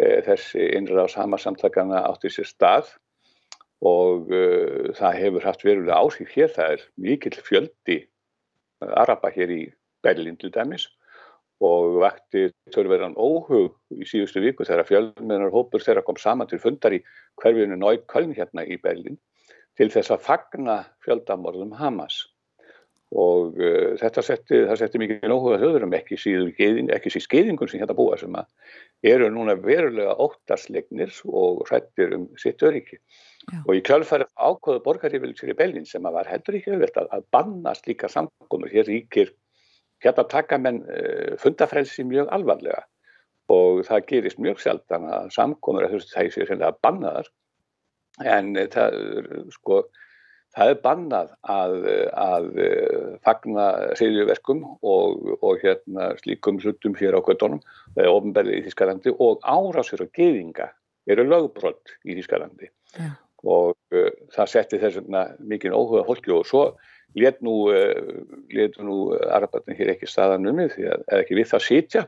[0.00, 2.90] e, þessi innra á sama samtakana átti sér stað
[3.84, 4.42] og e,
[4.98, 6.34] það hefur haft verulega áhrif.
[6.34, 8.00] Hér, það er mikill fjöldi
[8.84, 9.62] araba hér í
[10.04, 10.88] Berlin til dæmis
[11.64, 16.96] og vakti törverðan óhug í síðustu viku þegar fjölmennar hópur þeirra kom saman til fundar
[16.96, 17.00] í
[17.40, 19.16] hverfinu Nájköln hérna í Berlin
[19.78, 20.76] til þess að fagna
[21.06, 22.24] fjöldamorðum Hamas
[23.14, 27.82] og uh, þetta setti, setti mikið nóhuga höfðurum ekki síður geðing, ekki síð skeiðingun sem
[27.82, 28.34] hérna búa sem
[29.04, 32.98] eru núna verulega óttarslegnir og hrættir um sitt öryggi.
[33.52, 33.60] Já.
[33.68, 37.74] og í kjálfæri ákvöðu borgarífylgsir í Berlin sem að var heldur ekki auðvitað að, banna
[37.76, 38.70] slíka samkomur.
[38.72, 39.32] Hér ríkir
[40.04, 42.86] hérna taka menn uh, fundafrelsi mjög alvarlega.
[43.52, 47.28] Og það gerist mjög sjaldan að samkomur að það sé sem það bannaðar
[48.24, 48.96] en uh, það,
[49.58, 49.82] sko,
[50.54, 51.74] það er bannað að,
[52.20, 53.66] að uh, fagna
[53.98, 57.62] segjurverkum og, og hérna, slíkum hlutum hér á kvötunum
[57.96, 60.70] eða ofnbelði í Þískalandi og árásur og geðinga
[61.10, 63.10] eru lögbrott í Þískalandi ja.
[63.44, 63.76] og
[64.34, 66.68] það setti þess vegna mikið óhuga fólki og svo
[67.18, 72.06] let nú, uh, nú Arabatinn hér ekki staðan um því að ekki við það sitja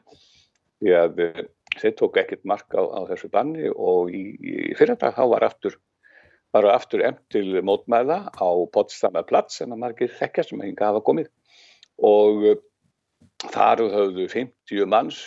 [0.80, 1.44] því að uh,
[1.76, 5.76] þeir tók ekkert mark á, á þessu banni og í, í fyrirdag þá var aftur
[6.56, 11.04] var aftur emt til mótmæða á Potsdamer plats en að margir þekkja sem hinga hafa
[11.06, 11.30] komið.
[12.04, 12.62] Og uh,
[13.52, 15.18] þar höfðu 50 manns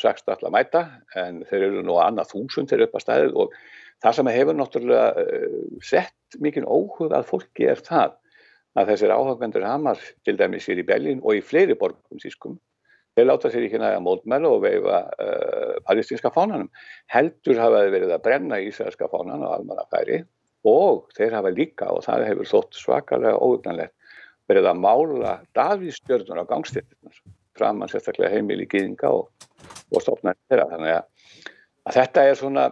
[0.00, 0.86] sagst alltaf mæta
[1.20, 3.58] en þeir eru nú annað þúsund þeir upp að staðið og
[4.04, 5.26] það sem hefur náttúrulega
[5.84, 8.16] sett mikinn óhug að fólki er það
[8.78, 12.56] að þessir áhagvendur Hamas til dæmis hér í Berlín og í fleiri borgum sískum
[13.18, 16.68] þeir láta sér ekki næga mótmæla og veifa uh, palestinska fánanum
[17.10, 20.22] heldur hafaði verið að brenna ísraelska fánan á almannafæri
[20.66, 23.94] og þeir hafa líka og það hefur þótt svakalega óugnanlegt
[24.48, 27.22] verið að mála Davíðstjörnur á gangstéttunar
[27.58, 29.28] framann sérstaklega heimil í gýðinga og,
[29.92, 30.68] og stopna þeirra.
[30.72, 31.32] Þannig að,
[31.88, 32.68] að þetta er svona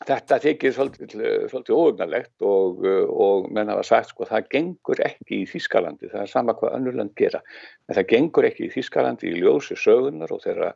[0.00, 1.10] Þetta þykir svolítið,
[1.50, 2.78] svolítið óugnarlegt og,
[3.12, 7.12] og menn hafa sagt sko það gengur ekki í Þískalandi, það er sama hvað önnurland
[7.20, 7.42] gera,
[7.84, 10.70] en það gengur ekki í Þískalandi í ljósi sögunar og þeirra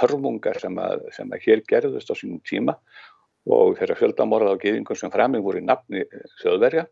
[0.00, 2.78] hörmungar sem að, sem að hér gerðust á sínum tíma
[3.50, 6.04] og þeirra fjöldamorða á geðingum sem framing voru í nafni
[6.42, 6.86] þjóðverja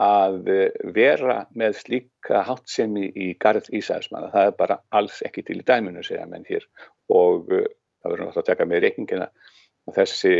[0.00, 0.48] að
[0.96, 6.04] vera með slíka hátsemi í garð Ísæðismanna, það er bara alls ekki til í dæminu
[6.06, 6.64] segja menn hér.
[7.12, 9.28] Og það verður náttúrulega að taka með reikningina
[9.90, 10.34] þessi,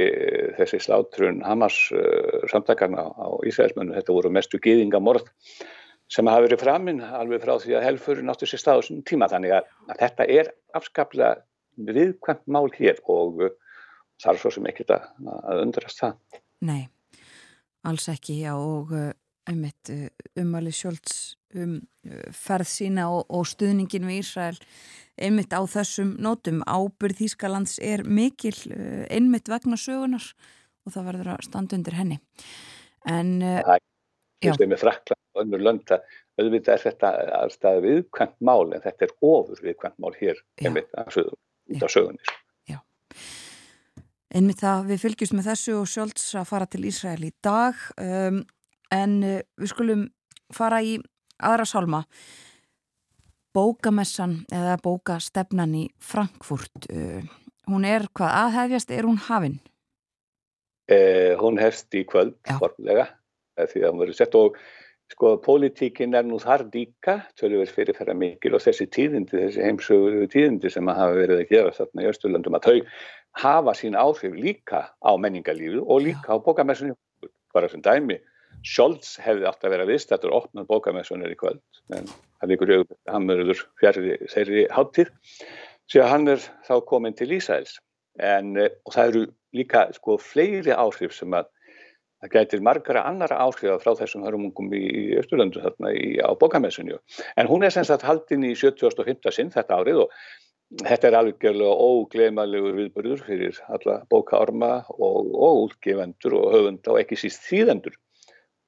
[0.57, 5.29] þessi slátrun Hamas uh, samtakarna á Ísraelsmönnu, þetta voru mestu gýðingamorð
[6.13, 9.29] sem hafa verið framinn alveg frá því að helfurinn áttu sér svona tíma.
[9.33, 11.35] Þannig að, að þetta er afskaplega
[11.89, 13.53] viðkvæmt mál hér og uh,
[14.23, 15.11] þarf svo sem ekkert að,
[15.43, 16.41] að undrast það.
[16.69, 16.83] Nei,
[17.89, 19.11] alls ekki já og uh,
[19.51, 20.09] einmitt uh,
[20.41, 24.59] umali sjálfs um uh, ferð sína og, og stuðningin við Ísrael
[25.23, 26.63] einmitt á þessum nótum.
[26.67, 28.57] Ábyrð Þýskalands er mikil
[29.13, 30.25] einmitt vegna sögunar
[30.87, 32.23] og það verður að standa undir henni.
[33.07, 36.07] En Það er með frakla og önnur lönd að
[36.41, 41.07] auðvitað er þetta alltaf viðkvæmt mál en þetta er ofur viðkvæmt mál hér einmitt á
[41.13, 42.33] sögunir
[44.33, 48.41] Einmitt það við fylgjumst með þessu og sjálfs að fara til Ísrael í dag um,
[48.93, 50.07] en uh, við skulum
[50.53, 50.97] fara í
[51.43, 52.03] aðra sálma
[53.53, 57.21] bókamessan eða bókastefnan í Frankfurt uh,
[57.69, 59.59] hún er hvað aðhefjast er hún hafinn?
[60.91, 63.11] Eh, hún hefst í kvöld formlega
[63.57, 64.57] því að hún verður sett og
[65.13, 70.31] sko pólitíkin er nú þar líka tölur verið fyrirferða mikil og þessi tíðindi, þessi heimsögur
[70.33, 72.77] tíðindi sem að hafa verið að gera þarna í Östurlandum að þau
[73.39, 76.97] hafa sín áhrif líka á menningarlífu og líka á bókamessunni
[77.55, 78.19] bara sem dæmi
[78.63, 81.63] Scholz hefði átt að vera vist þetta er opnað bókamessunir í kvöld
[81.97, 84.67] en það líkur auðvitað, hann verður fjari þeirri
[85.91, 87.79] því að hann er þá komin til Ísæls
[88.21, 89.25] en eh, og það eru
[89.57, 91.49] líka sko fleiri áhrif sem að
[92.23, 97.01] það gætir margara annara áhrifa frá þessum hörmungum í, í Östurlöndu þarna í, á bókamessunju.
[97.37, 99.33] En hún er semst að haldin í 75.
[99.35, 100.15] sinn þetta árið og
[100.81, 107.19] þetta er alveg ógleimalegur viðbörður fyrir alla bókaorma og, og útgefendur og höfunda og ekki
[107.21, 107.97] síst þýðendur.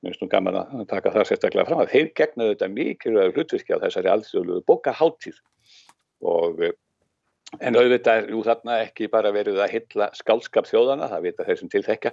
[0.05, 3.79] Mér finnst nú gaman að taka það sérstaklega fram að þeir gegnaðu þetta mikilvægur hlutvirkja
[3.81, 5.39] á þessari alþjóðlugu bókaháttíð
[6.25, 6.65] og
[7.63, 11.61] en auðvitað er jú þarna ekki bara verið að hylla skálskap þjóðana, það vita þeir
[11.61, 12.13] sem tilþekka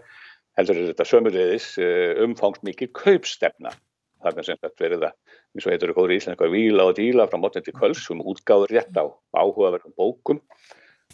[0.60, 3.74] heldur er þetta sömurriðis eh, umfangsmikið kaupstefna
[4.22, 5.16] þar með sem þetta verið að,
[5.56, 8.24] eins og heitur ykkur í Ísland eitthvað víla og díla frá mótnið til kvöls um
[8.24, 9.06] útgáður rétt á
[9.36, 10.40] áhugaverðum bókum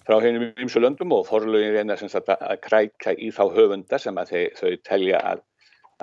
[0.05, 3.99] frá hennum í ymsu löndum og forlögin reyna sem sagt að krækja í þá höfunda
[4.01, 5.43] sem að þau, þau telja að,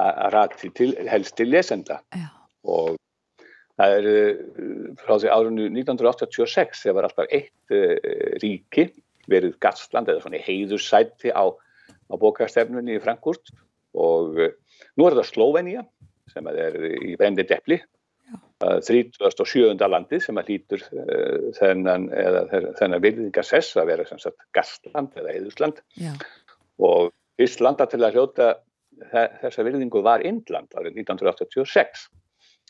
[0.03, 2.29] að rati til, helst til lesenda Já.
[2.67, 2.99] og
[3.79, 4.43] það er eh,
[5.03, 7.97] frá því árunnu 1986 þegar var alltaf eitt uh,
[8.43, 8.89] ríki
[9.31, 11.49] verið Gatsland eða svona heiðursæti á
[12.11, 13.53] á bókastefnunni í Frankúrt
[13.95, 14.55] og eh,
[14.99, 15.85] nú er það Slovenia
[16.33, 17.81] sem er í brendi deppli
[18.87, 19.89] 37.
[19.91, 22.09] landið sem að lítur uh, þennan,
[22.79, 25.83] þennan virðingarsess að vera sagt, gastland eða eðusland
[26.83, 28.53] og fyrst landa til að hljóta
[29.43, 32.07] þessa virðingu var Indland árið 1986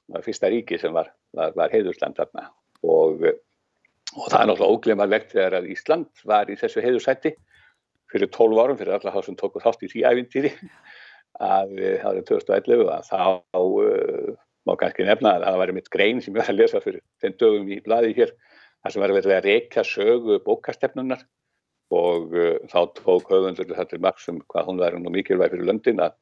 [0.04, 2.48] það var fyrsta ríki sem var, var, var heiðusland þarna.
[2.84, 3.24] Og,
[4.14, 7.34] og það er náttúrulega óglemarlegt þegar að Ísland var í þessu heiðursætti
[8.12, 10.52] fyrir 12 árum fyrir alla þá sem tóku þátt í því ævintýri
[11.42, 11.72] að
[12.02, 13.22] það er 2011 að þá
[13.58, 14.34] uh,
[14.68, 17.38] má kannski nefna að það væri mitt grein sem ég var að lesa fyrir þenn
[17.40, 21.24] dögum í bladi hér þar sem var verið að reyka sögu bókastefnunar
[21.94, 26.02] og uh, þá tók höfundur þetta til maksum hvað hún var nú mikilvæg fyrir löndin
[26.04, 26.16] að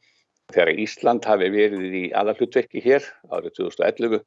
[0.52, 4.22] þegar Ísland hafi verið í aðalhutverki hér árið 2011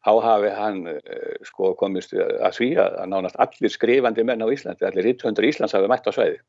[0.00, 4.88] þá hafi hann uh, sko komist að svíja að nánast allir skrifandi menn á Íslandi,
[4.88, 6.40] allir 100 Íslands hafi mætt á svæði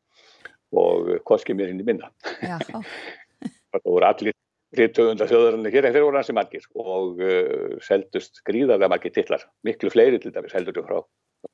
[0.71, 2.07] og koski mér inn í minna.
[3.71, 4.35] það voru allir
[4.77, 9.91] rítöfunda þjóðarinnu hér en þeir voru hansi margir og uh, seldust gríðarlega margir tillar, miklu
[9.91, 11.01] fleiri til dæmis heldur frá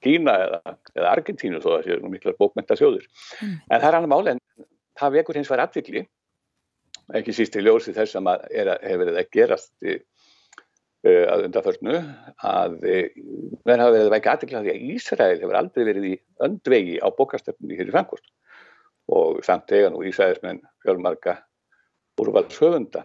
[0.04, 3.06] Kína eða, eða Argentínu þó að það séu miklar bókmenta þjóður.
[3.40, 3.54] Mm.
[3.72, 4.42] En það er annar máli en
[5.00, 6.02] það vekur hins vegar aftikli,
[7.16, 9.96] ekki síst í ljósi þess að hefur verið að gerast í,
[11.08, 11.96] uh, að undarförnu
[12.52, 16.16] að verður hafa verið að vekja aftikla því að Ísrael hefur aldrei verið í
[16.46, 18.28] öndvegi á bókastöfni hér í Frankúrt
[19.08, 21.40] og samt eiga nú Ísæðismenn fjölmarka
[22.24, 23.04] úrvalshöfunda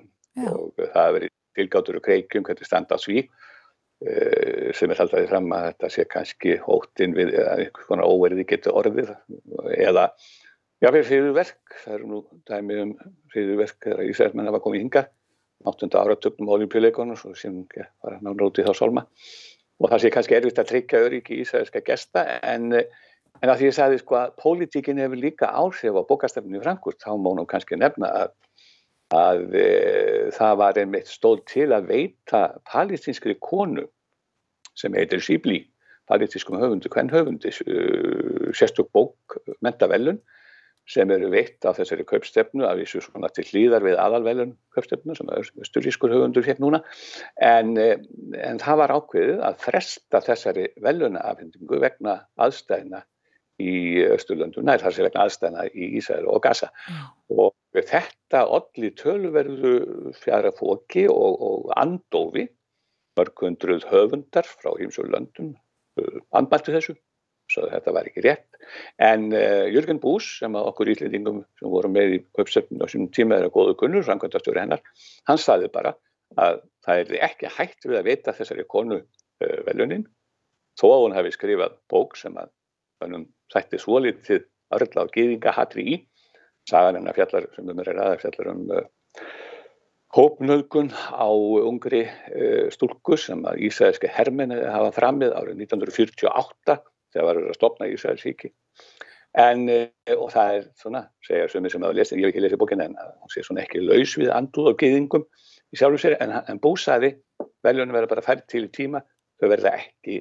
[0.49, 5.31] og það hefur verið tilgáttur og kreikjum hvernig standa á sví eh, sem er haldaði
[5.31, 9.13] fram að þetta sé kannski hóttinn við eitthvað svona óverði getur orðið.
[9.77, 10.09] Eða
[10.83, 12.95] já fyrir fyrirverk það eru nú dæmi um
[13.35, 15.07] fyrirverk þegar Ísæðismenn hafa komið hinga
[15.69, 15.93] 8.
[15.95, 19.07] áratögnum olimpíuleikonum sem var náttúrulega út í þá solma
[19.83, 22.73] og það sé kannski erfitt að tryggja öryggi Ísæðiska gesta en
[23.43, 27.01] En að því ég sagði sko að pólitíkin hefur líka áhrif á bókastefninu í Frankúrt,
[27.03, 28.35] þá mónum kannski nefna að,
[29.17, 29.67] að e,
[30.37, 33.87] það var einmitt stóð til að veita palestinskri konu
[34.79, 35.61] sem heitir Sibli,
[36.09, 40.21] palestinskum höfundu, hvern höfundi, uh, sérstök bók, mentavellun,
[40.89, 45.31] sem eru veitt á þessari kaupstefnu af þessu svona til hlýðar við aðalvelun kaupstefnu sem
[45.63, 46.83] östurískur höfundur hér núna
[47.39, 53.05] en, en það var ákveðið að fresta þessari veluna afhendingu vegna aðstæðina
[53.63, 57.03] í Östurlöndu, nær þar sem vegna aðstæðna í Ísæður og Gaza Já.
[57.37, 62.49] og þetta allir tölverðu fjara fóki og, og andófi.
[63.17, 65.51] Mörgundruð höfundar frá Hímsjólöndum
[66.01, 66.95] uh, andbæltu þessu
[67.53, 68.47] svo þetta var ekki rétt.
[69.03, 73.41] En uh, Jörgen Bús sem okkur íslendingum sem voru með í uppsöfnum og sínum tíma
[73.41, 74.83] að góðu kunnur, samkvæmtastöru hennar
[75.29, 75.95] hann saði bara
[76.41, 80.07] að það er ekki hægt við að vita þessari konu uh, velunin
[80.81, 82.53] þó að hún hefði skrifað bók sem að
[83.03, 85.99] hann sætti svolítið örla á gýðinga hatri í
[86.71, 88.85] sagan hennar fjallar sem um er aðeins fjallar um uh,
[90.17, 91.29] hópnöðgun á
[91.69, 96.79] ungri uh, stúlku sem að Ísæðiske herminni hafa framið árið 1948
[97.13, 98.53] þegar var verið að stopna Ísæðisíki
[99.33, 99.65] En,
[100.13, 102.99] og það er svona, segja sömur sem hafa lesið, ég hef ekki lesið bókina en
[103.01, 105.25] hún sé svona ekki laus við anduð og gyðingum
[105.73, 107.15] í sjálfum sér, en, en búsaði
[107.65, 109.01] veljunum verða bara fært til í tíma
[109.41, 110.19] þau verða ekki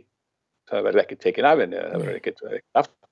[0.71, 3.10] það verða ekki tekin af henni, það verða ekki, ekki afturföllu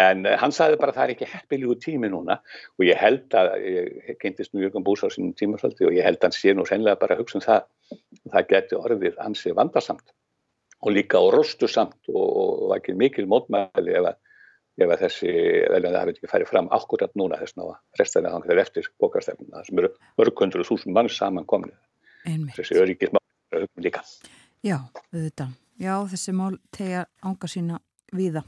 [0.00, 2.38] en uh, hann sagði bara það er ekki heppilígu tími núna
[2.78, 6.20] og ég held að, ég kynntist nú Jörgur Bús á sínum tímaföldi og ég held
[6.20, 7.68] að hann sé nú sennilega bara að hugsa um það
[8.34, 10.12] það geti orðið ansi vandarsamt
[10.80, 14.20] og líka á rostu samt og, og, og ekki mikil mótmæli ef að,
[14.80, 15.32] ef að þessi
[15.74, 19.70] veljandi hafi ekki færið fram akkurat núna þess að restaðina þannig þegar eftir bókastefnum það
[19.70, 21.74] sem eru mörgundru þúsund mann saman komin
[22.54, 23.26] þessi öryggismál
[23.80, 24.04] líka
[24.60, 24.76] Já,
[25.14, 25.52] auðvitað.
[25.80, 27.78] Já, þessi mál tegja ánga sína
[28.12, 28.42] víða.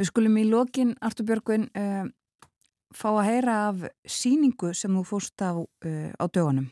[0.00, 2.06] Við skulum í lokin, Artur Björgvin, uh,
[2.96, 6.70] fá að heyra af síningu sem þú fórst á, uh, á dögunum.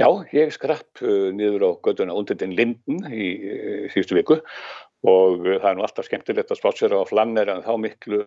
[0.00, 3.28] Já, ég skrapp uh, niður á göduna Undendin Linden í
[3.94, 4.40] síðustu viku
[5.08, 8.20] og það er nú alltaf skemmtilegt að spátsera á flanner en þá miklu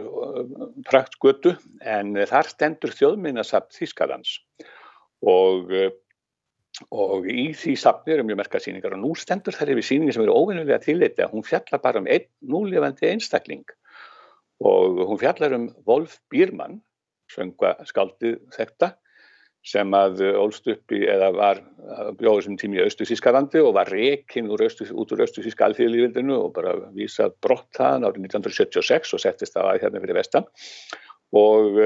[0.90, 4.42] prakt gödu en þar stendur þjóðminnasapt Þískalands
[5.24, 5.72] og
[6.92, 10.26] og í því safni eru mjög merka síningar og nú stendur þær yfir síningi sem
[10.26, 13.64] eru óvinnulega tilleiti að hún fjallar bara um einn núlefandi einstakling.
[14.66, 16.82] Og hún fjallar um Wolf Bírmann
[17.32, 18.94] sönga skaldið þekta
[19.66, 21.62] sem að ólst upp í eða var
[22.20, 27.34] bjóður sem tími í Östu-Þískalandi og var reikinn út úr Östu-Þíska alþjóðlífildinu og bara vísað
[27.42, 30.46] brott það árið 1976 og settist það að hérna fyrir vestan.
[31.34, 31.82] Og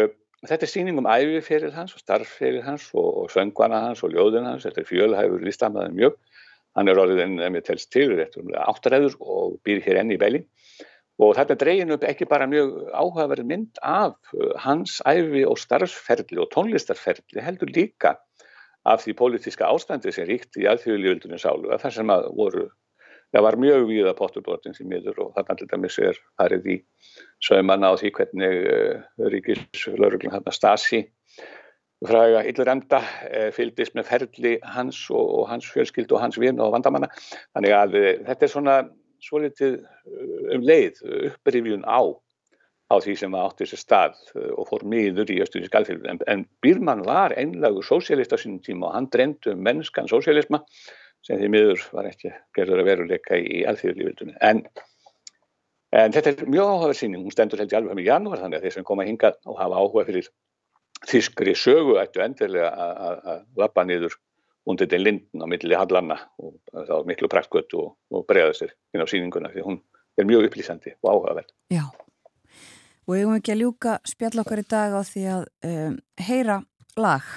[0.47, 4.47] Þetta er síning um æfiferil hans og starfferil hans og, og söngvana hans og ljóðin
[4.47, 4.63] hans.
[4.67, 6.15] Þetta er fjölhæfur listamæðin mjög.
[6.77, 10.45] Hann er orðið en ef ég telst til, áttaræður og býr hér enn í beilin.
[11.19, 16.39] Og þetta dregin upp ekki bara mjög áhugaverð mynd af uh, hans æfi og starfsferli
[16.39, 18.15] og tónlistarferli heldur líka
[18.87, 22.69] af því pólitíska ástandi sem ríkt í alþjóðlífildunum sálu að það sem að voru
[23.33, 26.77] það var mjög víða potturbrotin sem miður og þarna til dæmis er farið í
[27.45, 29.01] sögmanna á því hvernig uh,
[29.33, 31.03] ríkislauruglan hann að Stasi
[32.05, 36.61] fræga yllur enda uh, fylgdist með ferli hans og, og hans fjölskyld og hans vinn
[36.63, 37.11] og vandamanna.
[37.53, 38.79] Þannig að uh, þetta er svona
[39.19, 39.81] svolítið
[40.55, 42.01] um leið upprifjun á
[42.89, 44.15] á því sem átti þessi stað
[44.57, 48.89] og fór miður í östuði skalfylg en, en Bírmann var einlagur sósialist á sínum tíma
[48.89, 50.63] og hann dreymdi um mennskan sósialisma
[51.25, 54.35] sem því miður var ekki gerður að veruleika í alþjóðlífildunni.
[54.45, 54.63] En,
[55.95, 58.67] en þetta er mjög áhugaverð síning, hún stendur held í alveg í janúar þannig að
[58.67, 60.31] þeir sem koma hinga og hafa áhuga fyrir
[61.07, 62.71] þískri sögu ættu endilega
[63.29, 64.17] að lappa niður
[64.69, 69.03] undir den lindin á milli hallanna og þá miklu praktgötu og, og bregða sér inn
[69.03, 69.79] á síninguna því hún
[70.19, 71.53] er mjög upplýsandi og áhugaverð.
[71.73, 71.85] Já,
[73.07, 75.95] og ég um ekki að ljúka spjall okkar í dag á því að um,
[76.27, 76.59] heyra
[76.99, 77.29] lag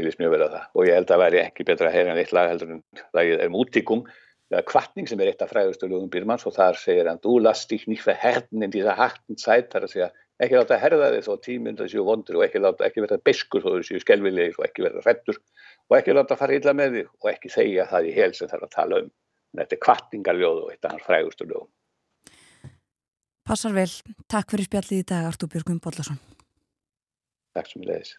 [0.00, 0.66] Ég lýst mjög vel að það.
[0.72, 2.82] Og ég held að væri ekki betra að heyra en eitt lag heldur en
[3.16, 4.06] lagið er mútikum
[4.50, 7.66] eða kvartning sem er eitt af fræðustu lögum Bírmanns og þar segir hann Du lass
[7.70, 10.08] dich nicht verherden in dieser harten Zeit þar að segja
[10.40, 13.62] ekki láta herða þig þó tíminn það séu vondur og ekki láta ekki verða beskur
[13.62, 17.12] þó þú séu skelvilegir og ekki verða hrettur og ekki láta fara illa með þig
[17.20, 19.12] og ekki segja það í hel sem þarf að tala um.
[19.50, 21.70] En þetta er kvartningarljóð og eitt af hans fræðustu lögum.
[23.50, 23.90] Passar vel.
[24.30, 26.20] Takk fyrir spjallið í dag Artúr Björgum Bollarsson
[27.56, 28.16] Takk sem ég leiðis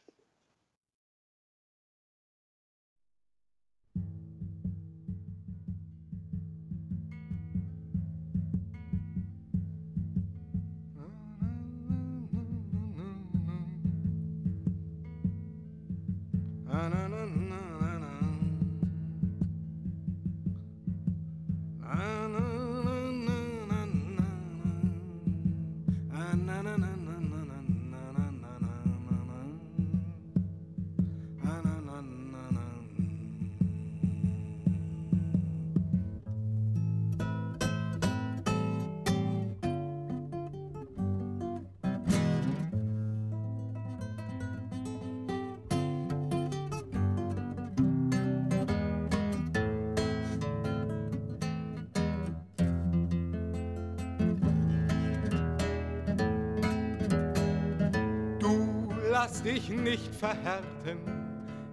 [59.41, 60.99] lass dich nicht verhärten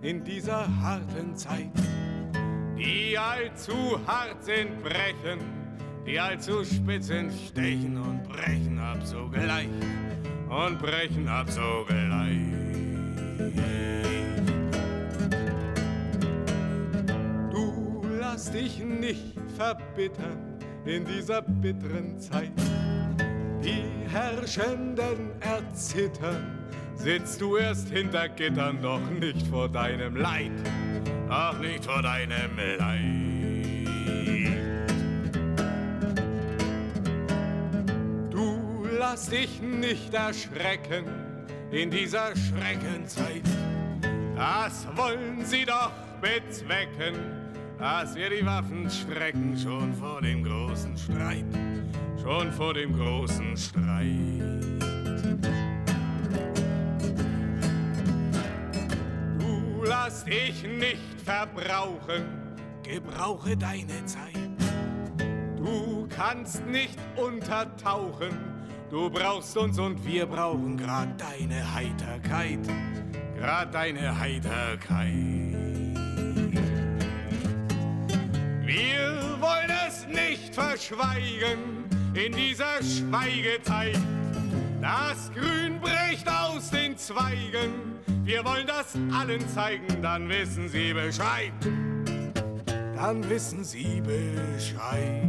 [0.02, 1.70] in dieser harten Zeit.
[2.76, 5.40] Die allzu hart sind, brechen,
[6.06, 9.68] die allzu spitz sind, stechen und brechen ab sogleich
[10.48, 12.38] und brechen ab sogleich.
[17.50, 22.52] Du lass dich nicht verbittern in dieser bitteren Zeit.
[23.62, 26.57] Die Herrschenden erzittern
[26.98, 30.52] sitzt du erst hinter Gittern, doch nicht vor deinem Leid,
[31.28, 33.88] ach nicht vor deinem Leid.
[38.30, 41.04] Du lass dich nicht erschrecken
[41.70, 43.42] in dieser Schreckenzeit.
[44.36, 47.14] Das wollen sie doch bezwecken,
[47.78, 51.44] dass wir die Waffen strecken schon vor dem großen Streit,
[52.20, 54.78] schon vor dem großen Streit.
[59.88, 64.34] Lass dich nicht verbrauchen, gebrauche deine Zeit.
[65.56, 68.30] Du kannst nicht untertauchen,
[68.90, 72.60] du brauchst uns und wir brauchen grad deine Heiterkeit,
[73.38, 75.08] grad deine Heiterkeit.
[78.64, 81.84] Wir wollen es nicht verschweigen
[82.14, 83.98] in dieser Schweigezeit.
[84.88, 91.52] Das Grün bricht aus den Zweigen, wir wollen das allen zeigen, dann wissen sie Bescheid.
[92.96, 95.28] Dann wissen sie Bescheid.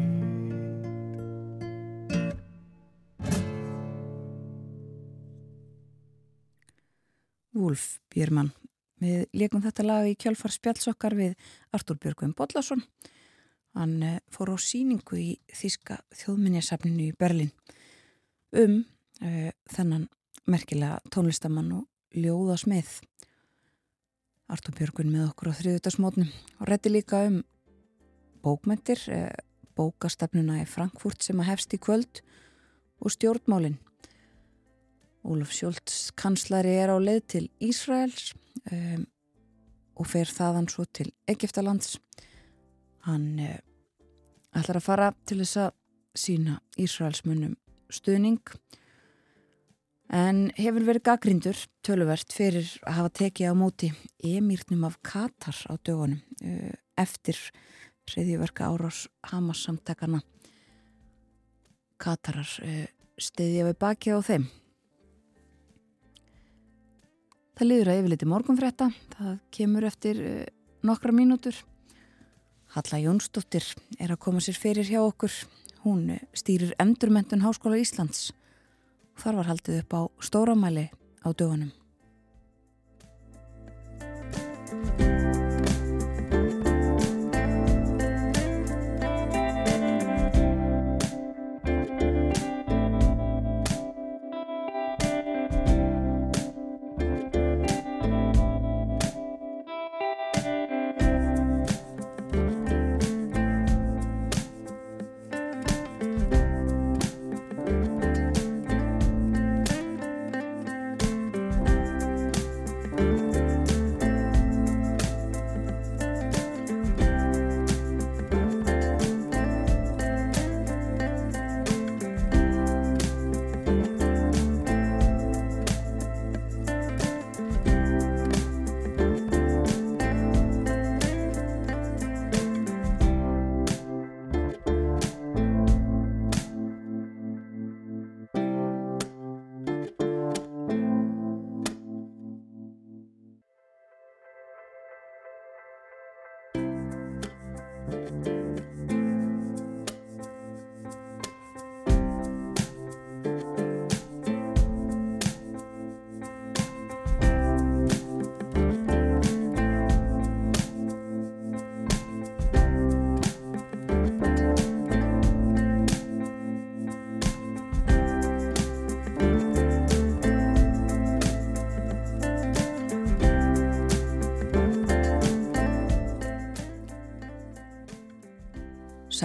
[7.52, 8.54] Wolf Björmann.
[9.04, 11.34] Við leikum þetta lag í kjálfar spjallsokkar við
[11.76, 12.86] Artur Björgvin Bodlason.
[13.76, 17.52] Hann eh, fór á síningu í Þíska þjóðminjasafninu í Berlin
[18.56, 18.80] um
[19.24, 20.08] uh, þennan
[20.50, 22.96] merkilega tónlistamann og ljóðasmið.
[24.50, 27.44] Artur Björgvin með okkur á þriðutarsmótnum og rétti líka um
[28.44, 29.30] bókmentir, uh,
[29.78, 32.24] bókastafnuna í Frankfurt sem að hefst í kvöld
[33.00, 33.78] og stjórnmálinn
[35.24, 38.32] Ólaf Sjólds kanslari er á leið til Ísraels
[38.72, 39.04] um,
[40.00, 41.98] og fer þaðan svo til Egiptalands.
[43.04, 43.58] Hann uh,
[44.56, 45.76] ætlar að fara til þess að
[46.16, 47.58] sína Ísraelsmunum
[47.92, 48.40] stuðning
[50.10, 53.92] en hefur verið gaggrindur töluvert fyrir að hafa tekið á móti
[54.26, 57.38] emýrnum af Katar á dögunum uh, eftir
[58.10, 60.24] reyðjverka árás Hamas samtakana
[62.02, 62.88] Katarar uh,
[63.22, 64.50] stiðja við bakið á þeim
[67.60, 68.86] Það liður að yfirleiti morgunfrétta,
[69.18, 70.44] það kemur eftir uh,
[70.88, 71.58] nokkra mínútur.
[72.72, 73.66] Halla Jónsdóttir
[74.00, 75.34] er að koma sér fyrir hjá okkur.
[75.84, 78.30] Hún stýrir Endurmentun Háskóla Íslands.
[79.20, 80.86] Þar var haldið upp á stóramæli
[81.28, 81.74] á dögunum.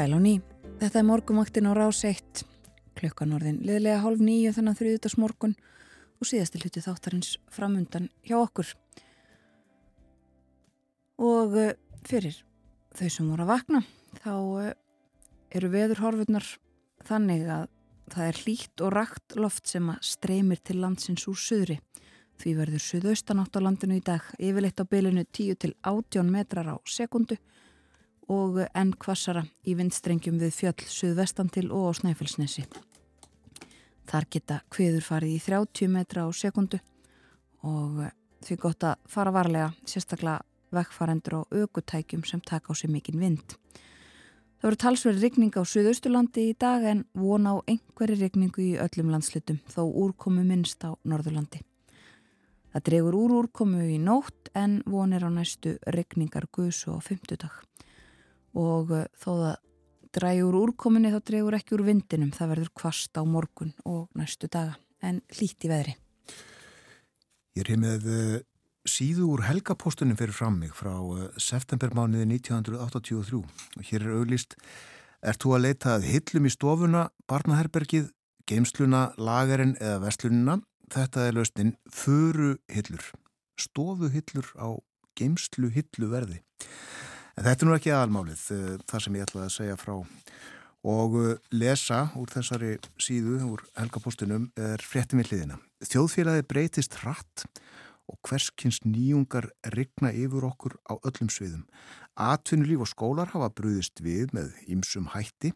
[0.05, 0.35] Sæl á ný.
[0.85, 2.43] Þetta er morgumaktin á rás 1.
[2.93, 5.55] Klukkan orðin liðlega hálf nýju þannig þrjúðutast morgun
[6.21, 8.69] og síðasti hluti þáttarins framundan hjá okkur.
[11.25, 11.73] Og uh,
[12.05, 12.37] fyrir
[12.93, 13.81] þau sem voru að vakna
[14.19, 14.69] þá uh,
[15.57, 16.51] eru veðurhorfurnar
[17.09, 17.65] þannig að
[18.13, 21.79] það er hlýtt og rakt loft sem að streymir til landsins úr söðri.
[22.45, 26.77] Því verður söðaustanátt á landinu í dag yfirleitt á bylunu 10 til 18 metrar á
[26.85, 27.41] sekundu
[28.33, 32.65] og enn kvassara í vindstrengjum við fjöll suðvestan til og á Snæfellsnesi.
[34.09, 36.81] Þar geta hviður farið í 30 metra á sekundu
[37.65, 38.05] og
[38.45, 40.43] því gott að fara varlega sérstaklega
[40.75, 43.57] vekkfarendur og aukutækjum sem taka á sig mikinn vind.
[44.59, 49.13] Það voru talsverði rigning á Suðausturlandi í dag en von á einhverju rigningu í öllum
[49.13, 51.61] landslutum þó úrkomu minnst á Norðurlandi.
[52.73, 57.61] Það dregur úr úrkomu í nótt en vonir á næstu rigningar guðs og fymtudag
[58.55, 59.61] og uh, þó það
[60.15, 62.33] drægur úrkominni þá dreigur ekki úr vindinum.
[62.35, 65.97] Það verður kvast á morgun og næstu daga en í veðri.
[67.55, 68.41] Ég er hér með uh,
[68.89, 74.59] síðu úr helgapostunum fyrir fram mig frá uh, septembermániði 1983 og hér er auglist
[75.25, 78.11] Er þú að leita að hillum í stofuna, barnaherbergið,
[78.45, 80.59] geimsluna, lagarinn eða vestlunina?
[80.93, 83.07] Þetta er lausnin furu hillur,
[83.57, 84.77] stofu hillur á
[85.17, 86.43] geimslu hillu verði.
[87.35, 88.43] En þetta er nú ekki aðalmálið,
[88.86, 89.94] það sem ég ætlaði að segja frá.
[90.85, 91.15] Og
[91.56, 95.56] lesa úr þessari síðu, úr helgapostunum, er fréttimilliðina.
[95.82, 97.47] Þjóðfélagi breytist hratt
[98.11, 101.65] og hverskins nýjungar rigna yfir okkur á öllum sviðum.
[102.20, 105.55] Atvinnulíf og skólar hafa brúðist við með ýmsum hætti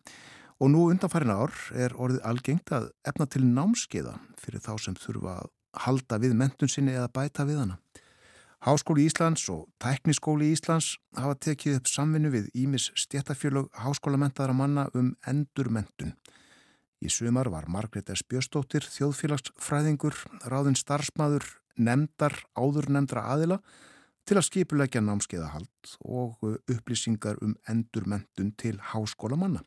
[0.58, 5.36] og nú undanfærin ár er orðið algengt að efna til námskeiða fyrir þá sem þurfa
[5.44, 5.52] að
[5.84, 7.78] halda við mentun sinni eða bæta við hana.
[8.58, 15.12] Háskóli Íslands og Tækniskóli Íslands hafa tekið upp samvinnu við Ímis stjættafjölug háskólamentaðara manna um
[15.30, 16.16] endurmentun.
[16.98, 18.24] Í sumar var Margret S.
[18.26, 20.18] Björnstóttir, þjóðfélagsfræðingur,
[20.50, 21.46] ráðin starfsmaður,
[21.78, 23.60] nefndar, áður nefndra aðila
[24.26, 29.62] til að skipulegja námskeiðahald og upplýsingar um endurmentun til háskólamanna.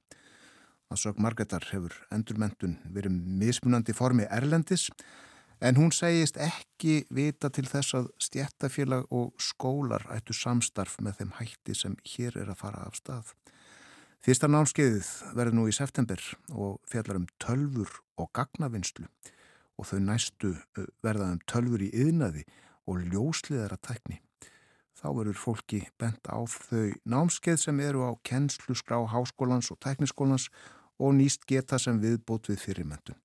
[0.91, 4.89] Það sög Margreðar hefur endurmentun verið mismunandi formi erlendis
[5.61, 11.35] en hún segist ekki vita til þess að stjættafélag og skólar ættu samstarf með þeim
[11.37, 13.35] hætti sem hér er að fara af stað.
[14.21, 15.07] Fyrsta námskeiðið
[15.37, 16.21] verður nú í september
[16.53, 19.07] og fjallar um tölfur og gagnavinnslu
[19.77, 20.51] og þau næstu
[21.05, 22.43] verða um tölfur í yðnaði
[22.89, 24.19] og ljósliðara tækni.
[24.97, 30.49] Þá verður fólki bent á þau námskeið sem eru á kennslu skrá háskólans og tækniskólans
[31.01, 33.17] og nýst geta sem viðbót við fyrirmyndun.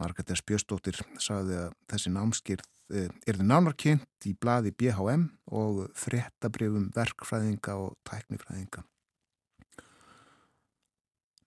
[0.00, 0.42] Margaret S.
[0.48, 7.94] Björnsdóttir sagði að þessi námskeið er þið nánarkynnt í bladi BHM og fréttabrifum verkfræðinga og
[8.08, 8.82] tæknifræðinga.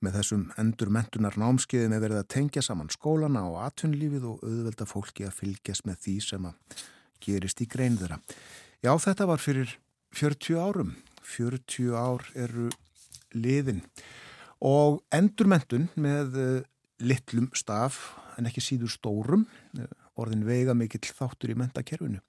[0.03, 4.87] Með þessum endur mentunar námskeiðin er verið að tengja saman skólana og atvinnlífið og auðvelda
[4.87, 6.83] fólki að fylgjast með því sem að
[7.23, 8.19] gerist í grein þeirra.
[8.83, 9.77] Já, þetta var fyrir
[10.13, 10.91] 40 árum.
[11.23, 12.67] 40 ár eru
[13.33, 13.79] liðin
[14.63, 16.59] og endurmentun með uh,
[17.01, 19.45] litlum staf en ekki síður stórum,
[19.79, 19.87] uh,
[20.19, 22.21] orðin veiga mikill þáttur í mentakerfinu.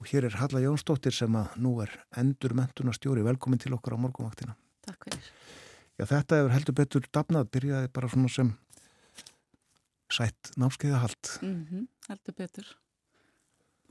[0.00, 3.24] Og hér er Halla Jónsdóttir sem að nú er endurmentunarstjóri.
[3.24, 4.56] Velkomin til okkar á morgunvaktina.
[4.84, 5.28] Takk fyrir.
[5.94, 8.54] Já, þetta hefur heldur betur dafnað, byrjaði bara svona sem
[10.12, 11.36] sætt námskeiðahald.
[11.42, 12.74] Mm -hmm, heldur betur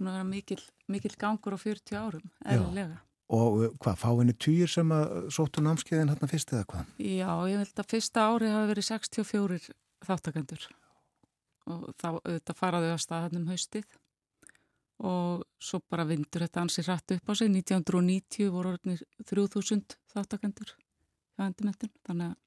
[0.03, 0.60] búin að vera mikil,
[0.91, 2.99] mikil gangur á 40 árum, eðlilega.
[3.34, 6.90] Og uh, hvað, fáinni týjir sem að sóttu námskeiðin hérna fyrst eða hvað?
[6.99, 9.72] Já, ég held að fyrsta ári hafi verið 64
[10.07, 10.67] þáttakendur
[11.73, 13.99] og þá auðvitað faraðu á staðannum haustið
[15.03, 20.73] og svo bara vindur þetta ansi rætt upp á sig 1990 voru orðinir 3000 þáttakendur
[20.73, 22.39] hjá endumentun þannig að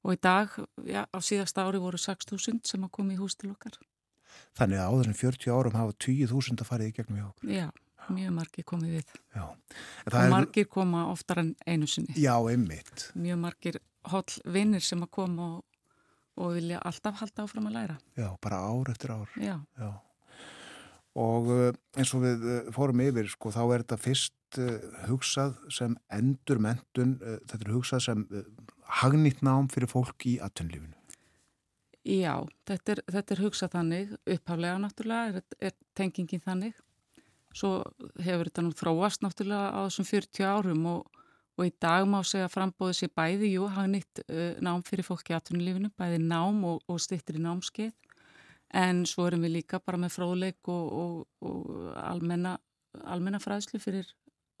[0.00, 0.54] og í dag,
[0.88, 3.76] já, á síðast ári voru 6000 sem að koma í hús til okkar
[4.58, 7.52] Þannig að áður en 40 árum hafa 20.000 að fara í gegnum hjá okkur.
[7.54, 7.66] Já,
[8.16, 9.14] mjög margir komið við.
[9.36, 9.44] Já.
[9.46, 10.32] Og er...
[10.32, 12.16] margir koma oftar en einu sinni.
[12.20, 13.08] Já, einmitt.
[13.18, 13.80] Mjög margir
[14.12, 15.64] holl vinnir sem að koma og,
[16.40, 17.96] og vilja alltaf halda áfram að læra.
[18.18, 19.34] Já, bara ár eftir ár.
[19.40, 19.56] Já.
[19.78, 19.90] Já.
[21.20, 24.76] Og uh, eins og við uh, fórum yfir, sko, þá er þetta fyrst uh,
[25.08, 28.24] hugsað sem endur mentun, þetta er hugsað sem
[29.00, 30.96] hagnýtt nám fyrir fólk í atvinnlífinu.
[32.06, 36.78] Já, þetta er, þetta er hugsað þannig, upphaflega náttúrulega er, er tengingin þannig.
[37.52, 37.80] Svo
[38.22, 41.19] hefur þetta nú þróast náttúrulega á þessum 40 árum og,
[41.60, 45.04] og í dag má segja að frambóðu sér bæði, jú, hafa nýtt uh, nám fyrir
[45.04, 47.92] fólki í atvinnulífinu, bæði nám og, og styrtir í námskeið.
[48.80, 52.54] En svo erum við líka bara með fróðleik og, og almenna,
[53.02, 54.08] almenna fræðslu fyrir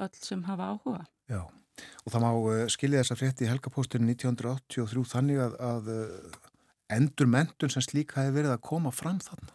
[0.02, 1.04] öll sem hafa áhuga.
[1.30, 6.50] Já, og það má uh, skilja þessa frétti í helgapósturinn 1983 þannig að, að uh,
[6.92, 9.54] endur mentun sem slík hafi verið að koma fram þarna?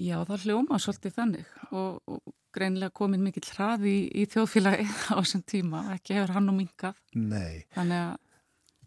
[0.00, 5.16] Já, það hljóma svolítið þannig og, og greinlega komin mikill hraði í, í þjóðfélagi á
[5.20, 6.98] þessum tíma, ekki hefur hann og mingað.
[7.14, 7.64] Nei.
[7.76, 8.18] Þannig að,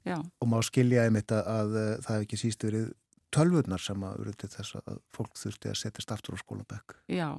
[0.09, 0.17] já.
[0.19, 2.91] Og má skilja einmitt að, að, að það hef ekki síst verið
[3.33, 6.97] tölvurnar sem að verið til þess að fólk þurfti að setjast aftur á skólabekk.
[7.09, 7.29] Já,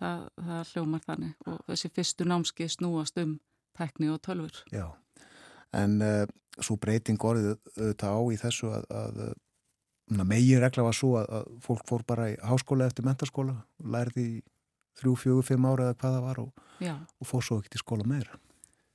[0.00, 3.36] það, það hljómar þannig og þessi fyrstu námski snúast um
[3.78, 4.62] tekni og tölvur.
[4.74, 4.88] Já,
[5.74, 6.24] en uh,
[6.60, 11.52] svo breyting orðið auðvitað á í þessu að, að megin regla var svo að, að
[11.64, 13.56] fólk fór bara í háskóla eftir mentarskóla
[13.94, 14.42] lærði í
[15.00, 16.64] þrjú, fjögur, fimm ára eða hvað það var og,
[17.20, 18.40] og fór svo ekki til skóla meira.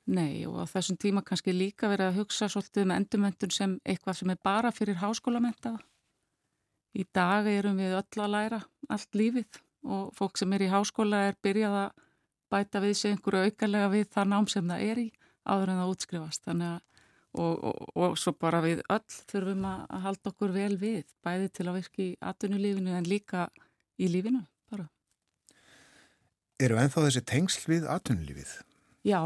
[0.09, 3.77] Nei og á þessum tíma kannski líka verið að hugsa svolítið með um endurmentun sem
[3.85, 5.75] eitthvað sem er bara fyrir háskólamenta
[6.97, 11.27] í dag erum við öll að læra allt lífið og fólk sem er í háskóla
[11.29, 12.05] er byrjað að
[12.49, 15.09] bæta við sig einhverju aukarlega við það nám sem það er í
[15.45, 16.45] áður en það útskrifast.
[16.47, 16.89] Þannig að
[17.37, 21.67] og, og, og svo bara við öll þurfum að, halda okkur vel við, bæði til
[21.67, 23.49] að virka í atvinnulífinu en líka
[23.99, 24.41] í lífinu.
[26.59, 28.49] Eru ennþá þessi tengsl við atvinnulífið?
[29.07, 29.21] Já,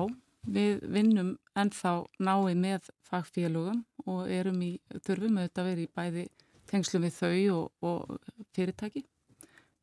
[0.45, 6.25] við vinnum ennþá nái með fagfélugum og erum í, þurfum auðvitað að vera í bæði
[6.69, 9.03] tengslum við þau og, og fyrirtæki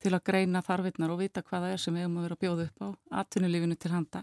[0.01, 2.69] til að greina þarfinnar og vita hvaða er sem við höfum að vera að bjóða
[2.69, 2.89] upp á
[3.25, 4.23] atvinnulífinu til handa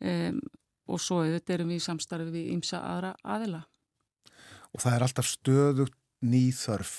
[0.00, 0.40] um,
[0.88, 3.62] og svo auðvitað erum við í samstarfi við ímsa aðra aðila.
[4.72, 6.96] Og það er alltaf stöðugt nýþörf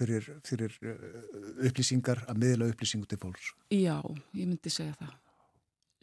[0.00, 1.06] fyrir, fyrir uh,
[1.68, 3.52] upplýsingar að miðla upplýsingu til fólks?
[3.74, 3.96] Já,
[4.36, 5.14] ég myndi segja það.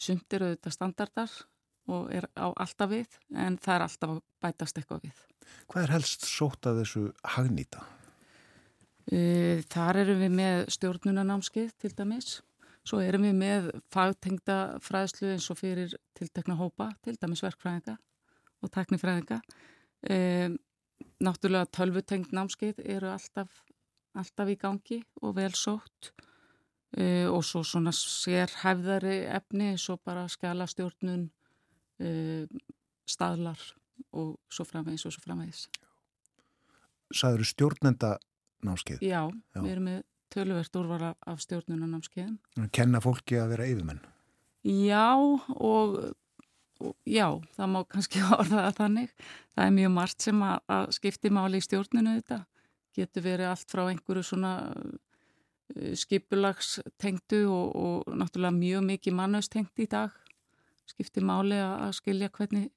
[0.08, 1.38] Sumt eru auðvitað standardar
[1.92, 5.22] og er á alltaf við en það er alltaf að bætast eitthvað við.
[5.68, 7.06] Hvað er helst sótt að þessu
[7.36, 7.86] hagnýta?
[9.08, 12.38] Uh, þar erum við með stjórnunanámskið til dæmis
[12.88, 17.98] Svo erum við með fagtengda fræðslu eins og fyrir tiltekna hópa, til dæmis verkfræðinga
[18.64, 19.42] og teknifræðinga.
[20.08, 20.18] E,
[21.20, 23.52] náttúrulega tölvutengt námskeið eru alltaf,
[24.18, 26.12] alltaf í gangi og vel sótt
[26.98, 31.28] e, og svo svona sérhæfðari efni og bara skjálastjórnun,
[32.00, 32.12] e,
[33.08, 33.62] staðlar
[34.14, 35.68] og svo framvegis og svo framvegis.
[37.16, 38.18] Sæður stjórnenda
[38.66, 39.02] námskeið?
[39.02, 40.04] Já, Já, við erum með
[40.34, 42.38] töluvert úrvara af stjórnunanámskeiðum.
[42.76, 44.02] Kenna fólki að vera yfirmenn?
[44.68, 45.98] Já og,
[47.08, 49.16] já, það má kannski orða það þannig.
[49.56, 52.42] Það er mjög margt sem að, að skipti máli í stjórnunu þetta.
[52.98, 59.90] Getur verið allt frá einhverju svona uh, skipulagstengtu og, og náttúrulega mjög mikið mannaustengt í
[59.92, 60.16] dag.
[60.88, 62.70] Skipti máli að, skilja hvernig,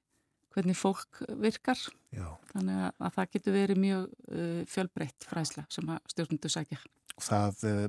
[0.53, 1.79] hvernig fólk virkar.
[2.11, 2.27] Já.
[2.51, 6.81] Þannig að, að það getur verið mjög uh, fjölbreytt fræsla sem að stjórnundu sækja
[7.21, 7.87] það uh,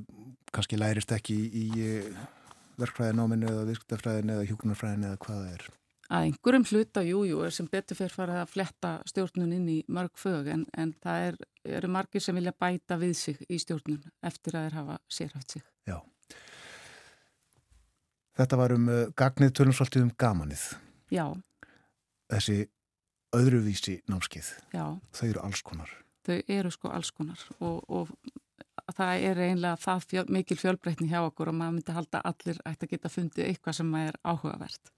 [0.52, 1.86] kannski lærist ekki í, í
[2.80, 5.66] verkfræðináminu eða virktafræðinu eða hjúkunarfræðinu eða hvað það er?
[6.10, 10.18] Að einhverjum hluta, jújú, jú, sem betur fyrir farið að fletta stjórnun inn í mörg
[10.18, 11.38] fög en, en það er,
[11.78, 15.64] eru margir sem vilja bæta við sig í stjórnun eftir að þeir hafa sérhæft sig.
[15.88, 16.00] Já.
[18.40, 20.66] Þetta var um uh, gagnið tölum svolítið um gamanið.
[21.12, 21.26] Já.
[22.32, 22.58] Þessi
[23.36, 24.48] öðruvísi námskið.
[24.74, 24.86] Já.
[25.16, 25.92] Þau eru alls konar.
[26.26, 28.10] Þau eru sko alls konar og, og
[28.96, 32.86] það er einlega það fjöl, mikil fjölbreytni hjá okkur og maður myndi halda allir ætti
[32.86, 34.92] að geta fundið eitthvað sem er áhugavert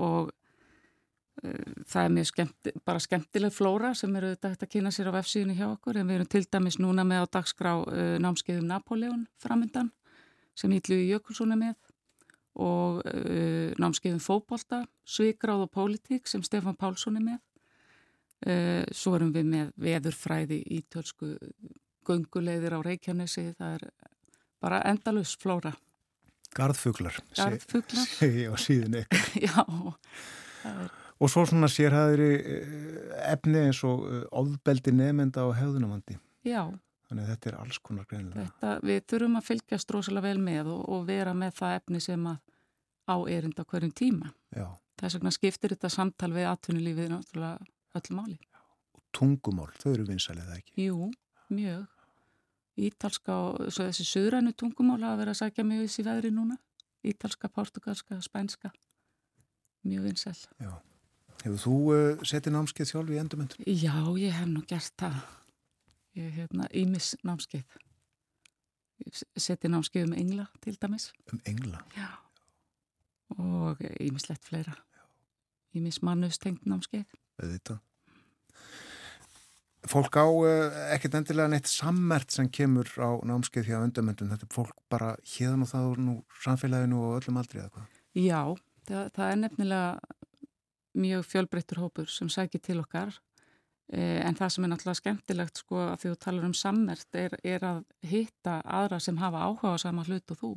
[0.00, 5.12] og uh, það er mjög skemmt, bara skemmtileg flóra sem eru þetta að kynna sér
[5.12, 6.00] á F-síðunni hjá okkur.
[6.00, 9.92] En við erum til dæmis núna með á dagskrá uh, námskeiðum Napoleon framöndan
[10.58, 11.76] sem Ítlu Jökulsson er með
[12.60, 17.38] og uh, námskeiðum Fóbolta, Svíkráð og Pólitík sem Stefan Pálsson er með.
[18.96, 21.34] Svo erum við með veðurfræði í tölsku
[22.08, 23.82] gungulegðir á Reykjanesi, það er
[24.64, 25.74] bara endalus flóra.
[26.56, 27.18] Garðfuglar.
[27.36, 28.06] Garðfuglar.
[28.18, 29.36] Segi á síðan eitthvað.
[29.46, 29.64] Já.
[30.70, 30.90] Er...
[31.20, 32.76] Og svo svona sérhæðri eh,
[33.30, 36.16] efni eins og eh, ofbeldi nefnda á hefðunumandi.
[36.48, 36.62] Já.
[37.10, 38.46] Þannig að þetta er alls konar greinilega.
[38.46, 42.28] Þetta, við þurfum að fylgjast rosalega vel með og, og vera með það efni sem
[42.30, 42.38] að
[43.10, 44.32] á erinda hverjum tíma.
[44.56, 44.68] Já.
[45.00, 48.36] Þess vegna skiptir þetta samtal við atvinnulífið náttúrulega öll máli.
[48.96, 50.86] Og tungumál, þau eru vinsalið ekki?
[50.86, 51.10] Jú,
[51.52, 51.88] mjög
[52.78, 56.56] ítalska og þessi söðrænu tungumál hafa verið að sækja mjög þessi veðri núna.
[57.06, 58.70] Ítalska, portugalska, spænska.
[59.88, 60.38] Mjög vinsæl.
[60.60, 60.72] Já.
[61.40, 63.64] Hefur þú uh, setið námskeið sjálf í endurmyndun?
[63.64, 65.20] Já, ég hef nú gert það.
[66.18, 67.78] Ég hef hérna ímis námskeið.
[69.40, 71.08] Setið námskeið um engla til dæmis.
[71.32, 71.80] Um engla?
[71.96, 72.10] Já.
[73.38, 74.74] Og ímislegt fleira.
[75.72, 77.06] Ímis mannustengt námskeið.
[77.40, 77.78] Þetta
[79.88, 84.28] Fólk á uh, ekkert endilega neitt sammert sem kemur á námskeið hjá undamöndum.
[84.28, 88.00] Þetta er fólk bara hérðan og það og nú samfélaginu og öllum aldrei eða hvað?
[88.20, 88.40] Já,
[88.90, 90.18] það, það er nefnilega
[90.98, 93.12] mjög fjölbreyttur hópur sem sækir til okkar
[93.92, 97.36] eh, en það sem er náttúrulega skemmtilegt sko að því þú talar um sammert er,
[97.44, 100.52] er að hitta aðra sem hafa áhuga á sama hlut og þú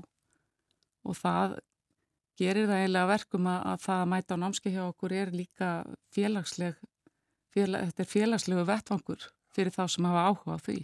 [1.04, 1.60] og það
[2.40, 5.70] gerir það eiginlega verkum að, að það að mæta á námskeið hjá okkur er líka
[6.16, 6.80] félagsleg
[7.54, 10.78] félag, þetta er félagslegu vettvangur fyrir þá sem hafa áhuga á því.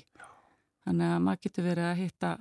[0.86, 2.32] Þannig að maður getur verið að hitta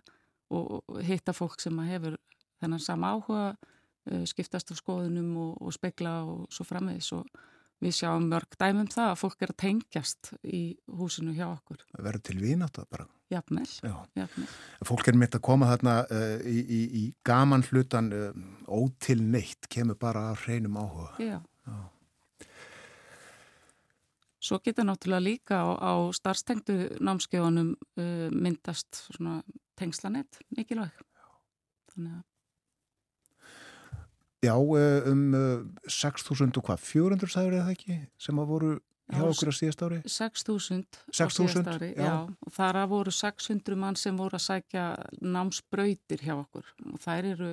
[0.48, 2.16] og hitta fólk sem hefur
[2.62, 3.44] þennan sama áhuga,
[4.09, 7.28] uh, skiptast á skoðunum og, og spekla og svo framvegis og
[7.84, 10.62] við sjáum mörg dæmum það að fólk er að tengjast í
[10.98, 11.84] húsinu hjá okkur.
[11.92, 13.06] Það verður til vínátt að bara.
[13.28, 13.66] Jafnvel,
[14.16, 14.46] jafnvel.
[14.88, 18.32] Fólk er mitt að koma þarna uh, í, í, í gaman hlutan uh,
[18.72, 21.12] ótil neitt, kemur bara að hreinum áhuga.
[21.20, 21.36] Já.
[21.68, 21.78] Já.
[24.39, 29.09] Svo getur náttúrulega líka á, á starfstengtu námskeifunum uh, myndast
[29.78, 30.94] tengslanett mikilvæg.
[31.94, 32.27] Þannig að
[34.39, 38.69] Já, uh, um uh, 6.000 og hvað, 400 sæður eða ekki sem að voru
[39.09, 39.98] hjá okkur á síðast ári?
[40.05, 42.05] 6.000 á 6.000, síðast ári, já.
[42.06, 42.52] já.
[42.55, 44.85] Þar að voru 600 mann sem voru að sækja
[45.24, 46.70] námsbrautir hjá okkur.
[46.93, 47.51] Og þær eru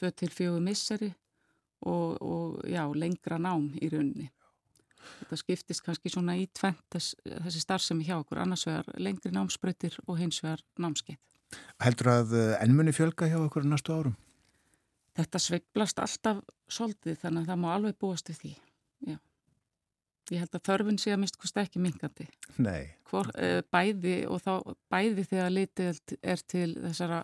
[0.00, 1.12] 2-4 misseri
[1.86, 4.30] og, og já, lengra nám í rauninni.
[5.20, 9.98] Þetta skiptist kannski svona í tvent þess, þessi starfsemi hjá okkur, annars vegar lengri námsbrautir
[10.06, 11.18] og hins vegar námskeið.
[11.82, 14.16] Heldur að ennmunni fjölga hjá okkur næstu árum?
[15.18, 18.52] Þetta sveiblast alltaf soldið þannig að það má alveg búast við því.
[19.08, 19.16] Já.
[20.28, 22.28] Ég held að þörfun sé að mist kosti ekki minkandi.
[22.60, 22.94] Nei.
[23.08, 24.52] Hvor, eh, bæði og þá
[24.92, 27.22] bæði þegar litið er til þessara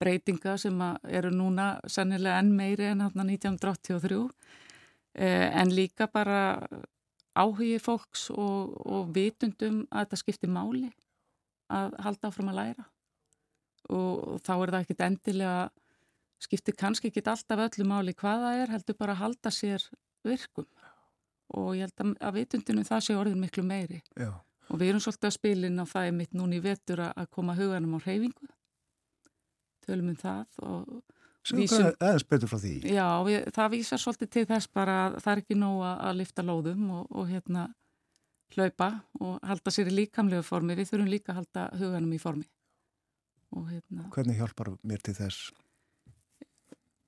[0.00, 4.30] breytinga sem eru núna sennilega enn meiri en hann 1983
[5.14, 6.68] eh, en líka bara
[7.36, 10.90] áhugi fólks og, og vitundum að þetta skiptir máli
[11.72, 12.86] að halda áfram að læra.
[13.92, 15.58] Og þá er það ekkit endilega
[16.42, 19.86] skiptir kannski ekki alltaf öllu máli hvað það er, heldur bara að halda sér
[20.26, 20.66] virkum.
[21.56, 24.02] Og ég held að, að vitundinu það sé orðin miklu meiri.
[24.18, 24.32] Já.
[24.66, 27.94] og við erum svolítið að spilin á það mitt núni í vetur að, koma huganum
[27.94, 28.48] á reyfingu
[29.86, 31.15] tölum um það og
[31.54, 32.74] vísum, aðeins betur frá því?
[32.90, 36.16] já, við, það vísar svolítið til þess bara að það er ekki nóg að, að
[36.22, 37.66] lifta lóðum og, og hérna
[38.56, 38.88] hlaupa
[39.20, 42.48] og halda sér í líkamlegu formi við þurfum líka að halda huganum í formi
[43.56, 45.52] og hérna Hvernig hjálpar mér til þess?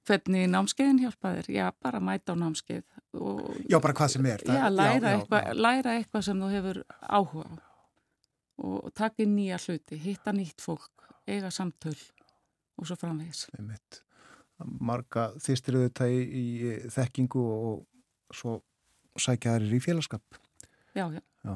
[0.08, 1.48] hvernig námskeiðin hjálpa þér?
[1.52, 2.84] Já, bara mæta á námskeið
[3.20, 4.44] og Já, bara hvað sem er.
[4.46, 5.56] já, læra, já, eitthvað, já.
[5.66, 7.56] læra eitthvað sem þú hefur áhuga á
[8.58, 11.94] og taka inn nýja hluti, hitta nýtt fólk, eiga samtöl
[12.78, 13.44] og svo framvegis.
[13.54, 14.00] Einmitt.
[14.64, 18.58] Marga þýstir auðvitað í, í þekkingu og svo
[19.18, 20.40] sækja þær í félagskap.
[20.96, 21.54] Já, já, Já.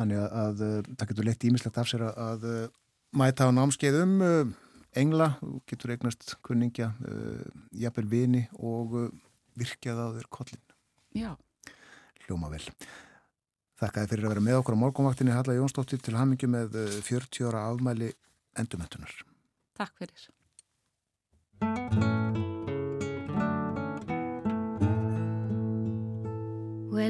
[0.00, 2.78] Þannig að, að uh, það getur leitt ímislegt af sér að, að uh,
[3.20, 4.54] mæta á námskeið um uh,
[4.96, 5.28] engla,
[5.70, 6.88] getur eignast kunningja,
[7.78, 8.96] jafnvel vini og
[9.60, 10.64] virkjað á þér kollin.
[11.14, 11.30] já.
[12.24, 12.64] Hljóma vel.
[13.80, 17.48] Þakkaði fyrir að vera með okkur á morgunvaktinni Halla Jónsdóttir til hamingju með uh, 40
[17.48, 18.10] ára afmæli
[18.58, 19.14] endumöntunar.
[19.78, 20.26] Takk fyrir.
[21.60, 21.76] Well,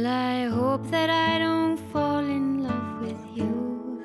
[0.06, 4.02] I hope that I don't fall in love with you.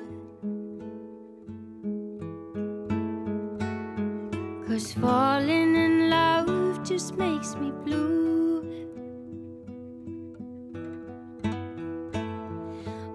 [4.68, 8.62] Cause falling in love just makes me blue.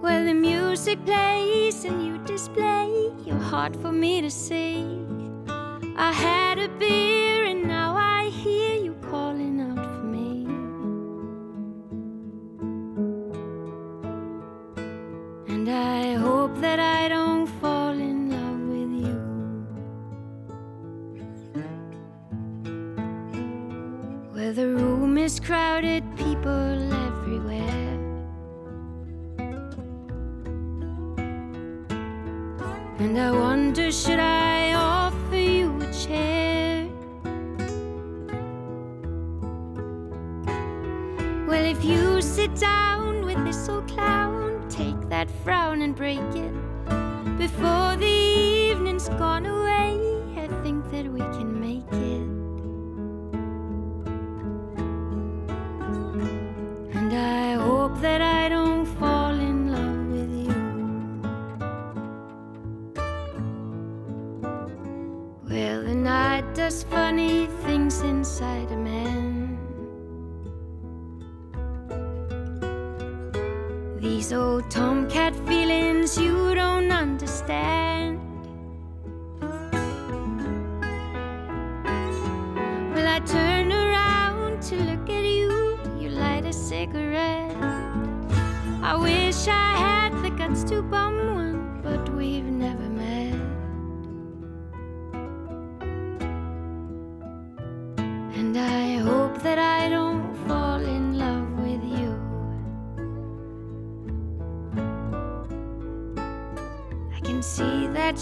[0.02, 5.02] Well, the music plays and you display your heart for me to see.
[5.96, 10.46] I had a beer and now I hear you calling out for me.
[15.48, 19.20] And I hope that I don't fall in love with you.
[24.32, 27.98] Where the room is crowded, people everywhere.
[32.98, 34.51] And I wonder, should I
[45.24, 46.52] that frown and break it.
[47.38, 48.06] Before the
[48.72, 50.11] evening's gone away,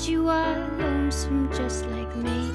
[0.09, 2.50] you are lonesome just like me.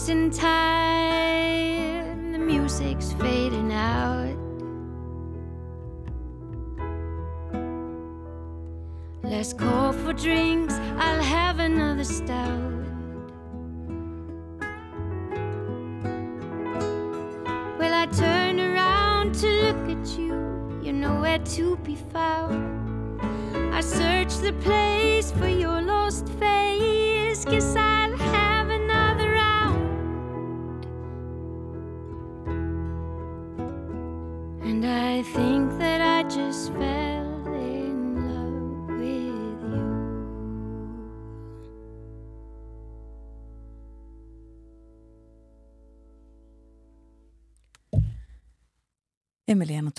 [0.00, 0.89] just in time.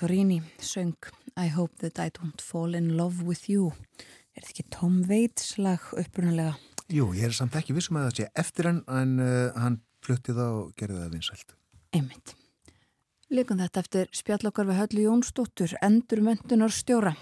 [0.01, 0.95] Emiliana Torini söng
[1.37, 3.71] I hope that I don't fall in love with you
[4.35, 6.55] Er þetta ekki Tom Waits lag upprunalega?
[6.89, 10.33] Jú, ég er samt ekki vissum að það sé eftir hann en uh, hann flutti
[10.33, 11.53] það og gerði það vinsælt.
[11.93, 12.33] Einmitt.
[13.29, 17.13] Líkum þetta eftir spjallokkar við Höllu Jónsdóttur, endurmöntunar stjóra.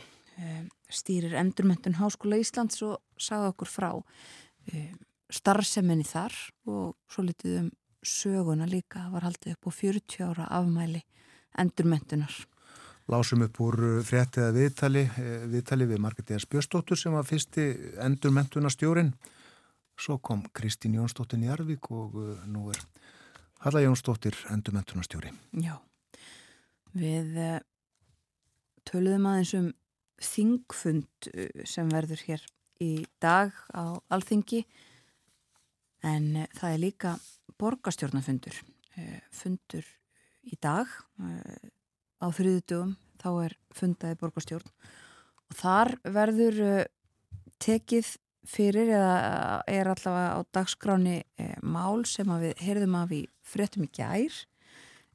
[0.90, 5.02] Stýrir endurmöntun Háskóla Íslands og sagði okkur frá um,
[5.34, 6.38] starfseminni þar
[6.70, 7.74] og svo litið um
[8.06, 11.04] söguna líka var haldið upp á 40 ára afmæli
[11.58, 12.38] endurmöntunar.
[13.10, 13.76] Lásum upp úr
[14.06, 17.64] fréttið að viðtali, eh, viðtali við Margretið Spjöstóttur sem var fyrsti
[18.06, 19.16] endurmöntuna stjórin.
[19.98, 22.78] Svo kom Kristín Jónsdóttir í Arvík og uh, nú er
[23.66, 25.34] Halla Jónsdóttir endurmöntuna stjóri.
[25.58, 25.74] Já,
[26.94, 27.34] við
[28.86, 29.74] töluðum aðeins um
[30.22, 31.32] þingfund
[31.66, 32.46] sem verður hér
[32.80, 34.62] í dag á Alþingi
[36.06, 37.18] en það er líka
[37.60, 38.62] borgastjórnafundur.
[39.34, 39.92] Fundur
[40.46, 40.88] í dag
[42.20, 44.74] á þriðutugum þá er fundaði borgastjórn
[45.50, 46.60] og þar verður
[47.60, 48.16] tekið
[48.50, 53.92] fyrir eða er allavega á dagskráni eh, mál sem við heyrðum af í fréttum í
[53.94, 54.38] gær.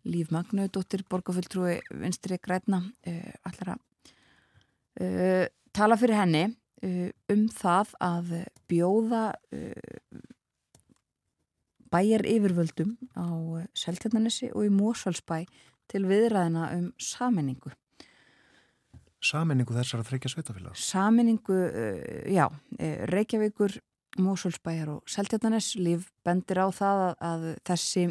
[0.05, 3.79] Líf Magnauðdóttir, borgarfulltrúi vinstri græna eh, allara
[5.01, 6.47] eh, tala fyrir henni
[7.33, 8.33] um það að
[8.69, 9.23] bjóða
[11.89, 13.25] bæjar yfirvöldum á
[13.73, 15.47] Seltjarnanessi og í Mósfælsbæ
[15.91, 17.73] til viðræðina um saminningu
[19.25, 20.77] Saminningu þessara þreikja sveitafélag?
[20.77, 22.45] Saminningu, uh, já,
[23.09, 23.79] Reykjavíkur,
[24.21, 28.05] Mósulsbæjar og Seltjarnanes líf bendir á það að, að þessi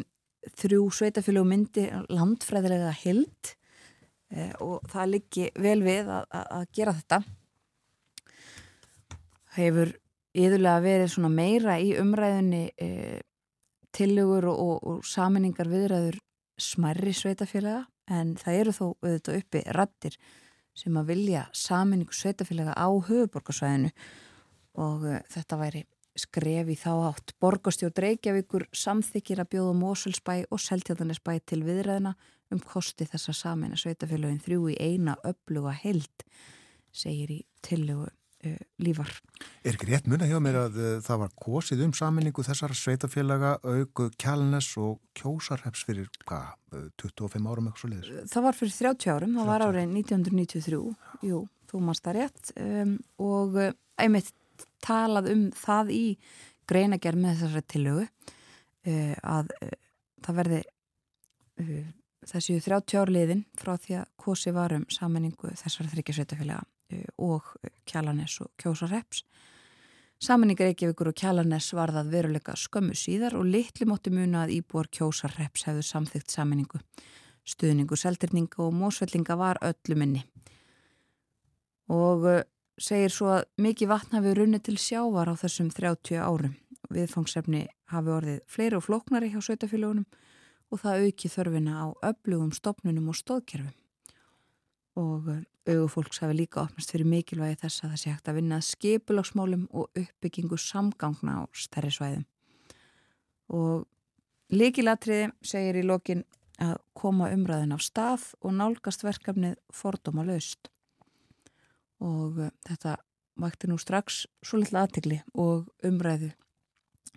[0.60, 3.52] þrjú sveitafélag myndi landfræðilega hild
[4.34, 7.20] uh, og það liggi vel við að, að, að gera þetta.
[9.54, 9.94] Hefur
[10.34, 12.64] yðurlega verið svona meira í umræðinni
[13.94, 16.18] tillögur og, og, og saminningar viðræður
[16.60, 20.18] smærri sveitafélaga en það eru þó auðvitað uppi rattir
[20.74, 23.90] sem að vilja saminningu sveitafélaga á höfuborgarsvæðinu
[24.82, 25.84] og uh, þetta væri
[26.18, 27.34] skref í þá átt.
[27.42, 32.14] Borgastjórn Reykjavíkur samþykir að bjóða Mósulsbæ og Seltjarnanesbæ til viðræðina
[32.54, 36.26] um kosti þessa samin að sveitafélagin þrjú í eina öfluga held
[36.94, 38.12] segir í tillögu
[38.82, 39.10] lífar.
[39.64, 43.56] Er ekki rétt munna hjá mér að uh, það var kosið um saminningu þessar sveitafélaga
[43.62, 46.54] auku Kjálnes og Kjósarheps fyrir hvað,
[47.02, 48.30] 25 árum eitthvað svo liðis?
[48.32, 50.80] Það var fyrir 30 árum, það var árið 1993,
[51.30, 52.54] jú, þú mannst það rétt.
[52.60, 53.60] Um, og
[54.00, 54.32] einmitt
[54.84, 56.04] talað um það í
[56.70, 59.74] greinagerð með þessari tillögu uh, að uh,
[60.24, 61.90] það verði uh,
[62.24, 66.64] þessi 30 ár liðin frá því að kosi varum saminningu þessari þryggja sveitafélaga
[67.18, 67.54] og
[67.88, 69.24] Kjallanes og Kjósarreps.
[70.24, 75.66] Saminningar Reykjavíkur og Kjallanes varðað veruleika skömmu síðar og litli mótti muna að íbúar Kjósarreps
[75.68, 76.80] hefðu samþygt saminningu.
[77.44, 80.22] Stuðningu, seldirninga og mósvellinga var öllu minni.
[81.92, 82.24] Og
[82.80, 86.54] segir svo að mikið vatn hafi runni til sjávar á þessum 30 árum.
[86.94, 90.06] Viðfangsefni hafi orðið fleiri og flóknari hjá sveitafélagunum
[90.72, 93.74] og það auki þörfina á öflugum stopnunum og stóðkerfum.
[94.96, 95.28] Og
[95.68, 100.00] augufólks hafi líka opnast fyrir mikilvægi þess að það sé hægt að vinna skipulagsmálum og
[100.00, 102.26] uppbyggingu samgangna á stærri svæðum.
[103.54, 103.86] Og
[104.52, 106.24] líkilatriði segir í lokin
[106.62, 110.70] að koma umræðin af stað og nálgast verkefnið fordóma laust.
[112.04, 112.98] Og þetta
[113.40, 116.30] vakti nú strax svo litla aðtegli og umræðu.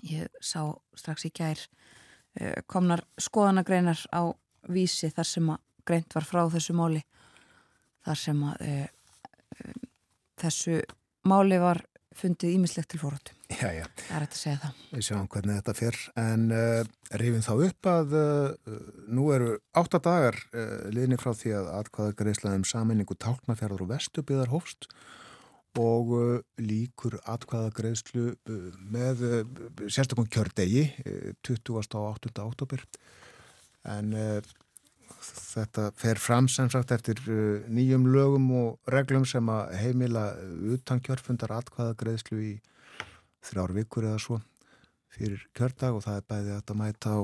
[0.07, 0.61] Ég sá
[0.97, 1.61] strax í gær
[2.69, 4.29] komnar skoðanagreinar á
[4.69, 7.01] vísi þar sem að greint var frá þessu máli
[8.07, 8.73] þar sem að e,
[9.57, 9.77] e,
[10.41, 10.79] þessu
[11.27, 11.83] máli var
[12.17, 13.33] fundið ímislegt til fóróttu.
[13.51, 13.85] Já, já.
[13.99, 14.79] Það er hægt að segja það.
[14.91, 16.89] Við sjáum hvernig þetta fyrr, en uh,
[17.21, 18.79] rifin þá upp að uh,
[19.13, 24.53] nú eru átta dagar uh, liðni frá því að atkvaða greiðslaðum saminningu tálknafjörður og vestubiðar
[24.53, 24.89] hófst
[25.77, 26.09] og
[26.57, 28.31] líkur atkvæða greiðslu
[28.89, 29.19] með
[29.93, 30.87] sérstaklega kjördegi
[31.45, 31.77] 20.
[31.93, 32.31] á 8.
[32.41, 32.81] oktober
[33.85, 34.15] en
[35.27, 37.21] þetta fer fram sem sagt eftir
[37.71, 40.29] nýjum lögum og reglum sem að heimila
[40.73, 42.53] utan kjörfundar atkvæða greiðslu í
[43.47, 44.41] þrjár vikur eða svo
[45.17, 47.19] fyrir kjördag og það er bæði að mæta á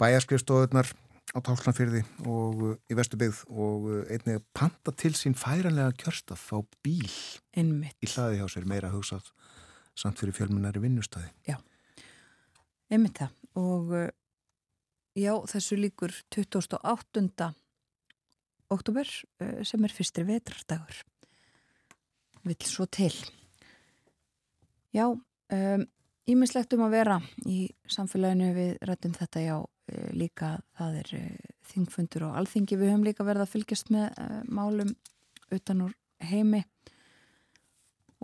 [0.00, 0.92] bæjarskrifstofunar
[1.34, 6.58] á Tálknarfyrði og uh, í Vesturbygð og uh, einnig panta til sín færanlega kjörstaf á
[6.84, 7.10] bíl
[7.56, 7.96] Einmitt.
[8.00, 9.26] í hlaði hjá sér meira hugsað
[9.96, 11.30] samt fyrir fjölmunari vinnustæði.
[11.48, 11.56] Já,
[12.92, 14.08] einmitt það og uh,
[15.16, 17.50] já, þessu líkur 28.
[18.70, 19.10] oktober
[19.66, 21.02] sem er fyrstri vetrardagur
[22.46, 23.14] vill svo til.
[24.94, 25.86] Já, um,
[26.30, 27.16] ímislegt um að vera
[27.46, 29.56] í samfélaginu við rættum þetta já
[29.86, 34.16] Eh, líka það er eh, þingfundur og alþingi við höfum líka verið að fylgjast með
[34.18, 34.88] uh, málum
[35.54, 35.92] utan úr
[36.26, 36.64] heimi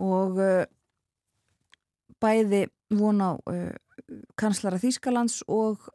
[0.03, 0.65] og uh,
[2.19, 3.71] bæði vona á uh,
[4.35, 5.87] kanslara Þýskalands og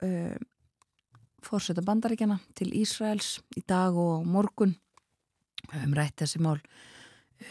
[1.45, 4.77] fórseta bandaríkjana til Ísraels í dag og morgun
[5.73, 6.61] höfum rætt þessi mál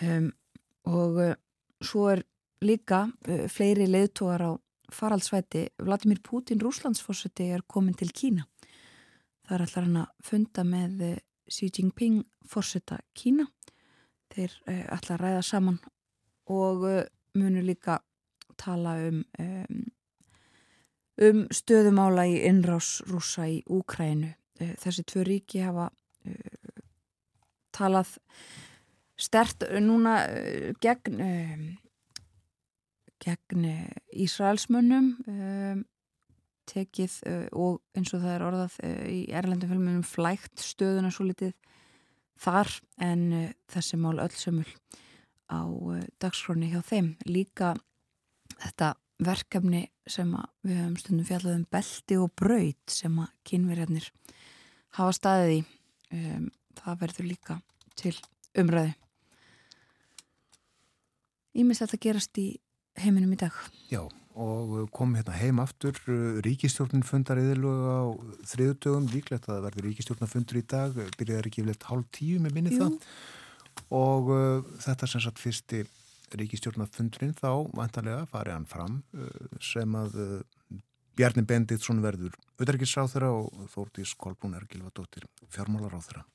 [0.02, 0.32] um,
[0.88, 1.20] og
[1.84, 2.24] svo er
[2.64, 3.06] líka
[3.54, 4.52] fleiri leiðtógar á
[4.92, 8.46] faraldsvæti Vladimir Putin, rúslandsforseti, er komin til Kína.
[9.48, 13.48] Það er allar hann að funda með eh, Xi Jinping forseta Kína.
[14.28, 15.78] Þeir uh, allar að ræða saman
[16.52, 17.04] og uh,
[17.40, 18.02] munu líka
[18.60, 19.86] tala um, um,
[21.18, 24.34] um stöðumála í innrás rúsa í Úkrænu.
[24.62, 25.92] Uh, þessi tvö ríki hafa
[27.72, 28.18] talað
[29.16, 30.18] stert núna
[30.84, 31.22] gegn
[33.24, 35.84] gegn eh, Ísraelsmönnum um,
[36.68, 41.30] tekið uh, og eins og það er orðað uh, í erlendum filmunum flægt stöðuna svo
[41.30, 41.54] litið
[42.44, 42.74] þar
[43.04, 44.68] en uh, þessi mál öll sömul
[45.48, 45.64] á
[46.20, 47.72] dagskroni hjá þeim líka
[48.60, 50.30] þetta verkefni sem
[50.66, 54.12] við höfum stundum fjallað um belti og braut sem að kynverjarnir
[55.00, 55.60] hafa staðið í.
[56.14, 57.58] Um, það verður líka
[58.00, 58.14] til
[58.56, 58.94] umræði
[61.58, 62.48] Ímest að þetta gerast í
[63.02, 63.56] heiminum í dag.
[63.90, 64.04] Já,
[64.38, 65.98] og kom hérna heim aftur,
[66.46, 68.02] ríkistjórnum fundar eðilög á
[68.52, 72.76] þriðutögum, líklegt að það verður ríkistjórnafundur í dag, byrjaði ekki yfirleitt hálf tíu með minni
[72.76, 72.84] Jú.
[72.84, 73.16] það.
[73.98, 75.82] Og uh, þetta sem sagt fyrsti
[76.36, 80.80] ríkistjórnafundurinn þá vantarlega farið hann fram uh, sem að uh,
[81.18, 86.26] Bjarni Benditsson verður auðverkisráð þeirra og Þórtís Kolbrún Ergilvadóttir fjármálaráð þeirra.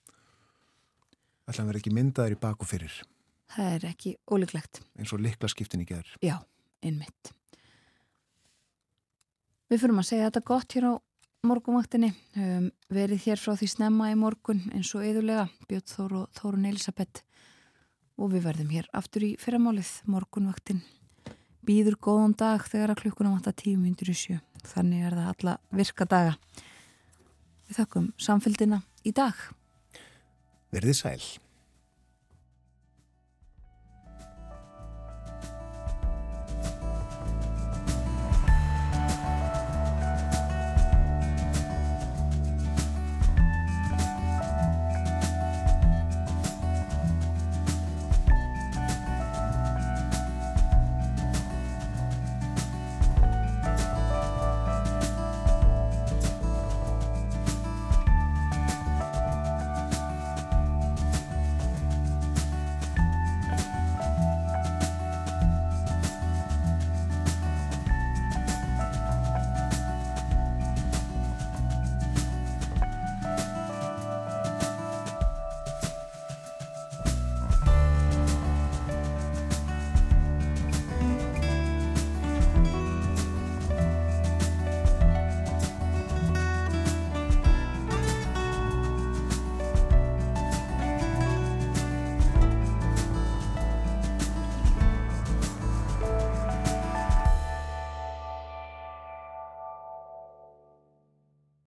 [1.46, 2.96] Ætla að vera ekki myndaður í baku fyrir.
[3.52, 4.80] Það er ekki ólíklegt.
[4.98, 6.16] Eins og likla skiptin í gerð.
[6.24, 6.40] Já
[6.82, 7.32] innmitt.
[9.70, 10.94] Við fyrum að segja þetta gott hér á
[11.46, 12.12] morgumvaktinni.
[12.38, 16.68] Um, verið hér frá því snemma í morgun eins og eðulega Björn Þór og Þórun
[16.70, 17.22] Elisabeth
[18.18, 20.82] og við verðum hér aftur í fyrramálið morgunvaktin.
[21.62, 24.40] Býður góðan dag þegar að klukkuna vanta tíu myndur í sjö.
[24.66, 26.34] Þannig er það alla virka daga.
[27.68, 29.38] Við þakkum samfélgina í dag.
[30.74, 31.22] Verðið sæl.